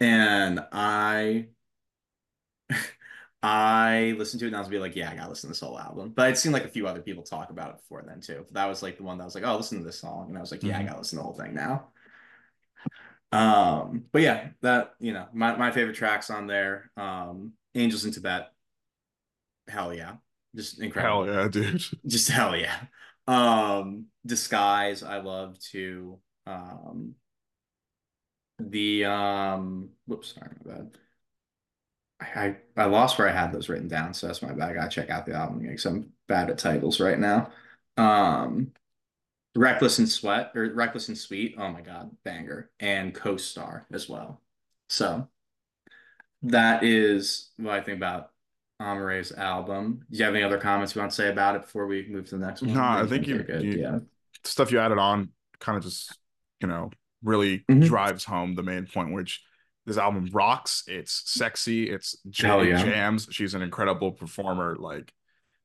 [0.00, 1.48] and I.
[3.42, 5.60] I listened to it and I was be like, yeah, I gotta listen to this
[5.60, 6.10] whole album.
[6.14, 8.42] But I'd seen like a few other people talk about it before then too.
[8.46, 10.28] But That was like the one that was like, oh, listen to this song.
[10.28, 10.86] And I was like, yeah, I Mhm.
[10.86, 11.88] gotta listen to the whole thing now.
[13.32, 18.12] Um, but yeah, that you know, my, my favorite tracks on there, um, Angels in
[18.12, 18.48] Tibet.
[19.68, 20.16] Hell yeah.
[20.54, 21.24] Just incredible.
[21.24, 21.82] Hell yeah, dude.
[22.06, 22.86] Just hell yeah.
[23.26, 26.20] Um, Disguise, I love too.
[26.46, 27.14] Um,
[28.58, 30.98] the um, whoops, sorry, my bad.
[32.20, 34.70] I, I lost where I had those written down, so that's my bad.
[34.70, 37.50] I gotta check out the album because I'm bad at titles right now.
[37.96, 38.72] Um,
[39.54, 44.40] Reckless and Sweat or Reckless and Sweet, oh my god, banger, and Co-Star as well.
[44.88, 45.28] So
[46.42, 48.30] that is what I think about
[48.80, 50.04] Amaarae's album.
[50.10, 52.26] Do you have any other comments you want to say about it before we move
[52.28, 52.74] to the next one?
[52.74, 53.62] No, I think you- good?
[53.62, 53.98] you- yeah.
[54.44, 56.18] Stuff you added on kind of just,
[56.60, 56.90] you know,
[57.22, 57.86] really Mhm.
[57.86, 59.42] drives home the main point, which
[59.86, 60.82] this album rocks.
[60.88, 61.88] It's sexy.
[61.88, 62.82] It's Jay yeah.
[62.82, 63.28] jams.
[63.30, 64.76] She's an incredible performer.
[64.78, 65.12] Like,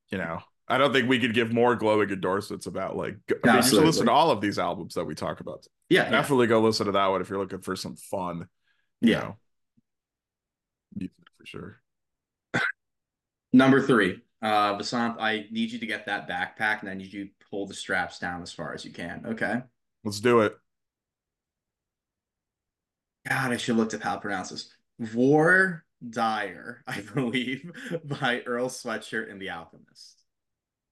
[0.10, 3.18] you know, I don't think we could give more glowing endorsements about like.
[3.43, 5.65] I mean, you should listen to all of these albums that we talk about.
[5.89, 6.11] Yeah, yeah.
[6.11, 8.48] Definitely go listen to that one if you're looking for some fun.
[9.02, 9.19] You Yeah.
[9.19, 9.38] know,
[10.95, 11.81] music for sure.
[13.53, 17.26] Number three, uh, Vasanth, I need you to get that backpack and I need you
[17.26, 19.23] to pull the straps down as far as you can.
[19.26, 19.61] Okay.
[20.03, 20.56] Let's do it.
[23.27, 24.73] God, I should have looked up how to pronounce this.
[24.99, 27.72] Voir Dire, I believe,
[28.03, 30.23] by Earl Sweatshirt and The Alchemist.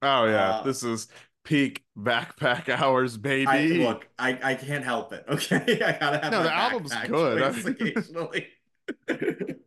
[0.01, 1.07] Oh yeah, Uh, this is
[1.43, 3.47] peak backpack hours, baby.
[3.47, 5.25] I look, I, I can't help it.
[5.29, 7.41] Okay, I gotta have No, the album's good.
[7.67, 8.47] occasionally.
[9.07, 9.57] Look,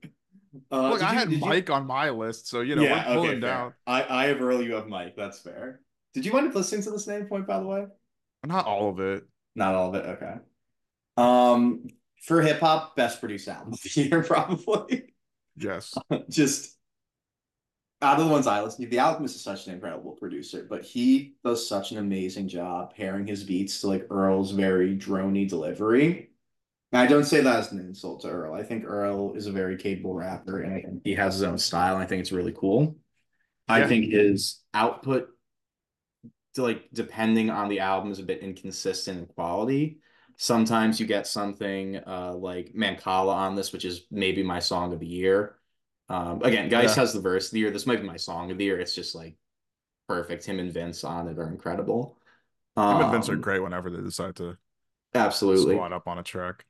[0.71, 3.09] Uh, did I you- had did you- Mike on my list, so you know yeah,
[3.09, 3.51] we're pulling okay, fair.
[3.51, 3.75] down.
[3.87, 5.15] I, I have Earl, you have Mike.
[5.17, 5.81] That's fair.
[6.15, 7.87] Did you wind up listening to the same point, by the way?
[8.47, 9.25] Not all of it.
[9.55, 10.07] Not all of it.
[10.07, 10.35] Okay.
[11.17, 11.89] Um,
[12.23, 15.15] for hip hop, best produced album of the year, probably.
[15.57, 15.95] Yes.
[16.31, 16.77] Just
[18.01, 20.83] out of the ones I listen to, The Alchemist is such an incredible producer, but
[20.83, 26.31] he does such an amazing job pairing his beats to like Earl's very drony delivery.
[26.93, 28.55] And I don't say that as an insult to Earl.
[28.55, 31.97] I think Earl is a very capable rapper and he has his own style.
[31.97, 32.97] I think it's really cool.
[33.69, 35.29] I think his output,
[36.55, 40.01] to like depending on the album, is a bit inconsistent in quality.
[40.37, 45.01] Sometimes you get something uh, like Mancala on this, which is maybe my song of
[45.01, 45.57] the year.
[46.09, 46.97] Um, again, Ghais Yeah.
[46.97, 47.71] has the verse of the year.
[47.71, 48.81] This might be my song of the year.
[48.81, 49.37] It's just like
[50.09, 50.47] perfect.
[50.47, 52.19] Him and Vince on it are incredible.
[52.89, 54.57] Him and Vince are Um, great whenever they decide to
[55.15, 55.85] Absolutely.
[55.85, 56.67] squat up on a track.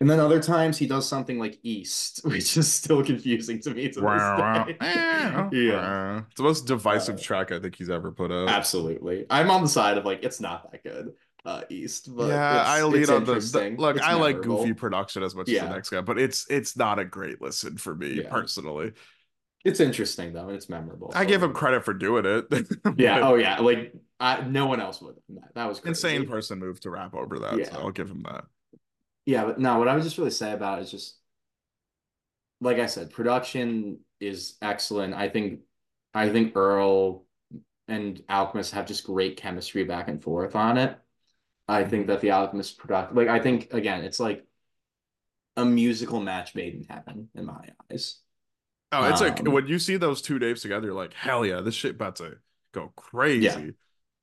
[0.00, 3.88] And then other times he does something like East, which is still confusing to me
[3.90, 4.78] to Wow, this day.
[4.80, 5.50] wow.
[5.50, 8.58] yeah, It's the most divisive Uh, track I think he's ever put out.
[8.58, 9.26] absolutely.
[9.30, 11.14] I'm on the side of like it's not that good,
[11.48, 13.96] uh, East, but yeah, I lead on the, the look.
[13.96, 16.98] It's I like goofy production as much as the next guy, but it's it's not
[16.98, 18.28] a great listen for me Yeah.
[18.30, 18.92] personally.
[19.64, 21.10] It's interesting though, and it's memorable.
[21.14, 22.46] I give him credit for doing it.
[22.98, 23.26] Yeah.
[23.26, 23.60] Oh yeah.
[23.60, 25.16] Like I, no one else would.
[25.30, 25.90] That that was crazy.
[25.90, 27.58] insane person move to rap over that.
[27.58, 27.70] Yeah.
[27.70, 28.44] So I'll give him that.
[29.24, 31.16] Yeah, but no, what I would just really say about it is just
[32.60, 35.14] like I said, production is excellent.
[35.14, 35.60] I think
[36.12, 37.24] I think Earl
[37.88, 40.98] and Alchemist have just great chemistry back and forth on it.
[41.68, 44.46] I think that the Alchemist product like I think again, it's like
[45.56, 48.20] a musical match made in heaven in my eyes.
[48.92, 51.60] Oh, it's like Um, when you see those two Daves together, you're like, hell yeah,
[51.60, 52.38] this shit about to
[52.72, 53.44] go crazy.
[53.46, 53.60] Yeah,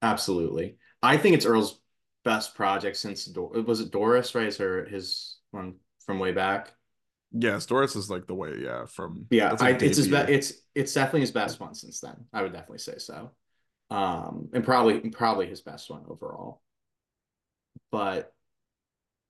[0.01, 0.77] Absolutely.
[1.03, 1.79] I think it's Earl's
[2.23, 4.47] best project since Dor- was it Doris, right?
[4.47, 6.73] Is her his one from way back?
[7.31, 10.53] Yes, Doris is like the way, yeah, from Yeah, that's I, it's his be- it's
[10.73, 12.25] it's definitely his best one since then.
[12.33, 13.31] I would definitely say so.
[13.89, 16.61] Um, and probably probably his best one overall.
[17.91, 18.33] But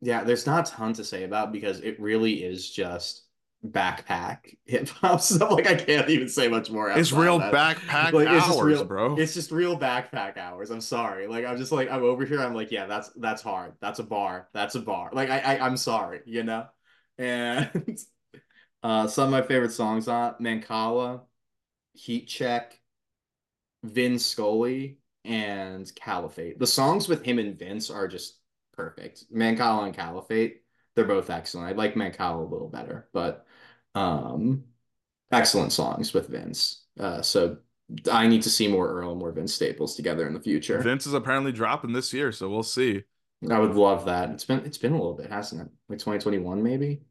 [0.01, 3.23] yeah, there's not a ton to say about because it really is just
[3.65, 5.51] backpack hip hop stuff.
[5.51, 6.89] Like I can't even say much more.
[6.91, 9.15] It's real backpack Like, it's hours, just real- bro.
[9.15, 10.69] It's just real backpack hours.
[10.69, 11.27] I'm sorry.
[11.27, 12.41] Like I'm just like I'm over here.
[12.41, 13.73] I'm like, yeah, that's that's hard.
[13.81, 14.49] That's a bar.
[14.53, 15.09] That's a bar.
[15.13, 16.67] Like I, I I'm sorry, you know.
[17.17, 17.97] And
[18.83, 21.21] uh some of my favorite songs on Mancala,
[21.93, 22.77] Heat Check,
[23.83, 26.59] Vin Scully, and Caliphate.
[26.59, 28.37] The songs with him and Vince are just
[28.73, 29.31] perfect.
[29.33, 30.61] Mancala and Caliphate,
[30.95, 31.67] they're both excellent.
[31.67, 33.45] I like Mancala a little better, but
[33.93, 34.65] um
[35.31, 36.85] excellent songs with Vince.
[36.99, 37.57] Uh so
[38.11, 40.79] I need to see more Earl and more Vince Staples together in the future.
[40.79, 43.03] Vince is apparently dropping this year, so we'll see.
[43.49, 44.31] I would love that.
[44.31, 45.67] It's been it's been a little bit, hasn't it?
[45.89, 47.01] Like 2021 maybe?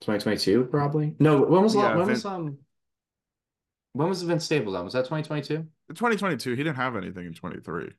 [0.00, 1.14] 2022 probably?
[1.18, 2.58] No, when was Yeah, when Vin- was um
[3.92, 4.86] when was the Vince Staples album?
[4.86, 5.66] Was that 2022?
[5.94, 6.50] 2022.
[6.50, 7.90] he didn't have anything in 23.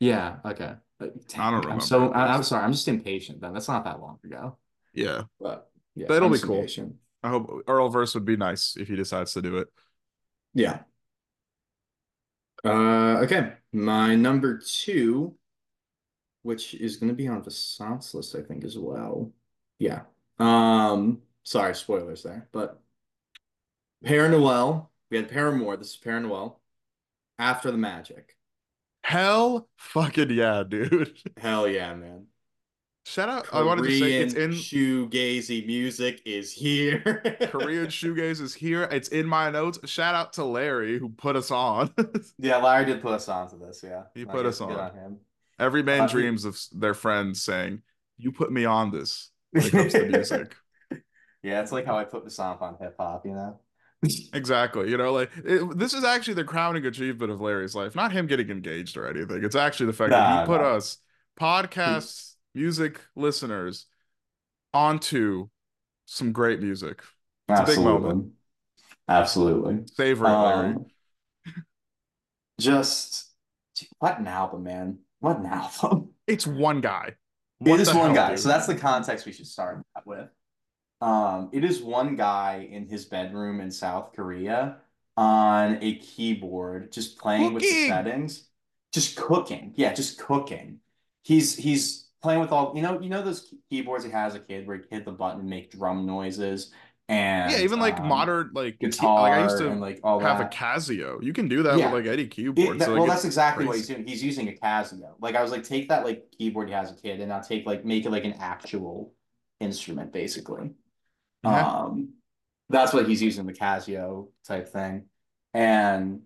[0.00, 0.74] Yeah, okay.
[1.00, 1.84] Like, I don't dang, I'm remember.
[1.84, 2.64] so I, I'm sorry.
[2.64, 3.52] I'm just impatient then.
[3.52, 4.58] That's not that long ago.
[4.92, 6.56] Yeah, But yeah, That'll I'm be cool.
[6.56, 6.96] impatient.
[7.22, 9.68] I hope Earl verse would be nice if he decides to do it.
[10.54, 10.80] Yeah.
[12.64, 13.52] Uh, okay.
[13.72, 15.36] My number two,
[16.42, 19.32] which is going to be on the Vasanth's list, I think, as well.
[19.78, 20.02] Yeah.
[20.38, 22.80] Um, sorry, spoilers there, but
[24.04, 24.88] Parannoul.
[25.10, 25.76] We had Paramore.
[25.76, 26.56] This is Parannoul.
[27.38, 28.34] After the Magic.
[29.02, 31.16] Hell fucking yeah, dude.
[31.36, 32.26] Hell yeah, man.
[33.04, 33.46] Shout out.
[33.52, 37.22] I wanted to say it's in shoegazy music is here.
[37.52, 38.88] Korean Shoegaze is here.
[38.90, 39.78] It's in my notes.
[39.88, 41.94] Shout out to Larry who put us on.
[42.38, 43.84] Yeah, Larry did put us on to this.
[43.86, 44.92] Yeah, He put us on.
[44.96, 45.18] him.
[45.60, 47.82] Every man Uh, dreams of their friends saying,
[48.18, 50.56] "You put me on this." When it comes to music,
[51.44, 53.60] Yeah, it's like how I put Vasanth on hip hop, you know?
[54.32, 54.90] exactly.
[54.90, 57.94] You know, like it, this is actually the crowning achievement of Larry's life.
[57.94, 59.44] Not him getting engaged or anything.
[59.44, 60.74] It's actually the fact that Nah, he put nah.
[60.76, 60.98] us
[61.38, 63.86] podcasts, music listeners
[64.72, 65.48] onto
[66.06, 67.02] some great music.
[67.48, 68.32] It's a big moment.
[69.08, 69.84] Absolutely.
[69.96, 70.68] Favorite it, Larry.
[70.74, 70.86] Um,
[72.60, 73.30] just
[73.98, 74.98] what an album, man.
[75.20, 76.10] What an album.
[76.26, 77.14] It's one guy.
[77.64, 78.30] It What is the one guy.
[78.30, 78.38] dude?
[78.40, 80.28] So that's the context we should start with.
[81.00, 84.78] Um, it is one guy in his bedroom in South Korea
[85.16, 88.48] on a keyboard, just playing with the settings,
[88.92, 89.72] just cooking.
[89.76, 90.80] Yeah, just cooking.
[91.22, 94.44] He's he's playing with all you know, you know those keyboards he has as a
[94.44, 96.72] kid where he hit the button and make drum noises.
[97.08, 100.18] and yeah, even like um, modern like guitar like I used to and like all
[100.20, 100.52] have that.
[100.52, 101.22] a Casio.
[101.22, 101.92] You can do that Yeah.
[101.92, 102.78] with like any It- keyboard.
[102.78, 104.06] that- so, well, that's exactly what he's doing.
[104.06, 105.14] He's using a Casio.
[105.20, 107.40] Like I was like, take that like keyboard he has as a kid, and now
[107.40, 109.12] take like make it like an actual
[109.60, 110.70] instrument, basically.
[111.44, 112.14] Um,
[112.68, 115.06] that's what he's using the Casio type thing,
[115.54, 116.22] and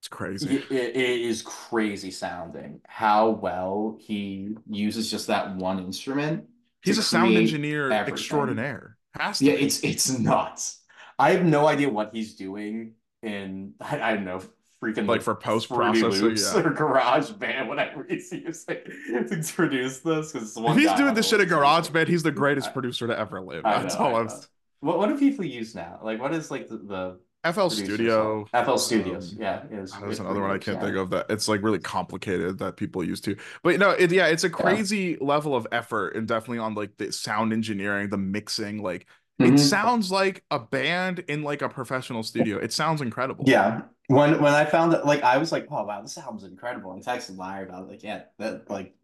[0.00, 0.50] It's crazy.
[0.50, 6.48] it, it, it is crazy sounding how well he uses just that one instrument.
[6.82, 8.06] He's a sound engineer everything.
[8.06, 8.98] extraordinaire.
[9.14, 9.66] Has to Yeah, be.
[9.66, 10.80] it's it's nuts.
[11.18, 14.42] I have no idea what he's doing in I, I don't know
[14.82, 16.60] freaking Like for post-processing, Loops yeah.
[16.60, 18.78] or GarageBand, whatever he's using
[19.28, 20.32] to produce this.
[20.32, 23.64] Because if he's doing this shit at GarageBand, he's the greatest producer to ever live.
[23.64, 24.48] I That's know, all I I'm.
[24.80, 26.00] What what do people use now?
[26.02, 27.18] Like what is like the, the
[27.52, 28.46] FL Studio.
[28.52, 31.48] FL Studios, um, yeah, is There's another one I can't Loops, think of that it's
[31.48, 33.36] like really complicated that people use to.
[33.62, 37.12] But no, it yeah, it's a crazy level of effort and definitely on like the
[37.12, 38.82] sound engineering, the mixing.
[38.82, 39.06] Like
[39.40, 39.58] it Mhm.
[39.58, 42.58] sounds like a band in like a professional studio.
[42.58, 43.44] It sounds incredible.
[43.46, 43.82] Yeah.
[44.08, 46.92] When when I found it, like I was like, oh wow, this album's incredible.
[46.92, 48.94] And texted Larry about it, like, yeah, that like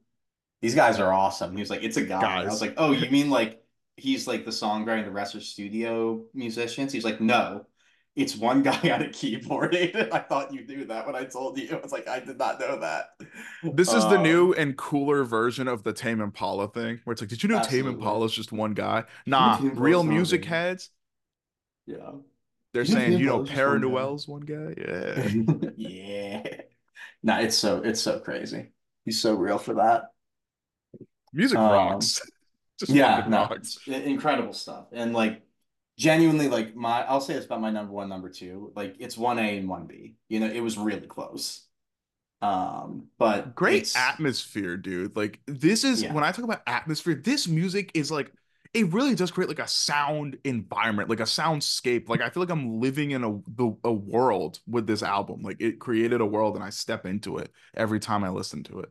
[0.63, 1.55] these guys are awesome.
[1.55, 2.43] He was like, it's a guy.
[2.43, 3.65] I was like, oh, you mean like
[3.97, 6.93] he's like the songwriter and the rest are studio musicians?
[6.93, 7.67] He's like, no,
[8.19, 9.75] it's one guy on a keyboard.
[10.13, 11.77] I thought you knew that when I told you.
[11.77, 13.11] I was like, I did not know that.
[13.63, 17.21] This is the Um, new and cooler version of the Tame Impala thing, where it's
[17.23, 17.89] like, did you know Tame Absolutely.
[17.89, 19.05] Impala is just one guy?
[19.27, 20.91] Nah, real music heads,
[21.87, 22.13] Yeah.
[22.73, 24.15] they're You saying, Tame you know, just one guy.
[24.27, 24.75] One guy.
[24.79, 25.29] Yeah.
[25.77, 26.43] yeah.
[27.23, 28.73] Nah, it's so it's so crazy.
[29.05, 30.13] He's so real for that.
[31.33, 32.21] Music Um, rocks.
[32.79, 33.79] Just yeah, no, rocks.
[33.87, 34.87] it's incredible stuff.
[34.93, 35.43] And like
[35.99, 38.73] genuinely like my I'll say it's about my number one, number two.
[38.77, 40.17] Like it's one A and one B.
[40.29, 41.67] You know, it was really close.
[42.41, 45.17] Um, but Great atmosphere, dude.
[45.17, 46.13] Like this is Yeah.
[46.13, 48.33] when I talk about atmosphere, this music is like
[48.75, 52.09] it really does create like a sound environment, like a soundscape.
[52.09, 55.43] Like I feel like I'm living in a the, a world with this album.
[55.43, 58.81] Like it created a world and I step into it every time I listen to
[58.81, 58.91] it.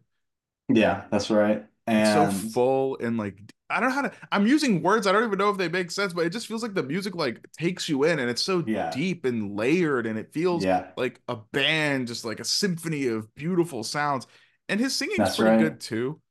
[0.69, 1.65] Yeah, that's right.
[1.85, 3.39] And so full and like
[3.69, 5.91] I don't know how to I'm using words I don't even know if they make
[5.91, 8.61] sense, but it just feels like the music like takes you in and it's so
[8.65, 8.91] Yeah.
[8.91, 13.33] deep and layered and it feels yeah, like a band, just like a symphony of
[13.35, 14.25] beautiful sounds.
[14.69, 15.57] And his singing's That's pretty right.
[15.57, 16.21] good too.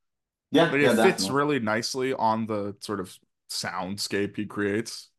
[0.51, 1.31] yeah, yeah, it fits definitely.
[1.31, 3.17] really nicely on the sort of
[3.51, 5.11] soundscape he creates.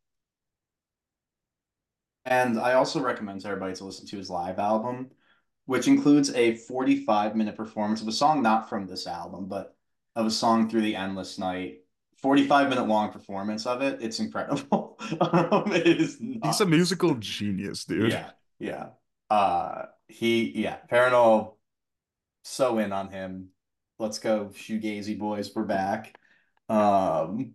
[2.24, 5.10] And I also recommend to everybody to listen to his live album,
[5.66, 9.76] which includes a 45 minute performance of a song not from this album, but
[10.14, 11.77] of a song through the endless night.
[12.22, 14.02] 45 minute long performance of it.
[14.02, 14.96] It's incredible.
[15.20, 18.10] Um, it is He's a musical genius, dude.
[18.12, 18.88] Yeah, yeah.
[19.30, 21.54] Uh he yeah, Parannoul
[22.42, 23.48] so in on him.
[23.98, 26.18] Let's go, Shoegazy boys, we're back.
[26.68, 27.54] Um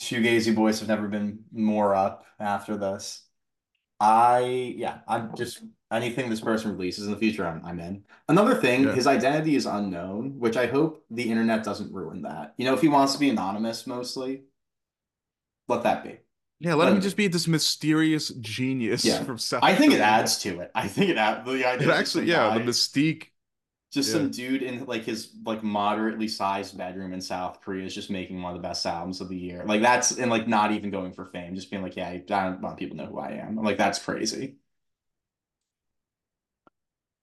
[0.00, 3.24] Shoegazy boys have never been more up after this.
[4.00, 8.04] I yeah, I'm just anything this person releases in the future, I'm I'm in.
[8.28, 8.92] Another thing, Yeah.
[8.92, 12.54] his identity is unknown, which I hope the internet doesn't ruin that.
[12.58, 14.44] You know, if he wants to be anonymous mostly,
[15.68, 16.18] let that be.
[16.60, 19.22] Yeah, let Let him him just be this mysterious genius Yeah.
[19.24, 20.70] from South I think it adds to it.
[20.74, 21.88] I think it adds the idea.
[21.88, 23.28] It actually, yeah, the mystique.
[23.92, 24.12] just yeah.
[24.12, 28.42] some dude in like his like moderately sized bedroom in South Korea is just making
[28.42, 29.64] one of the best albums of the year.
[29.66, 32.60] Like that's and like not even going for fame, just being like, yeah, I don't
[32.60, 33.58] want people to know who I am.
[33.58, 34.56] I'm like, that's crazy.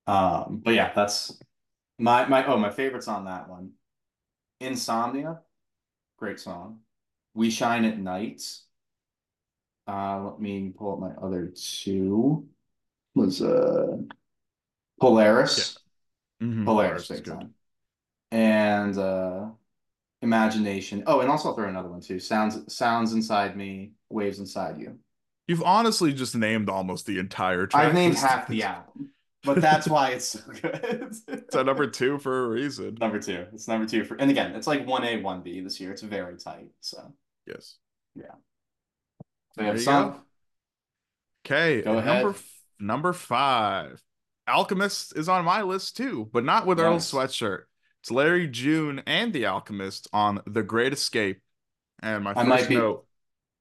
[0.07, 1.40] Um, but yeah, that's
[1.98, 3.72] my my oh my favorites on that one.
[4.60, 5.41] Insomnia,
[6.18, 6.80] great song.
[7.34, 8.41] We Shine at Night.
[9.88, 12.48] Uh, let me pull up my other two.
[13.14, 13.98] Was uh
[14.99, 15.77] Polaris.
[16.41, 17.53] Mhm, Polaris is big time.
[18.32, 19.48] And uh
[20.22, 21.03] Imagination.
[21.06, 22.19] Oh, and also I'll throw another one too.
[22.19, 24.98] Sounds Sounds Inside Me, Waves Inside You.
[25.48, 29.11] You've honestly just named almost the entire track I've named half the album,
[29.46, 31.14] but that's why it's so good.
[31.28, 32.98] It's at number two for a reason.
[33.00, 33.46] Number two.
[33.54, 35.92] It's number two for, and again, it's like one A, one B this year.
[35.92, 36.70] It's very tight.
[36.82, 37.14] So,
[37.48, 37.78] Yes.
[38.18, 38.24] so
[39.58, 40.20] There yeah, you some go.
[41.46, 42.36] Okay, Go number ahead.
[42.36, 44.02] f- number five,
[44.48, 47.12] Alchemist is on my list too, but not with Earl Nice.
[47.12, 47.64] Sweatshirt.
[48.02, 51.42] It's Larry June and the Alchemist on The Great Escape.
[52.02, 53.06] And my I first note,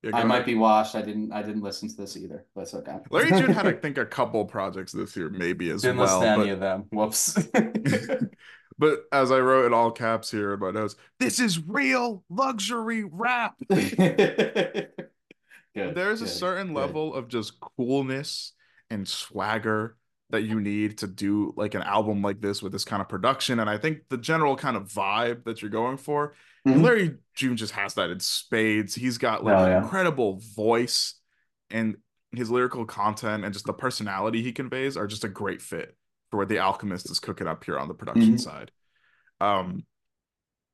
[0.04, 0.94] Yeah, I might be washed.
[0.94, 1.32] I didn't.
[1.32, 2.44] I didn't listen to this either.
[2.54, 2.98] But it's okay.
[3.10, 6.18] Larry June had, I think, a couple projects this year, maybe as didn't well.
[6.20, 6.84] listen to any of them.
[6.90, 7.38] Whoops.
[8.76, 13.04] But as I wrote in all caps here in my notes, this is real luxury
[13.04, 13.54] rap.
[13.70, 14.90] Good,
[15.74, 16.74] There's a certain good.
[16.76, 18.52] level of just coolness
[18.90, 19.96] and swagger
[20.30, 23.60] that you need to do like an album like this with this kind of production.
[23.60, 26.34] And I think the general kind of vibe that you're going for,
[26.66, 26.82] Mhm.
[26.82, 28.94] Larry June just has that in spades.
[28.94, 29.82] He's got like an yeah.
[29.82, 31.14] incredible voice.
[31.70, 31.96] and
[32.32, 35.96] his lyrical content and just the personality he conveys are just a great fit
[36.30, 38.40] for what the Alchemist is cooking up here on the production Mhm.
[38.40, 38.70] side.
[39.40, 39.84] Um,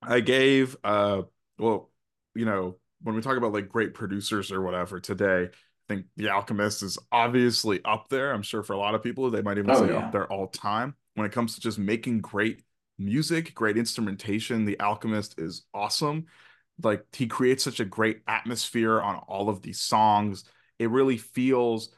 [0.03, 1.23] I gave uh,
[1.59, 1.91] well,
[2.35, 5.51] you know, when we talk about like great producers or whatever today,
[5.95, 8.33] think The Alchemist is obviously up there.
[8.33, 9.99] I'm sure for a lot of people, they might even Oh, say yeah.
[9.99, 10.95] up there all time.
[11.15, 12.63] When it comes to just making great
[12.99, 16.27] music, great instrumentation, The Alchemist is awesome.
[16.83, 20.45] Like he creates such a great atmosphere on all of these songs.
[20.79, 21.91] It really feels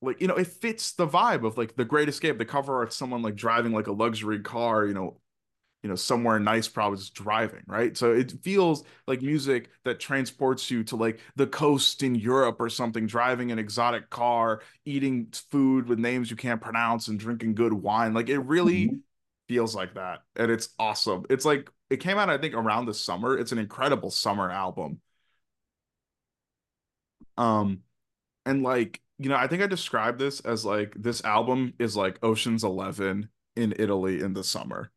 [0.00, 2.38] like you know it fits the vibe of like the Great Escape.
[2.38, 5.20] The cover art, someone like driving like a luxury car, you know,
[5.82, 7.96] you know somewhere nice probably just driving right?
[7.96, 12.68] So it feels like music that transports you to like the coast in europe or
[12.68, 17.72] something driving an exotic car eating food with names you can't pronounce and drinking good
[17.72, 18.12] wine.
[18.14, 19.02] Like it really Mhm.
[19.48, 21.24] feels like that and it's awesome.
[21.30, 23.38] It's like it came out i think around the summer.
[23.38, 25.00] It's an incredible summer album.
[27.36, 27.82] Um
[28.46, 32.18] and like you know i think i described this as like this album is like
[32.24, 34.92] oceans 11 in italy in the summer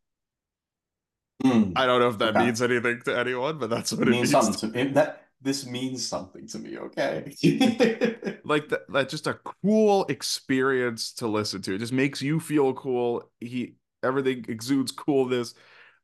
[1.44, 1.74] Mm.
[1.76, 2.46] I don't know if that Okay.
[2.46, 4.32] means anything to anyone, but that's what It it means means.
[4.32, 4.90] something to.
[4.94, 6.78] That this means something to me.
[6.78, 7.36] Okay.
[8.44, 11.76] Like that, that just a cool experience to listen to.
[11.76, 13.30] It just makes you feel cool.
[13.40, 15.54] He everything exudes coolness.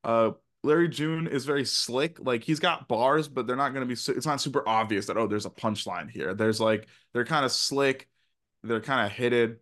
[0.03, 0.31] Uh,
[0.64, 2.19] Larry June is very slick.
[2.19, 3.93] Like he's got bars, but they're not going to be.
[4.18, 6.34] It's not super obvious that oh, there's a punchline here.
[6.35, 8.07] There's like they're kind of slick.
[8.64, 9.57] They're kind of hidden.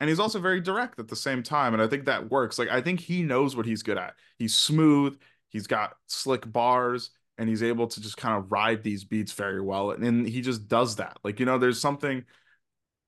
[0.00, 1.74] And he's also very direct at the same time.
[1.74, 2.58] And I think that works.
[2.58, 4.14] Like, I think he knows what he's good at.
[4.38, 5.18] He's smooth,
[5.50, 9.60] he's got slick bars, and he's able to just kind of ride these beats very
[9.60, 9.90] well.
[9.90, 11.18] And, and he just does that.
[11.22, 12.24] Like, you know, there's something,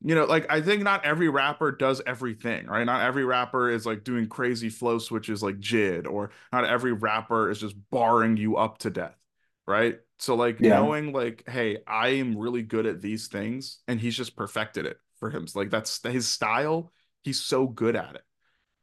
[0.04, 2.84] you know, like I think not every rapper does everything, right?
[2.84, 7.50] Not every rapper is like doing crazy flow switches like JID, or not every rapper
[7.50, 9.16] is just barring you up to death,
[9.66, 9.98] right?
[10.18, 10.70] So, like, Yeah.
[10.70, 14.98] knowing, like, hey, I am really good at these things, and he's just perfected it
[15.22, 15.46] for him.
[15.54, 16.92] Like, that's his style.
[17.22, 18.22] He's so good at it.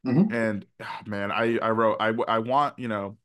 [0.08, 0.34] Mhm.
[0.34, 3.18] And ah, man, I I wrote I I want you know.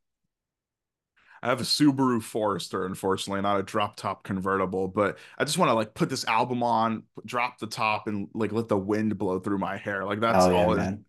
[1.40, 5.68] I have a Subaru Forester, unfortunately, not a drop top convertible, but I just want
[5.68, 9.38] to like put this album on, drop the top, and like let the wind blow
[9.38, 10.04] through my hair.
[10.04, 10.72] Like that's Oh, yeah, all.
[10.72, 11.04] it- man.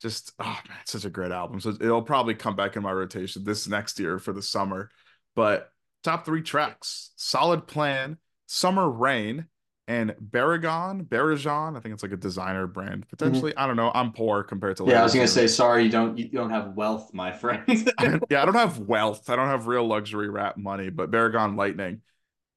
[0.00, 1.60] just oh man, it's such a great album.
[1.60, 4.90] So it'll probably come back in my rotation this next year for the summer.
[5.34, 5.72] But
[6.04, 9.46] top three tracks: Solid Plan, Summer Rain,
[9.90, 11.04] and Barragan.
[11.04, 11.76] Barajon.
[11.76, 13.08] I think it's like a designer brand.
[13.10, 13.90] Potentially, I don't know.
[13.92, 14.84] I'm poor compared to.
[14.84, 14.92] Mm-hmm.
[14.92, 15.82] Yeah, I was gonna say sorry.
[15.82, 16.16] You don't.
[16.16, 17.64] You don't have wealth, my friend.
[18.30, 19.28] yeah, I don't have wealth.
[19.28, 22.02] I don't have real luxury rap money, but Barragan Lightning.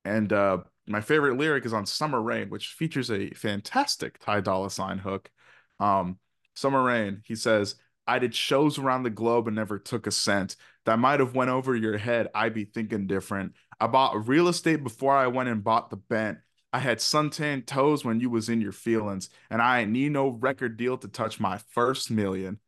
[0.06, 4.70] And uh my favorite lyric is on Summer Rain, which features a fantastic Ty Dolla
[4.70, 5.32] Sign hook.
[5.80, 6.20] Um,
[6.56, 10.58] Summer Rain, he says, I did shows around the globe and never took a cent.
[10.86, 12.28] That might have went over your head.
[12.36, 13.54] I'd be thinking different.
[13.80, 16.40] I bought real estate before I went and bought the bent.
[16.74, 20.30] I had suntan toes when you was in your feelings, and I ain't need no
[20.30, 22.60] record deal to touch my first million.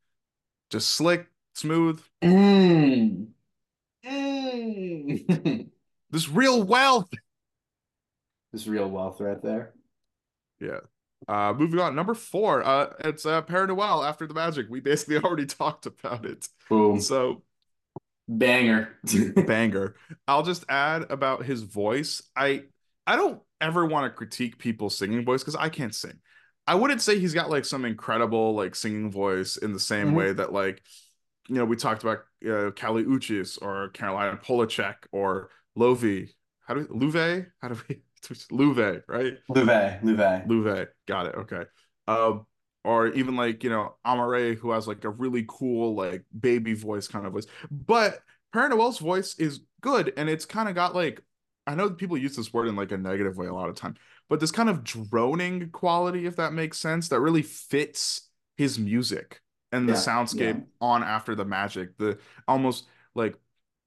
[0.69, 3.27] Just slick, smooth, Mm.
[4.05, 5.69] Mm.
[6.11, 7.09] this real wealth.
[8.53, 9.73] This real wealth right there.
[10.59, 10.79] Yeah.
[11.27, 12.63] Uh, moving on, number four.
[12.63, 14.67] Uh, it's uh, Parannoul after the magic.
[14.69, 16.47] We basically already talked about it.
[16.69, 17.01] Boom.
[17.01, 17.41] So
[18.27, 18.97] Banger.
[19.35, 19.95] banger.
[20.27, 22.21] I'll just add about his voice.
[22.35, 22.63] I
[23.07, 26.19] I don't ever want to critique people's singing voice because I can't sing.
[26.67, 30.15] I wouldn't say he's got like some incredible like singing voice in the same Mhm.
[30.15, 30.81] way that like
[31.47, 32.19] you know we talked about
[32.49, 36.29] uh, Kali Uchis or Caroline Polachek or Lovi.
[36.67, 37.45] How do we Louve?
[37.61, 38.01] How do we
[38.51, 39.33] Louve, right?
[39.49, 40.01] Louvet.
[40.01, 40.47] Louvet.
[40.47, 40.87] Louve.
[41.07, 41.35] Got it.
[41.35, 41.63] Okay.
[42.07, 42.45] Um,
[42.83, 47.07] or even like, you know, Amaarae, who has like a really cool, like baby voice
[47.07, 47.47] kind of voice.
[47.71, 48.19] But
[48.53, 50.13] Parannoul's voice is good.
[50.17, 51.21] And it's kind of got like,
[51.67, 53.95] I know people use this word in like a negative way a lot of time,
[54.29, 59.41] but this kind of droning quality, if that makes sense, that really fits his music
[59.71, 60.65] and the Yeah, soundscape yeah.
[60.81, 61.97] on After the Magic.
[61.97, 63.35] The almost like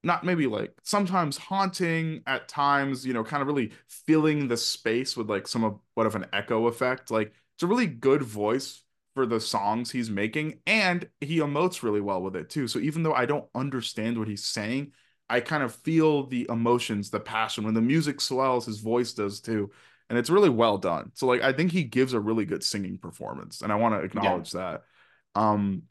[0.02, 5.16] not maybe like sometimes haunting at times, you know, kind of really filling the space
[5.16, 7.10] with like some of what of an echo effect.
[7.10, 8.82] Like it's a really good voice
[9.14, 12.68] for the songs he's making, and he emotes really well with it too.
[12.68, 14.92] So even though I don't understand what he's saying,
[15.28, 17.64] I kind of feel the emotions, the passion.
[17.64, 19.70] When the music swells, his voice does too.
[20.10, 21.10] And it's really well done.
[21.14, 24.00] So like I think he gives a really good singing performance, and I want to
[24.00, 24.84] acknowledge that.
[25.34, 25.82] Um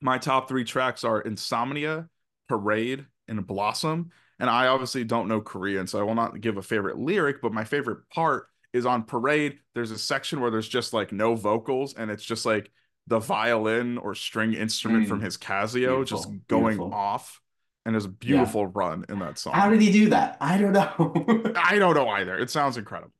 [0.00, 2.08] my top three tracks are Insomnia,
[2.48, 4.10] Parade, and Blossom.
[4.38, 7.52] And I obviously don't know Korean, so I will not give a favorite lyric, but
[7.52, 9.58] my favorite part is on Parade.
[9.74, 12.70] There's a section where there's just like no vocals, and it's just like
[13.08, 15.08] the violin or string instrument Mm.
[15.08, 16.94] from his Casio just going beautiful.
[16.94, 17.40] off.
[17.88, 19.54] And there's a beautiful run in that song.
[19.54, 20.36] How did he do that?
[20.42, 21.54] I don't know.
[21.56, 22.36] I don't know either.
[22.36, 23.14] It sounds incredible.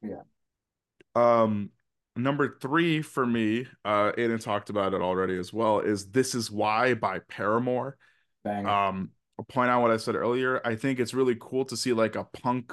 [0.00, 0.22] Yeah.
[1.16, 1.70] Um,
[2.14, 6.52] number three for me, uh, Aidan talked about it already as well, is This Is
[6.52, 7.96] Why by Paramore.
[8.44, 8.64] Bang.
[8.64, 10.64] Um, I'll point out what I said earlier.
[10.64, 12.72] I think it's really cool to see like a punk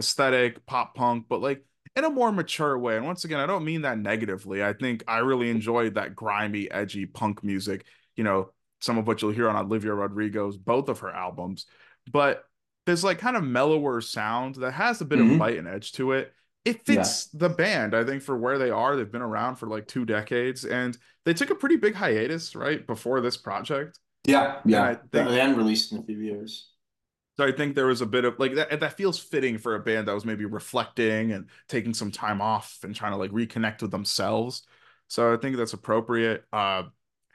[0.00, 1.64] aesthetic, pop punk, but like
[1.94, 2.96] in a more mature way.
[2.96, 4.64] And once again, I don't mean that negatively.
[4.64, 7.84] I think I really enjoyed that grimy, edgy punk music,
[8.16, 8.50] you know,
[8.80, 11.66] some of what you'll hear on Olivia Rodrigo's both of her albums.
[12.10, 12.44] But
[12.86, 15.32] there's like kind of mellower sound that has a bit Mhm.
[15.34, 16.32] of bite and edge to it.
[16.64, 18.96] It fits the band, I think, for where they are.
[18.96, 22.86] They've been around for like two decades and they took a pretty big hiatus, right,
[22.86, 23.98] before this project.
[24.24, 24.82] yeah, yeah.
[24.84, 26.68] I think- they hadn't released in a few years.
[27.38, 29.80] So I think there was a bit of like that that feels fitting for a
[29.80, 33.80] band that was maybe reflecting and taking some time off and trying to like reconnect
[33.80, 34.62] with themselves.
[35.08, 36.44] So I think that's appropriate.
[36.52, 36.84] Uh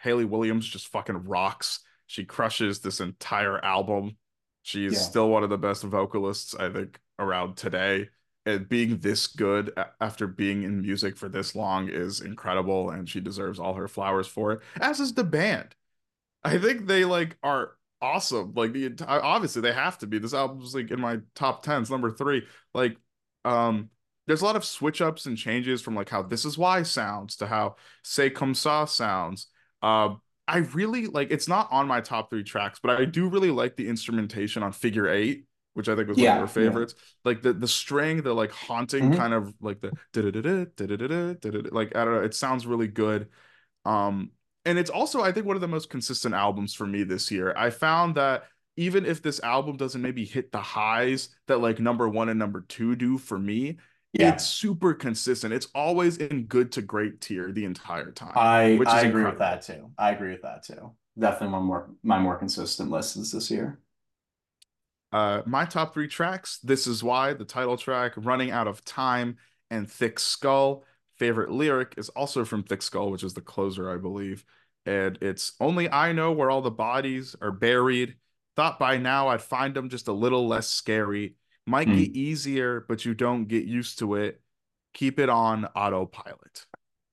[0.05, 1.81] Hayley Williams just fucking rocks.
[2.07, 4.15] She crushes this entire album.
[4.61, 4.99] She's Yeah.
[4.99, 8.09] still one of the best vocalists I think around today.
[8.45, 13.19] And being this good after being in music for this long is incredible and she
[13.19, 14.61] deserves all her flowers for it.
[14.79, 15.75] As is the band.
[16.43, 17.71] I think they like are
[18.01, 18.53] awesome.
[18.55, 20.19] Like the entire obviously they have to be.
[20.19, 22.45] This album's like in my top 10s, number three.
[22.73, 22.97] Like,
[23.45, 23.89] um,
[24.27, 27.35] there's a lot of switch ups and changes from like how this is why sounds
[27.37, 29.47] to how C'est comme ça sounds.
[29.85, 33.51] Um, I really like it's not on my top three tracks, but I do really
[33.51, 36.45] like the instrumentation on figure eight, which I think was one of your yeah.
[36.47, 36.95] favorites.
[37.23, 39.17] Like the the string, the like haunting Mhm.
[39.17, 43.29] kind of like the da-da-da-da, da-da-da-da, da-da-da, like I don't know, it sounds really good.
[43.85, 44.31] Um,
[44.65, 47.53] and it's also I think one of the most consistent albums for me this year.
[47.55, 48.45] I found that
[48.77, 52.61] even if this album doesn't maybe hit the highs that like number one and number
[52.67, 53.77] two do for me,
[54.19, 55.53] Yeah, it's super consistent.
[55.53, 58.33] It's always in good to great tier the entire time.
[58.35, 59.91] I which I is agree with that too.
[59.97, 60.95] I agree with that too.
[61.17, 63.79] Definitely one more my more consistent listens this year.
[65.11, 66.59] Uh, my top three tracks.
[66.59, 69.37] This is why the title track, "Running Out of Time,"
[69.69, 70.83] and "Thick Skull."
[71.17, 74.43] Favorite lyric is also from Thick Skull, which is the closer, I believe,
[74.85, 78.17] and it's "Only I know where all the bodies are buried.
[78.55, 81.35] Thought by now I'd find them just a little less scary.
[81.67, 81.95] Might Hmm.
[81.95, 84.41] get easier, but you don't get used to it.
[84.93, 86.65] Keep it on autopilot."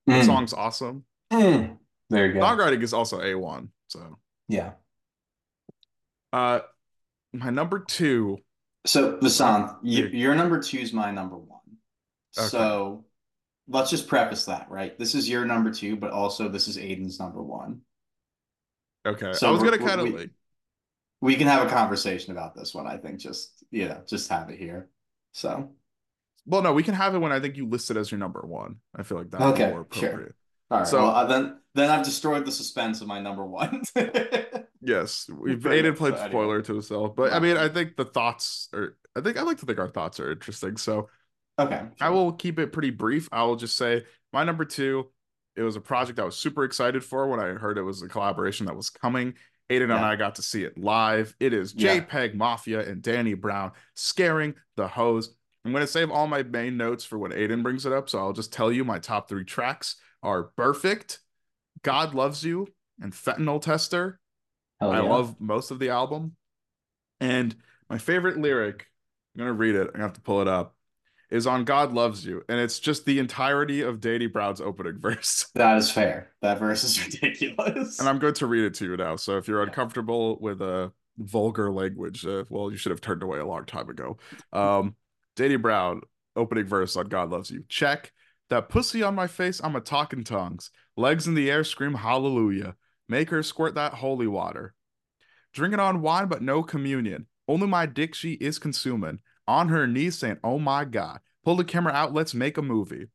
[0.05, 1.05] The Mm, song's awesome.
[1.31, 1.77] mm.
[2.09, 2.41] There you go.
[2.41, 3.69] Songwriting is also a one.
[3.87, 4.17] So,
[4.47, 4.73] Yeah.
[6.31, 6.59] uh,
[7.33, 8.39] my number two.
[8.85, 11.59] So Vasanth, you, your number two is my number one.
[12.37, 12.47] Okay.
[12.47, 13.05] So
[13.67, 14.97] let's just preface that, right?
[14.99, 17.81] This is your number two, but also this is Aidan's number one.
[19.05, 20.29] Okay, So I was gonna kind of.
[21.21, 23.19] We can have a conversation about this one, I think.
[23.19, 24.89] Just yeah, just have it here.
[25.33, 25.71] So
[26.45, 28.41] Well, no, we can have it when I think you list it as your number
[28.41, 28.77] one.
[28.95, 30.35] I feel like that's Okay, more sure.
[30.71, 30.87] all right.
[30.87, 33.81] So- well, uh, then then I've destroyed the suspense of my number one.
[34.85, 36.29] Yes, we've yeah, played so anyway.
[36.29, 38.97] spoiler to himself, but I mean, I think the thoughts are.
[39.15, 40.75] I think I like to think our thoughts are interesting.
[40.77, 41.09] So
[41.57, 41.83] Okay.
[42.01, 43.29] I will keep it pretty brief.
[43.31, 45.09] I will just say my number two.
[45.55, 48.07] It was a project I was super excited for when I heard it was a
[48.09, 49.35] collaboration that was coming.
[49.69, 51.35] Aidan and I got to see it live.
[51.39, 51.99] It is Yeah.
[51.99, 55.35] JPEG Mafia and Danny Brown scaring the Hoes.
[55.65, 58.09] I'm going to save all my main notes for when Aidan brings it up.
[58.09, 61.19] So I'll just tell you my top three tracks are Perfect,
[61.81, 62.67] God Loves You,
[63.01, 64.19] and Fentanyl Tester.
[64.81, 65.09] Hell I yeah.
[65.09, 66.35] love most of the album.
[67.21, 67.55] And
[67.89, 68.87] my favorite lyric,
[69.35, 69.81] I'm going to read it.
[69.81, 70.75] I'm going to have to pull it up,
[71.33, 72.43] is on God Loves You.
[72.47, 75.47] And it's just the entirety of Danny Brown's opening verse.
[75.55, 76.31] That is fair.
[76.41, 77.99] That verse is ridiculous.
[77.99, 79.15] And I'm going to read it to you now.
[79.15, 83.39] So if you're uncomfortable with a vulgar language, uh, well, you should have turned away
[83.39, 84.17] a long time ago.
[84.53, 84.95] Um,
[85.35, 86.01] Danny Brown,
[86.35, 87.63] opening verse on God Loves You.
[87.67, 88.11] Check.
[88.51, 90.69] That pussy on my face, I'm a talking tongues.
[90.95, 92.75] Legs in the air, scream hallelujah.
[93.09, 94.75] Make her squirt that holy water.
[95.53, 97.25] Drinking on wine, but no communion.
[97.47, 99.19] Only my dick she is consuming.
[99.47, 101.19] On her knees saying, Oh my God.
[101.43, 103.07] Pull the camera out, let's make a movie.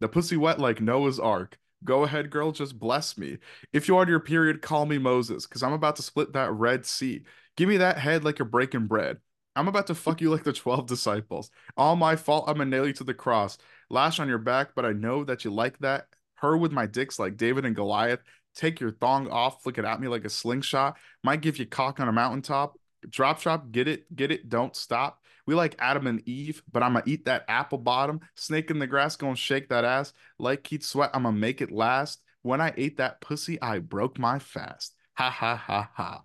[0.00, 1.58] The pussy wet like Noah's Ark.
[1.84, 3.38] Go ahead, girl, just bless me.
[3.72, 6.84] If you're on your period, call me Moses, because I'm about to split that Red
[6.84, 7.22] Sea.
[7.56, 9.18] Give me that head like you're breaking bread.
[9.54, 11.50] I'm about to fuck you like the 12 disciples.
[11.76, 13.56] All my fault, I'm gonna nail you to the cross.
[13.88, 16.08] Lash on your back, but I know that you like that.
[16.34, 18.20] Her with my dicks like David and Goliath.
[18.54, 20.98] Take your thong off, flick it at me like a slingshot.
[21.22, 22.76] Might give you cock on a mountaintop.
[23.08, 25.22] Drop shop, get it, get it, don't stop.
[25.46, 28.20] We like Adam and Eve, but I'ma eat that apple bottom.
[28.34, 30.12] Snake in the grass, gonna shake that ass.
[30.38, 32.20] Like Keith Sweat, I'ma make it last.
[32.42, 34.94] When I ate that pussy, I broke my fast.
[35.14, 36.22] Ha ha ha ha.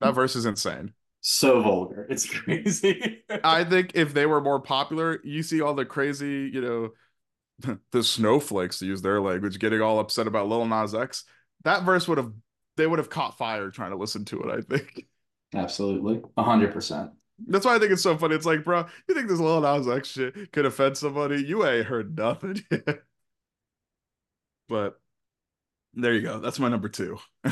[0.00, 0.94] That verse is insane.
[1.20, 2.06] so vulgar.
[2.08, 3.22] It's crazy.
[3.42, 8.02] I think if they were more popular, you see all the crazy, you know, the
[8.04, 11.24] snowflakes to use their language, getting all upset about Lil Nas X.
[11.64, 12.32] That verse would have
[12.76, 15.06] they would have caught fire trying to listen to it, I think.
[15.54, 16.22] Absolutely.
[16.36, 17.10] A hundred percent.
[17.46, 18.34] That's why I think it's so funny.
[18.34, 21.42] It's like, bro, you think this little Nas X shit could offend somebody?
[21.42, 23.02] You ain't heard nothing yet.
[24.68, 25.00] but
[25.94, 26.40] there you go.
[26.40, 27.18] That's my number two.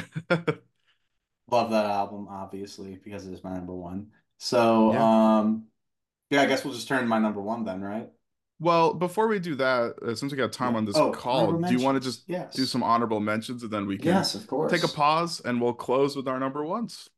[1.50, 4.08] Love that album, obviously, because it is my number one.
[4.38, 5.38] So, Yeah.
[5.38, 5.66] um,
[6.30, 8.10] yeah, I guess we'll just turn to my number one then, right?
[8.60, 11.72] well, before we do that, uh, since we got time on this Oh, call, do
[11.72, 12.54] you want to just yes.
[12.54, 14.70] do some honorable mentions and then we can Yes, of course.
[14.72, 17.10] take a pause and we'll close with our number ones?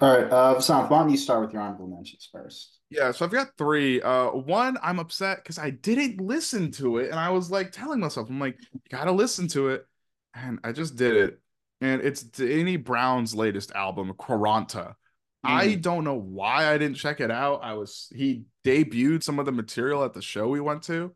[0.00, 2.80] All right, uh, Vasanth, why don't you start with your honorable mentions first?
[2.90, 4.00] Yeah, so I've got three.
[4.02, 8.00] Uh, one, I'm upset because I didn't listen to it, and I was like telling
[8.00, 9.86] myself, I'm like, you gotta listen to it,
[10.34, 11.40] and I just did it.
[11.80, 14.94] And it's Danny Brown's latest album, Quaranta.
[15.42, 17.60] I don't know why I didn't check it out.
[17.62, 21.14] I was he debuted some of the material at the show we went to.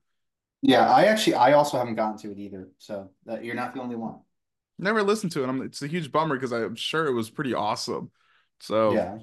[0.61, 3.81] Yeah, I actually, I also haven't gotten to it either, so that you're not the
[3.81, 4.17] only one.
[4.79, 5.49] Never listened to it.
[5.49, 8.11] I'm, it's a huge bummer because I'm sure it was pretty awesome.
[8.61, 9.19] So Yeah,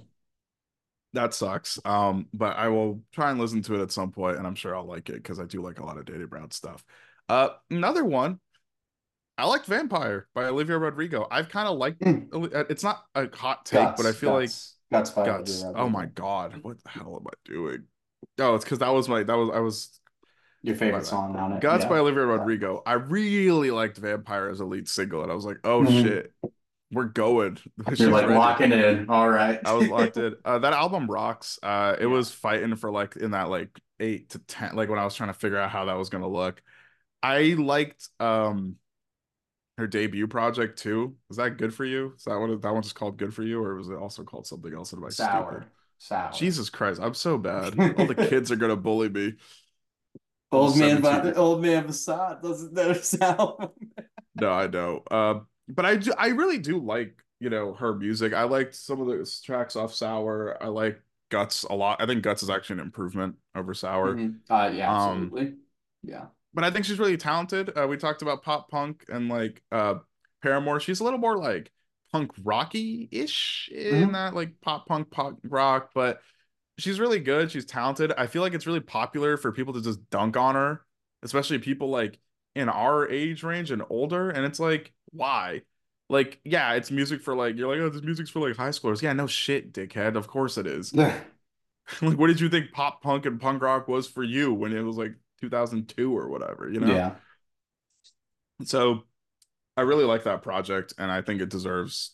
[1.14, 1.80] that sucks.
[1.86, 4.76] Um, but I will try and listen to it at some point, and I'm sure
[4.76, 6.84] I'll like it because I do like a lot of Danny Brown stuff.
[7.30, 8.40] Uh, another one,
[9.38, 11.28] I liked Vampire by Olivia Rodrigo.
[11.30, 12.70] I've kind of liked Mm.
[12.70, 15.64] it's not a hot take, but I feel like Guts, Guts by Guts.
[15.76, 17.84] Oh my god, what the hell am I doing?
[18.40, 20.00] Oh, it's because that was my that was I was
[20.64, 21.62] Your favorite song on it.
[21.62, 21.90] Guts yeah.
[21.90, 22.82] by Olivia Rodrigo.
[22.86, 26.04] I really liked Vampire as a lead single, and I was like, oh Mhm.
[26.04, 26.34] shit,
[26.96, 27.58] we're going.
[27.98, 28.40] You're like ready.
[28.40, 29.10] locking in.
[29.10, 29.60] All right.
[29.66, 30.36] I was locked in.
[30.46, 31.60] Uh, that album rocks.
[31.62, 32.08] Uh, it Yeah.
[32.08, 33.70] was fighting for like in that like
[34.00, 36.28] eight to ten, like when I was trying to figure out how that was gonna
[36.28, 36.62] look.
[37.22, 38.78] I liked um
[39.78, 41.16] her debut project too.
[41.30, 42.14] Is that good for you?
[42.18, 44.48] Is that what that one's just called good for you, or was it also called
[44.48, 44.94] something else?
[44.94, 45.52] Am I Sour.
[45.52, 45.68] stupid?
[45.98, 46.32] Sour.
[46.32, 47.78] Jesus Christ, I'm so bad.
[48.00, 49.34] All the kids are gonna bully me.
[50.52, 51.22] Old man, 17.
[51.34, 52.96] but old man Vasanth doesn't know
[53.28, 53.70] album.
[54.40, 55.04] No, I know.
[55.10, 58.34] Uh, but I do, I really do like, you know, her music.
[58.34, 60.62] I liked some of the tracks off Sour.
[60.62, 62.02] I like Guts a lot.
[62.02, 64.16] I think Guts is actually an improvement over Sour.
[64.16, 64.40] Mhm.
[64.50, 65.56] Uh, yeah, Um, absolutely.
[66.04, 66.26] Yeah.
[66.54, 67.78] But I think she's really talented.
[67.78, 69.96] Uh, we talked about pop punk and like uh
[70.42, 70.80] Paramore.
[70.80, 71.72] She's a little more like
[72.12, 74.14] punk rocky-ish in Mhm.
[74.14, 76.22] that like pop punk pop rock, but
[76.78, 77.52] she's really good.
[77.52, 78.14] She's talented.
[78.18, 80.86] I feel like it's really popular for people to just dunk on her,
[81.24, 82.20] especially people like
[82.56, 84.30] in our age range and older.
[84.30, 85.62] And it's like, why?
[86.10, 89.02] Like, yeah, it's music for like you're like, oh, this music's for like high schoolers.
[89.02, 90.16] Yeah, no shit, dickhead.
[90.16, 90.94] Of course it is.
[90.94, 91.24] like,
[92.02, 94.98] what did you think pop punk and punk rock was for you when it was
[94.98, 96.70] like 2002 or whatever?
[96.70, 96.94] You know?
[96.94, 97.16] Yeah.
[98.64, 99.04] So
[99.78, 102.12] I really like that project, and I think it deserves.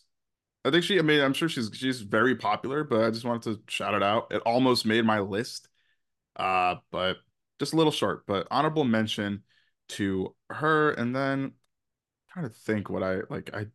[0.64, 0.98] I think she.
[0.98, 4.02] I mean, I'm sure she's she's very popular, but I just wanted to shout it
[4.02, 4.28] out.
[4.30, 5.68] It almost made my list,
[6.36, 7.18] uh, but
[7.58, 8.26] just a little short.
[8.26, 9.42] But honorable mention
[9.90, 11.54] to her, and then I'm
[12.32, 13.50] trying to think what I like.
[13.54, 13.66] I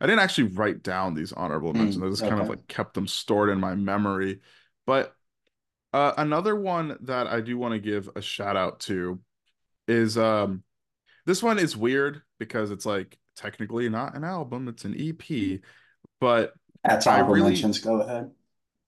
[0.00, 2.02] I didn't actually write down these honorable Mm, mentions.
[2.04, 4.40] I just kind of like kept them stored in my memory.
[4.86, 5.14] But
[5.92, 9.20] uh, another one that I do want to give a shout out to
[9.86, 10.62] is um
[11.26, 15.60] this one is weird because it's like technically not an album, it's an EP,
[16.20, 16.52] but
[16.84, 17.78] That's honorable really- mentions.
[17.78, 18.30] Go ahead.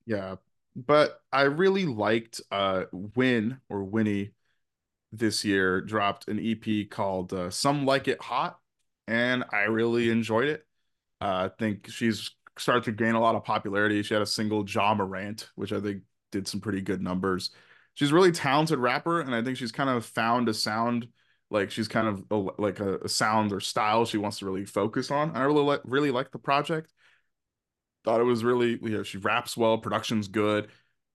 [0.07, 0.37] yeah,
[0.75, 4.31] but I really liked uh Wynne or Winnie
[5.13, 8.59] this year dropped an EP called uh, Some Like It Hot
[9.07, 10.65] and I really enjoyed it.
[11.21, 14.03] Uh, I think she's started to gain a lot of popularity.
[14.03, 16.03] She had a single Ja Morant, which I think
[16.33, 17.51] did some pretty good numbers.
[17.95, 21.09] She's a really talented rapper and I think she's kind of found a sound
[21.51, 24.65] like she's kind of a, like a, a sound or style she wants to really
[24.65, 25.37] focus on.
[25.37, 26.93] I really like really like the project
[28.05, 30.69] thought it was really you know she raps well production's good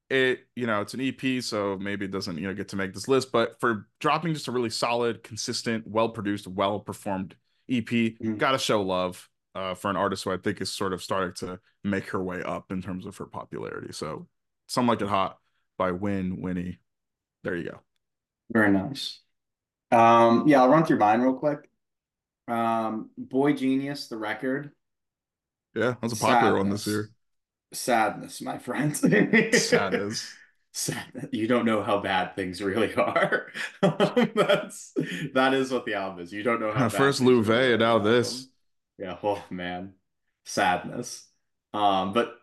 [0.10, 2.94] it you know it's an ep so maybe it doesn't you know get to make
[2.94, 7.36] this list but for dropping just a really solid consistent well produced well performed
[7.70, 11.34] ep gotta show love uh, for an artist who i think is sort of starting
[11.34, 14.28] to make her way up in terms of her popularity so
[14.68, 15.38] some like it hot
[15.78, 16.80] by Wynne winnie
[17.44, 17.80] there you go
[18.52, 19.22] Very nice.
[19.92, 21.70] Um, yeah, I'll run through mine real quick.
[22.48, 24.72] Um, boygenius, the record.
[25.76, 27.12] yeah that's a popular one this year
[27.74, 28.96] Sadness, my friend.
[29.54, 30.39] sadness
[30.72, 31.26] Sadness.
[31.32, 33.48] You don't know how bad things really are.
[33.82, 34.94] That's
[35.34, 36.32] that is what the album is.
[36.32, 38.48] You don't know how bad first Laufey really and now this.
[38.98, 39.94] Yeah, oh man.
[40.46, 41.28] Sadness.
[41.74, 42.36] Um, but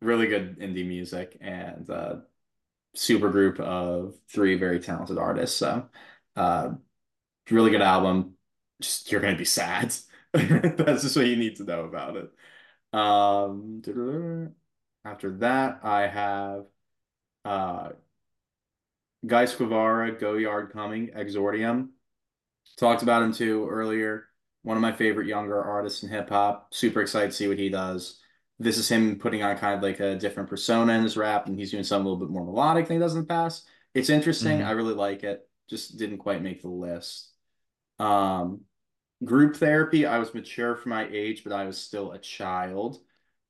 [0.00, 2.16] really good indie music and uh
[2.94, 5.56] super group of three very talented artists.
[5.56, 5.88] So
[6.36, 6.70] uh
[7.50, 8.34] really good album.
[8.80, 9.94] Just you're gonna be sad.
[10.32, 12.30] That's just what you need to know about it.
[12.98, 13.82] Um
[15.04, 16.66] after that I have
[17.44, 17.90] uh
[19.26, 21.90] Ghais Guevara, Go Yard Coming, Exordium.
[22.78, 24.26] Talked about him too earlier.
[24.62, 26.72] One of my favorite younger artists in hip hop.
[26.74, 28.18] Super excited to see what he does.
[28.58, 31.58] this is him putting on kind of like a different persona in his rap, and
[31.58, 33.66] he's doing something a little bit more melodic than he does in the past.
[33.94, 34.60] It's interesting.
[34.60, 34.66] Mhm.
[34.66, 35.48] I really like it.
[35.68, 37.32] Just didn't quite make the list.
[37.98, 38.62] Um,
[39.24, 40.06] group therapy.
[40.06, 42.98] I was mature for my age, but I was still a child.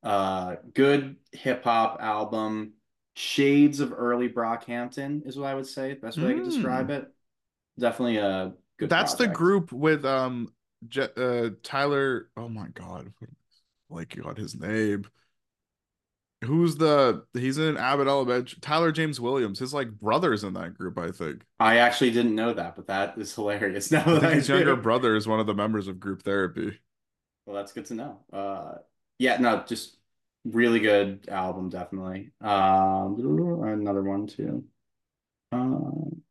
[0.03, 2.75] Uh, good hip hop album.
[3.15, 5.95] Shades of early Brockhampton is what I would say.
[5.95, 6.51] Best way I could Mm.
[6.51, 7.13] describe it.
[7.79, 8.89] Definitely a good.
[8.89, 10.53] That's the group with um
[10.89, 12.31] Je- uh Tyler.
[12.37, 13.13] Oh my god,
[13.89, 15.05] like you got his name.
[16.45, 18.59] Who's the he's in Abbott Elementary?
[18.61, 19.59] Tyler James Williams.
[19.59, 21.43] His like brother's in that group, I think.
[21.59, 23.91] I actually didn't know that, but that is hilarious.
[23.91, 26.81] Now I that think his younger brother is one of the members of group therapy.
[27.47, 28.21] Well, that's good to know.
[28.33, 28.79] Uh,
[29.19, 29.97] yeah, no, just
[30.45, 32.31] really good album, definitely.
[32.41, 33.17] Um,
[33.65, 34.65] another one too.
[35.53, 36.23] Um,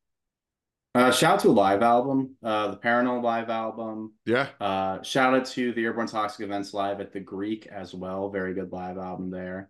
[0.95, 4.13] uh, shout out to a live album, uh, the Parannoul live album.
[4.25, 4.49] Yeah.
[4.59, 8.29] Uh, shout out to the Airborne Toxic Events live at the Greek as well.
[8.29, 9.69] Very good live album there.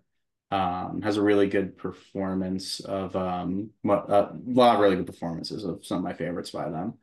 [0.51, 5.63] Um, has a really good performance of um, what a lot of really good performances
[5.63, 6.95] of some of my favorites by them.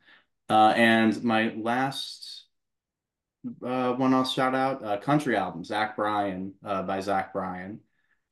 [0.49, 2.46] Uh, and my last
[3.63, 7.79] uh, one I'll shout out uh, country album, Zach Bryan uh, by Zach Bryan.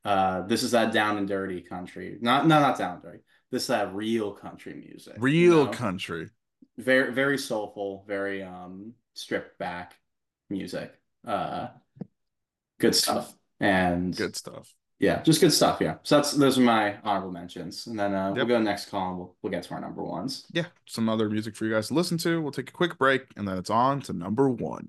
[0.04, 2.18] Uh, this is that down and dirty country.
[2.22, 3.20] Not no, not down and dirty.
[3.52, 5.16] This is that real country music.
[5.18, 5.72] you Real know?
[5.72, 6.30] country.
[6.78, 9.96] very very soulful, very um stripped back
[10.50, 10.94] music.
[11.26, 11.68] Uh,
[12.80, 13.34] good stuff.
[13.60, 14.74] And Good stuff.
[15.00, 15.80] Yeah, just good stuff.
[15.82, 15.96] Yeah.
[16.04, 18.48] So that's those are my honorable mentions, and then uh, we'll Yep.
[18.48, 19.18] go next column.
[19.18, 20.46] We'll we'll get to our number ones.
[20.52, 20.66] Yeah.
[20.86, 22.42] Some other music for you guys to listen to.
[22.42, 24.88] We'll take a quick break and then it's on to number one.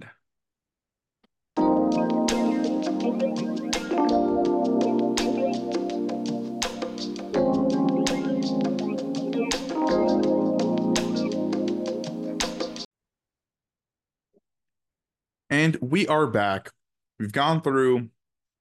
[15.50, 16.70] And we are back.
[17.18, 18.08] We've gone through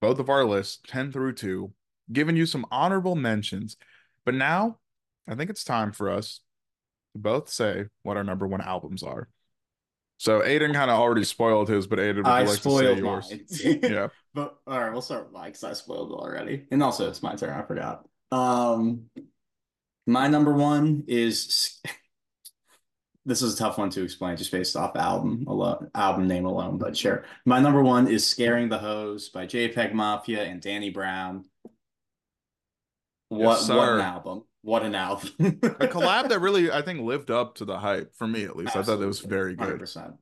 [0.06, 1.74] both of our lists, 10 through 2,
[2.14, 3.76] giving you some honorable mentions.
[4.24, 4.78] But now
[5.28, 6.42] I think it's time for us
[7.14, 9.30] to both say what our number one albums are.
[10.18, 13.00] So Aidan kind of already spoiled his, but Aidan would I like to say spoiled
[13.00, 13.34] yours.
[13.82, 14.10] Yeah.
[14.36, 16.68] But all right, we'll start with mine because I spoiled it already.
[16.70, 18.08] And also it's my turn, I forgot.
[18.32, 19.10] Um
[20.06, 21.82] my number one is
[23.26, 26.78] this is a tough one to explain just based off album alone, album name alone,
[26.78, 27.26] but sure.
[27.46, 31.46] My number one is Scaring the Hoes by JPEG Mafia and Danny Brown.
[33.30, 34.44] What Yes, what an album.
[34.62, 35.30] What an album.
[35.40, 38.76] A collab that really, I think, lived up to the hype for me at least.
[38.76, 39.80] I thought it was very good.
[39.80, 40.18] 100%.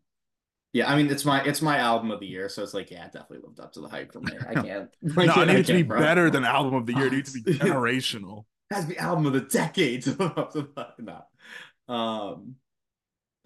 [0.73, 3.05] Yeah, I mean it's my it's my album of the year, so it's like yeah,
[3.05, 4.31] it definitely lived up to the hype for me.
[4.49, 4.89] I can't.
[5.17, 5.99] I No, can't- it I needed to be bro.
[5.99, 7.07] better than album of the year.
[7.07, 8.45] It needed to be generational.
[8.71, 10.67] has to be album of the decade to live up to.
[10.99, 11.93] No.
[11.93, 12.55] Um,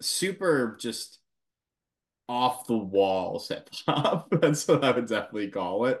[0.00, 1.18] super just
[2.28, 4.28] off the walls hip hop.
[4.30, 6.00] That's what I would definitely call it.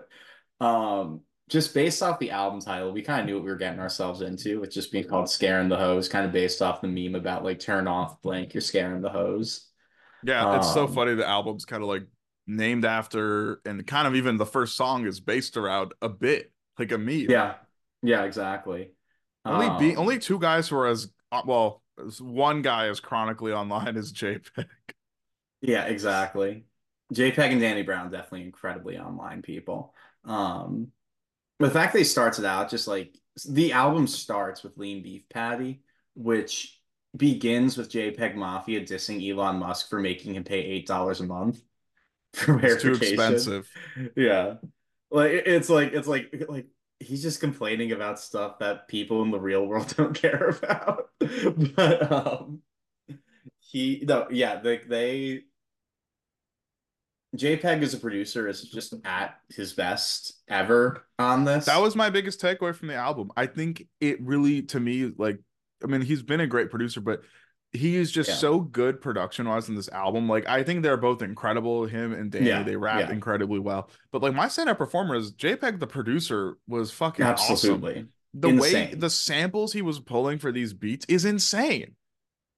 [0.60, 3.80] Um, just based off the album title, we kind of knew what we were getting
[3.80, 7.14] ourselves into with just being called Scaring the Hoes, kind of based off the meme
[7.14, 9.68] about like turn off blank, you're scaring the hoes.
[10.22, 11.14] Yeah, it's so Um, funny.
[11.14, 12.06] The album's kind of like
[12.46, 16.92] named after, and kind of even the first song is based around a bit like
[16.92, 17.28] a meme.
[17.28, 17.56] Yeah,
[18.02, 18.92] yeah, exactly.
[19.48, 21.82] Only be Um, only two guys who are as uh, well.
[22.20, 24.66] One guy is chronically online is JPEG.
[25.60, 26.64] Yeah, exactly.
[27.12, 29.94] JPEG and Danny Brown definitely incredibly online people.
[30.24, 30.92] Um,
[31.58, 33.16] the fact they starts it out just like
[33.48, 35.82] the album starts with Lean Beef Patty,
[36.14, 36.80] which
[37.16, 41.60] begins with JPEG Mafia dissing Elon Musk for making him pay eight dollars a month
[42.34, 43.68] for It's too expensive.
[44.14, 44.54] Yeah,
[45.10, 46.66] like it's like it's like like
[47.00, 51.10] he's just complaining about stuff that people in the real world don't care about.
[51.76, 52.62] But um,
[53.60, 55.42] he no yeah they they
[57.36, 61.66] JPEG as a producer is just at his best ever on this.
[61.66, 63.30] That was my biggest takeaway from the album.
[63.36, 65.38] I think it really, to me, like,
[65.84, 67.20] I mean, he's been a great producer, but
[67.72, 68.34] he is just Yeah.
[68.36, 70.28] so good production wise in this album.
[70.28, 71.86] Like, I think they're both incredible.
[71.86, 73.12] Him and Danny, Yeah, they rap yeah.
[73.12, 73.90] incredibly well.
[74.10, 77.52] But like, my standout performer is JPEG, the producer, was fucking awesome.
[77.52, 78.06] absolutely.
[78.34, 81.94] The way the samples he was pulling for these beats is insane.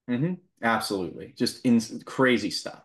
[0.09, 1.33] hmm Absolutely.
[1.37, 2.83] Just in crazy stuff.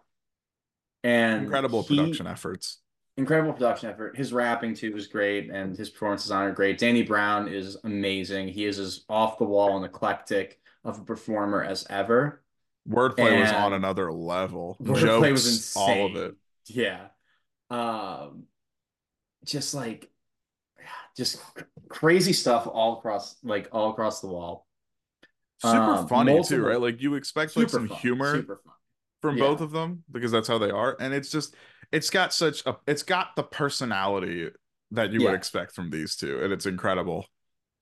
[1.04, 2.80] And Incredible he- production efforts.
[3.18, 4.16] incredible production effort.
[4.18, 6.78] His rapping too is great, and his performances on are great.
[6.78, 8.48] Danny Brown is amazing.
[8.48, 12.42] He is as off the wall and eclectic of a performer as ever.
[12.88, 14.78] Wordplay was on another level.
[14.82, 15.84] Wordplay Jokes, was insane.
[16.00, 16.36] all of it.
[16.68, 17.08] Yeah.
[17.70, 18.44] Um,
[19.44, 20.10] just like,
[21.18, 21.42] just
[21.90, 24.68] crazy stuff all across, like all across the wall.
[25.62, 26.80] Super Um, funny multiple- too, right?
[26.80, 28.60] Like you expect like some fun, humor
[29.22, 29.44] from Yeah.
[29.46, 31.56] both of them because that's how they are and it's just
[31.92, 34.50] it's got such a it's got the personality
[34.92, 35.32] that you Yeah.
[35.32, 37.26] would expect from these two, and it's incredible.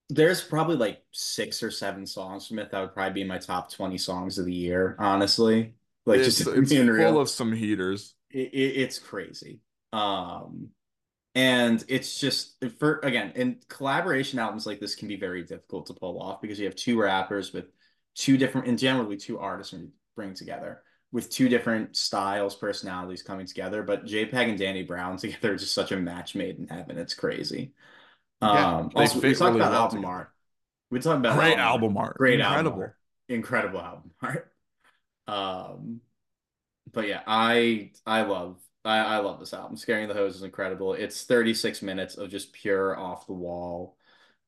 [0.09, 3.38] There's probably like six or seven songs from it that would probably be in my
[3.39, 5.75] top 20 songs of the year, honestly.
[6.05, 7.19] Like it's just it's full real.
[7.19, 8.15] of some heaters.
[8.30, 9.61] it, it- it's crazy.
[9.93, 10.69] Um,
[11.35, 15.93] and it's just for again, in collaboration albums like this can be very difficult to
[15.93, 17.65] pull off because you have two rappers with
[18.15, 19.73] two different, and generally two artists
[20.15, 23.81] bring together with two different styles, personalities coming together.
[23.84, 26.97] But JPEG and Danny Brown together are just such a match made in heaven.
[26.97, 27.73] It's crazy.
[28.52, 30.06] Yeah, Um, also, we talked really about well album together.
[30.06, 30.32] art.
[30.91, 31.82] We talked about Great album art.
[31.82, 32.18] album art.
[32.18, 32.41] Great Incredible.
[32.41, 32.98] album art.
[33.30, 34.49] Incredible album art.
[35.28, 36.02] Um,
[36.91, 39.78] but yeah, I I love I, I love this album.
[39.78, 40.94] Scaring the Hoes is incredible.
[40.95, 43.98] It's 36 minutes of just pure off the wall,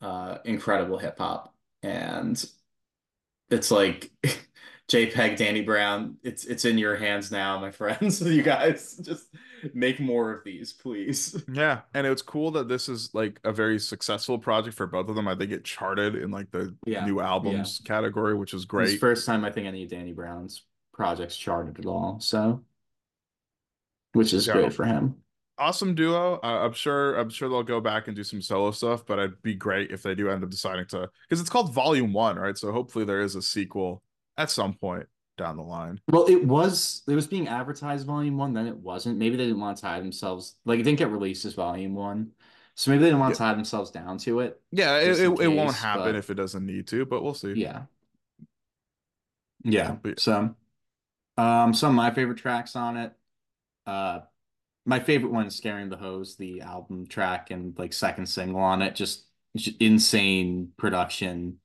[0.01, 1.55] uh, incredible hip hop.
[1.83, 2.43] And
[3.49, 4.11] it's like
[4.87, 8.21] JPEG Danny Brown, it's it's in your hands now, my friends.
[8.25, 9.27] You guys just
[9.73, 11.43] make more of these, please.
[11.53, 15.15] Yeah, and it's cool that this is like a very successful project for both of
[15.15, 15.27] them.
[15.27, 18.99] I think it charted in like the Yeah, new albums category, which is great.
[18.99, 20.63] first time I think any of Danny Brown's
[20.93, 22.63] projects charted at all, so
[24.13, 24.53] which is Yeah.
[24.53, 25.15] great for him.
[25.57, 26.35] Awesome duo.
[26.43, 27.15] Uh, I'm sure.
[27.15, 30.03] I'm sure they'll go back and do some solo stuff, but it'd be great if
[30.03, 32.57] they do end up deciding to, because it's called Volume One, right?
[32.57, 34.03] So hopefully there is a sequel
[34.37, 35.99] at some point down the line.
[36.07, 39.17] Well, it was it was being advertised volume one, then it wasn't.
[39.17, 42.31] Maybe they didn't want to tie themselves like it didn't get released as volume one.
[42.75, 44.61] So maybe they didn't want to tie themselves down to it.
[44.71, 47.53] Yeah, it, it, it won't happen but- if it doesn't need to, but we'll see.
[47.53, 47.83] Yeah.
[49.63, 49.95] Yeah.
[50.01, 50.55] But- So
[51.37, 53.13] um some of my favorite tracks on it.
[53.85, 54.21] Uh
[54.85, 58.81] my favorite one is Scaring the Hoes, the album track and like second single on
[58.83, 58.93] it.
[58.95, 59.23] Just,
[59.57, 61.59] just insane production.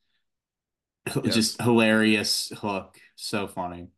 [1.22, 1.34] Yes.
[1.34, 2.98] Just hilarious hook.
[3.20, 3.88] So funny.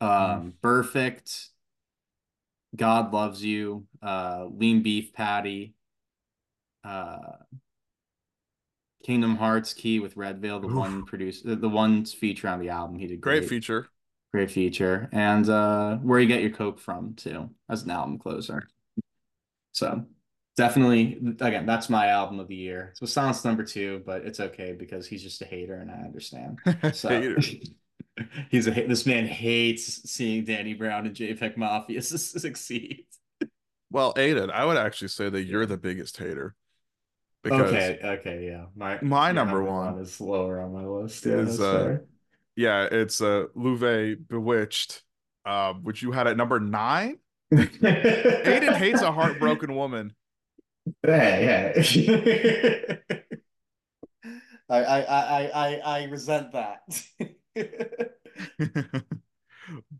[0.00, 1.48] Um Perfect.
[2.76, 5.74] God Loves You, uh Lean Beef Patty,
[6.84, 7.18] uh
[9.02, 10.76] Kingdom Hearts Key with redveil, the Oof.
[10.76, 12.98] one produced the, the one feature on the album.
[12.98, 13.48] He did Great great.
[13.48, 13.88] feature.
[14.32, 15.08] Great feature.
[15.10, 18.68] And uh Where You Get Your Coke From too, as an album closer.
[19.72, 20.04] So
[20.56, 22.92] definitely again, that's my album of the year.
[22.96, 26.58] So Silence number two, but it's okay because he's just a hater and I understand.
[26.92, 27.38] So Hater.
[28.50, 33.06] he's a this man hates seeing Danny Brown and JPEG Mafia succeed.
[33.90, 36.54] Well, Aidan, I would actually say that you're the biggest hater.
[37.42, 38.66] Because Okay, okay, yeah.
[38.76, 41.24] My My number one is lower on my list.
[41.24, 41.98] Yeah, is, uh,
[42.54, 45.02] yeah, it's uh Laufey Bewitched,
[45.44, 47.18] uh, which you had at number nine.
[47.52, 50.14] Aidan hates a heartbroken woman.
[51.02, 52.98] Hey, hey.
[54.68, 56.80] I, I, I, I, I resent that.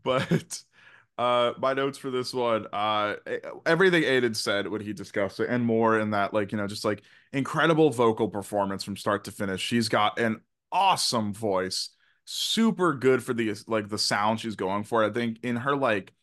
[0.03, 0.63] but
[1.17, 3.15] uh my notes for this one uh
[3.65, 6.85] everything Aidan said when he discussed it and more in that like you know just
[6.85, 7.03] like
[7.33, 9.61] incredible vocal performance from start to finish.
[9.61, 10.41] She's got an
[10.71, 11.89] awesome voice
[12.25, 15.03] super good for the like the sound she's going for.
[15.03, 16.13] I think in her like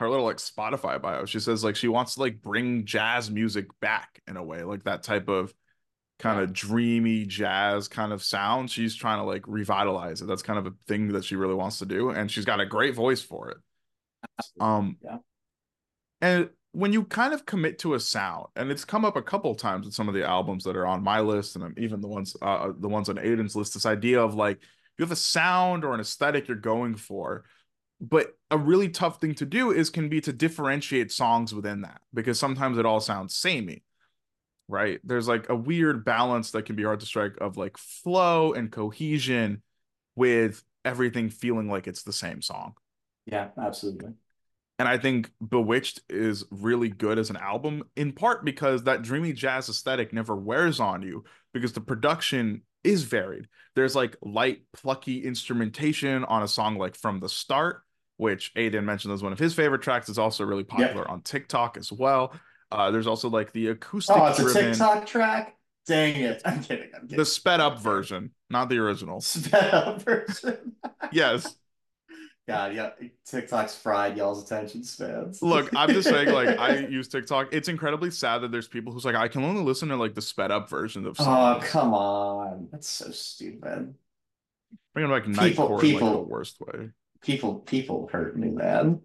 [0.00, 3.66] her little like spotify bio she says like she wants to like bring jazz music
[3.80, 5.54] back in a way like that type of
[6.18, 10.26] kind of dreamy jazz kind of sound she's trying to like revitalize it.
[10.26, 12.66] That's kind of a thing that she really wants to do and she's got a
[12.66, 13.58] great voice for it.
[14.60, 15.18] Um Yeah.
[16.20, 19.54] and when you kind of commit to a sound and it's come up a couple
[19.54, 22.36] times with some of the albums that are on my list and even the ones
[22.42, 24.58] uh the ones on Aidan's list this idea of like
[24.98, 27.44] you have a sound or an aesthetic you're going for
[28.00, 32.00] but a really tough thing to do is can be to differentiate songs within that
[32.12, 33.82] because sometimes it all sounds samey
[34.68, 38.52] right there's like a weird balance that can be hard to strike of like flow
[38.52, 39.62] and cohesion
[40.16, 42.74] with everything feeling like it's the same song
[43.26, 44.10] yeah, absolutely.
[44.78, 49.32] and I think Bewitched is really good as an album, in part because that dreamy
[49.32, 53.48] jazz aesthetic never wears on you because the production is varied.
[53.74, 57.82] There's like light, plucky instrumentation on a song like From the Start,
[58.16, 60.08] which Aidan mentioned as one of his favorite tracks.
[60.08, 62.32] It's also really popular on TikTok as well.
[62.70, 65.56] Uh, there's also like the acoustic Oh, it's a driven, TikTok track?
[65.86, 66.42] Dang it.
[66.44, 66.90] I'm kidding.
[66.94, 67.16] I'm kidding.
[67.18, 69.20] the sped up version, not the original.
[69.20, 70.72] Sped up version.
[71.12, 71.54] Yes.
[72.48, 72.90] God, yeah.
[73.28, 75.42] TikTok's fried y'all's attention spans.
[75.42, 77.48] Look, I'm just saying, like, I use TikTok.
[77.52, 80.22] It's incredibly sad that there's people who's like, I can only listen to like the
[80.22, 82.68] sped up version of Oh, come on.
[82.72, 83.94] That's so stupid.
[84.94, 86.90] Bringing back People- Nightcore in like the people- worst way.
[87.22, 89.00] People people hurt me, man.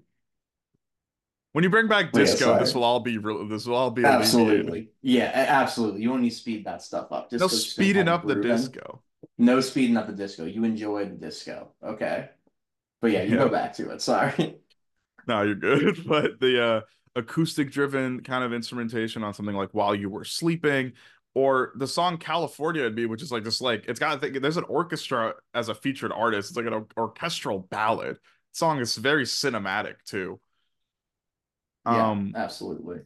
[1.53, 2.60] When you bring back disco, sorry.
[2.60, 3.48] this will all be real.
[3.48, 4.22] This will all be alleviated.
[4.22, 4.90] Absolutely.
[5.02, 6.02] Yeah, absolutely.
[6.02, 7.32] You don't need to speed that stuff up.
[7.32, 9.02] No Disco's just speeding up the disco.
[9.38, 10.45] No speeding up the disco.
[10.45, 11.73] You enjoy the disco.
[11.84, 12.30] Okay.
[13.02, 13.44] But yeah, you Yeah.
[13.45, 14.02] go back to it.
[14.02, 14.57] Sorry.
[15.28, 16.03] No, you're good.
[16.07, 16.82] But the uh
[17.15, 20.94] acoustic driven kind of instrumentation on something like while you were sleeping
[21.36, 24.41] or the song california would be which is like just like it's got to think
[24.41, 28.18] there's an orchestra as a featured artist it's like an orchestral ballad
[28.53, 30.40] song is very cinematic too
[31.86, 32.99] yeah, um absolutely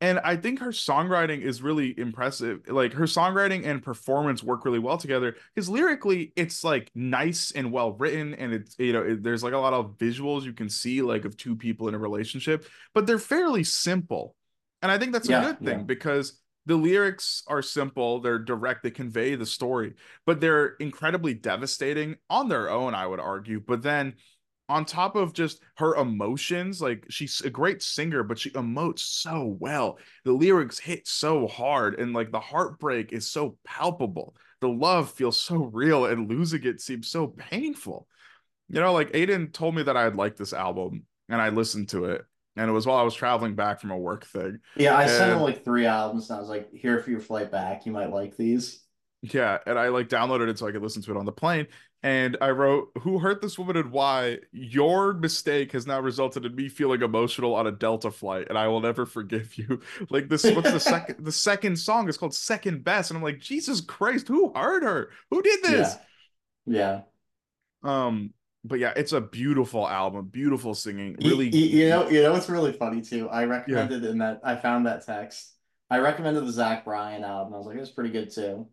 [0.00, 2.60] and I think her songwriting is really impressive.
[2.68, 7.72] Like her songwriting and performance work really well together because lyrically it's like nice and
[7.72, 10.68] well written, and it's you know it, there's like a lot of visuals you can
[10.68, 14.36] see like of two people in a relationship, but they're fairly simple,
[14.82, 15.84] and I think that's yeah, a good thing yeah.
[15.84, 19.94] because the lyrics are simple, they're direct, they convey the story,
[20.26, 23.58] but they're incredibly devastating on their own, I would argue.
[23.58, 24.14] But then
[24.68, 29.56] on top of just her emotions, like she's a great singer, but she emotes so
[29.58, 29.98] well.
[30.24, 34.36] The lyrics hit so hard, and like the heartbreak is so palpable.
[34.60, 38.06] The love feels so real, and losing it seems so painful.
[38.68, 42.04] You know, like Aidan told me that I'd like this album, and I listened to
[42.06, 42.24] it,
[42.56, 44.58] and it was while I was traveling back from a work thing.
[44.76, 47.20] Yeah, I and, sent him like three albums, and I was like, "Here for your
[47.20, 48.84] flight back, you might like these."
[49.22, 51.66] Yeah, and I like downloaded it so I could listen to it on the plane.
[52.02, 54.38] And I wrote, "Who hurt this woman and why?
[54.52, 58.68] Your mistake has now resulted in me feeling emotional on a Delta flight, and I
[58.68, 59.80] will never forgive you."
[60.10, 61.24] Like this, what's the second?
[61.24, 65.10] the second song is called Second Best, and I'm like, Jesus Christ, who hurt her?
[65.30, 65.96] Who did this?
[66.66, 67.02] Yeah.
[67.84, 68.06] yeah.
[68.06, 68.32] Um,
[68.64, 71.16] but yeah, it's a beautiful album, beautiful singing.
[71.22, 73.28] Really, you, you know, you know, it's really funny too.
[73.28, 74.10] I recommended yeah.
[74.10, 75.54] in that I found that text.
[75.90, 77.54] I recommended the Zach Bryan album.
[77.54, 78.68] I was like, it's pretty good too.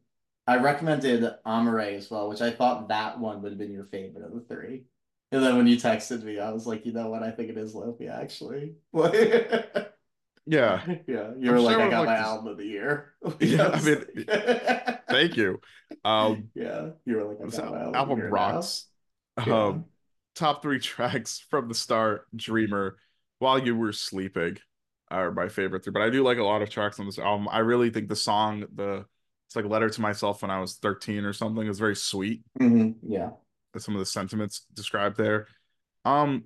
[0.48, 4.26] I recommended Amaarae as well, which I thought that one would have been your favorite
[4.26, 4.84] of the three.
[5.32, 7.24] And then when you texted me, I was like, you know what?
[7.24, 8.76] I think it is Laufey, actually.
[10.46, 10.86] yeah.
[11.08, 11.32] Yeah.
[11.38, 12.26] You were like, I got like my this...
[12.26, 13.14] album of the year.
[13.40, 13.70] yeah.
[13.70, 14.06] I mean,
[15.10, 15.60] thank you.
[16.04, 16.90] Um, yeah.
[17.06, 18.86] You were like, I got my album, album rocks.
[19.38, 19.86] Um,
[20.36, 22.98] top three tracks from the start Dreamer,
[23.40, 24.58] While You Were Sleeping
[25.10, 25.92] are my favorite three.
[25.92, 27.48] But I do like a lot of tracks on this album.
[27.50, 29.06] I really think the song, the
[29.48, 31.68] it's like a letter to myself when I was 13 or something.
[31.68, 32.44] It's very sweet.
[32.60, 33.12] Mm-hmm.
[33.12, 33.32] Yeah.
[33.78, 35.48] Some of the sentiments described there.
[36.06, 36.46] Um,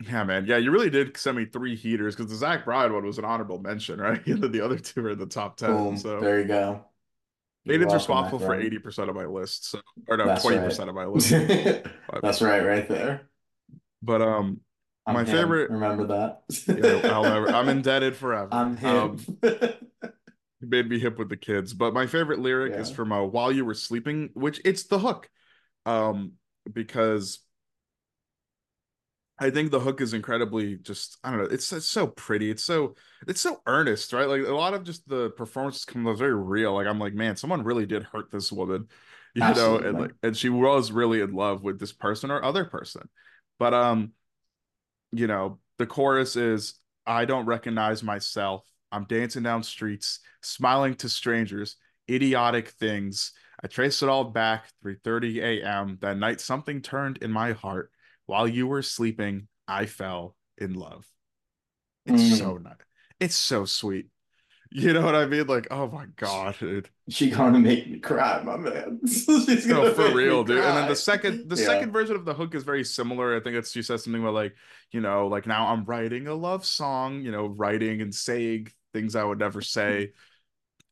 [0.00, 0.46] yeah, man.
[0.46, 3.24] Yeah, you really did send me three heaters because the Zach Bryan one was an
[3.24, 4.24] honorable mention, right?
[4.26, 5.70] And then the other two are in the top 10.
[5.70, 5.96] Boom.
[5.96, 6.84] So there you go.
[7.68, 9.70] Aidan's responsible for 80% of my list.
[9.70, 10.88] So or no, That's 20% right.
[10.88, 11.30] of my list.
[12.22, 13.28] That's right, right there.
[14.02, 14.60] But um
[15.04, 15.26] I'm my him.
[15.26, 16.42] favorite remember that.
[16.68, 18.48] yeah, I'll never I'm indebted forever.
[18.52, 19.18] I'm him.
[19.42, 19.72] Um,
[20.60, 21.72] made me hip with the kids.
[21.74, 22.80] But my favorite lyric yeah.
[22.80, 25.28] is from uh, "While You Were Sleeping," which it's the hook,
[25.84, 26.32] um,
[26.72, 27.40] because
[29.38, 31.44] I think the hook is incredibly just I don't know.
[31.46, 32.50] It's, it's so pretty.
[32.50, 32.94] It's so
[33.28, 34.28] it's so earnest, right?
[34.28, 36.74] Like a lot of just the performances come very real.
[36.74, 38.88] Like I'm like, man, someone really did hurt this woman,
[39.34, 39.82] you Absolutely.
[39.82, 43.08] know, and like and she was really in love with this person or other person.
[43.58, 44.12] But um,
[45.12, 46.74] you know, the chorus is
[47.06, 48.64] I don't recognize myself.
[48.92, 51.76] I'm dancing down streets, smiling to strangers,
[52.10, 53.32] idiotic things.
[53.62, 55.98] I traced it all back 3:30 a.m.
[56.00, 57.90] That night something turned in my heart.
[58.26, 61.06] While you were sleeping, I fell in love.
[62.04, 62.38] It's mm.
[62.38, 62.74] so nice.
[63.18, 64.06] It's so sweet.
[64.70, 65.46] You know what I mean?
[65.46, 66.90] Like, oh my god, dude.
[67.08, 69.00] She gonna make me cry, my man.
[69.06, 70.60] She's no, for real, dude.
[70.60, 70.68] Cry.
[70.68, 71.66] And then the second, the yeah.
[71.66, 73.36] second version of the hook is very similar.
[73.36, 74.54] I think it's she says something about like,
[74.90, 77.22] you know, like now I'm writing a love song.
[77.22, 80.12] You know, writing and saying things I would never say.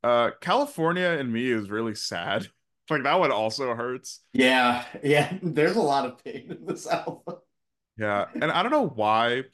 [0.02, 2.48] Uh, California and me is really sad.
[2.90, 4.20] Like that one also hurts.
[4.34, 5.38] Yeah, yeah.
[5.42, 7.36] There's a lot of pain in this album.
[7.96, 9.44] Yeah, and I don't know why,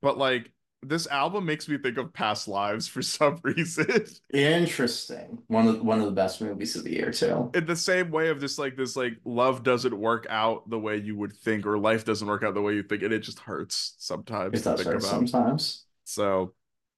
[0.00, 0.52] but like
[0.88, 4.06] this album makes me think of past lives for some reason.
[4.32, 5.38] Interesting.
[5.48, 7.50] One of one of the best movies of the year too.
[7.54, 10.96] In the same way of just like this, like love doesn't work out the way
[10.96, 13.40] you would think, or life doesn't work out the way you think, and it just
[13.40, 14.60] hurts sometimes.
[14.60, 15.02] It does hurt about.
[15.02, 15.84] sometimes.
[16.04, 16.54] So,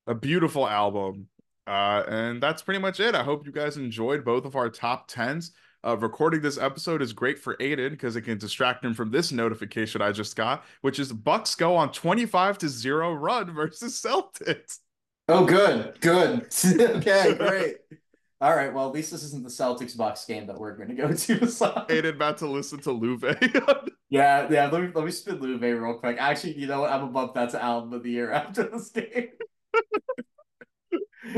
[0.07, 1.29] a beautiful album,
[1.67, 3.15] uh, and that's pretty much it.
[3.15, 5.53] I hope you guys enjoyed both of our top tens.
[5.87, 9.31] Uh, recording this episode is great for Aidan because it can distract him from this
[9.31, 14.79] notification I just got, which is Bucks go on 25 to 0 run versus Celtics.
[15.29, 16.01] Oh, good.
[16.01, 16.49] Good.
[16.97, 17.77] okay, great.
[18.41, 18.73] All right.
[18.73, 21.47] Well, at least this isn't the Celtics Bucks game that we're going to go to.
[21.47, 21.87] So.
[21.89, 23.93] Aidan about to listen to Laufey.
[24.09, 24.69] yeah, yeah.
[24.69, 26.17] Let me let me spin Laufey real quick.
[26.19, 26.91] Actually, you know what?
[26.91, 29.29] I'm gonna bump that to album of the year after this game.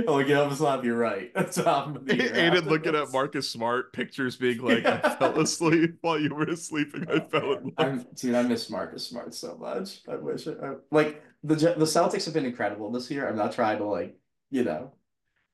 [0.07, 1.33] Oh, you know, not you're right.
[1.35, 5.01] That's how Aidan looking at Marcus Smart pictures being like, yeah.
[5.03, 7.07] I fell asleep while you were sleeping.
[7.11, 8.15] I fell in love.
[8.15, 10.01] Dude, I miss Marcus Smart so much.
[10.09, 13.29] I wish it, I, like the the Celtics have been incredible this year.
[13.29, 14.17] I'm not trying to like,
[14.51, 14.93] you know,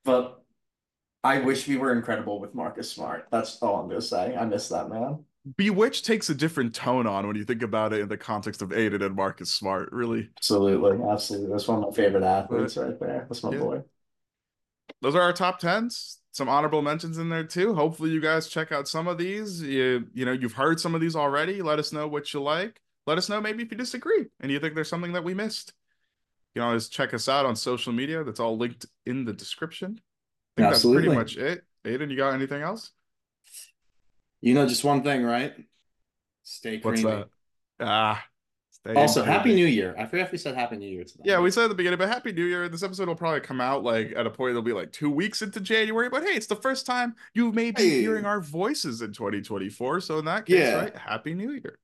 [0.05, 0.43] but
[1.24, 3.28] I wish we were incredible with Marcus Smart.
[3.31, 4.36] That's all I'm gonna say.
[4.36, 5.24] I miss that man.
[5.57, 8.73] Bewitched takes a different tone on when you think about it in the context of
[8.73, 9.90] Aidan and Marcus Smart.
[9.93, 11.51] Really, Absolutely, absolutely.
[11.51, 13.27] That's one of my favorite athletes right there.
[13.28, 13.59] That's my Yeah.
[13.59, 13.85] boy.
[15.03, 16.19] Those are our top tens.
[16.33, 17.75] Some honorable mentions in there too.
[17.75, 19.63] Hopefully, you guys check out some of these.
[19.63, 21.63] You, you know, you've heard some of these already.
[21.63, 22.81] Let us know what you like.
[23.07, 25.73] Let us know maybe if you disagree and you think there's something that we missed.
[26.55, 28.25] You can always check us out on social media.
[28.25, 30.01] That's all linked in the description.
[30.57, 31.09] I think Absolutely.
[31.09, 31.65] that's pretty much it.
[31.85, 32.93] Aidan, you got anything else?
[34.41, 35.55] You know, just one thing, right?
[36.43, 37.19] Stay What's creamy.
[37.19, 37.29] that?
[37.81, 38.25] Ah.
[38.95, 39.25] Also.
[39.25, 39.95] Happy New Year.
[39.99, 41.23] I forgot if we said Happy New Year to them.
[41.27, 42.69] Yeah, we said at the beginning, but Happy New Year.
[42.69, 45.43] This episode will probably come out like at a point it'll be like two weeks
[45.43, 46.09] into January.
[46.09, 48.01] But hey, it's the first time you may be Hey.
[48.03, 50.01] hearing our voices in 2024.
[50.03, 50.75] So in that case, Yeah.
[50.77, 50.97] right?
[50.97, 51.79] Happy New Year.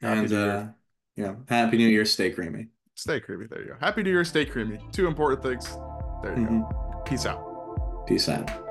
[0.00, 0.68] Happy and New uh,
[1.16, 2.04] know, Happy New Year.
[2.04, 2.68] Stay creamy.
[2.94, 3.46] Stay creamy.
[3.46, 3.76] There you go.
[3.80, 4.78] Happy New Year, stay creamy.
[4.92, 5.66] Two important things.
[6.22, 6.70] There you Mhm.
[6.70, 7.02] go.
[7.04, 8.06] Peace out.
[8.06, 8.67] Peace out.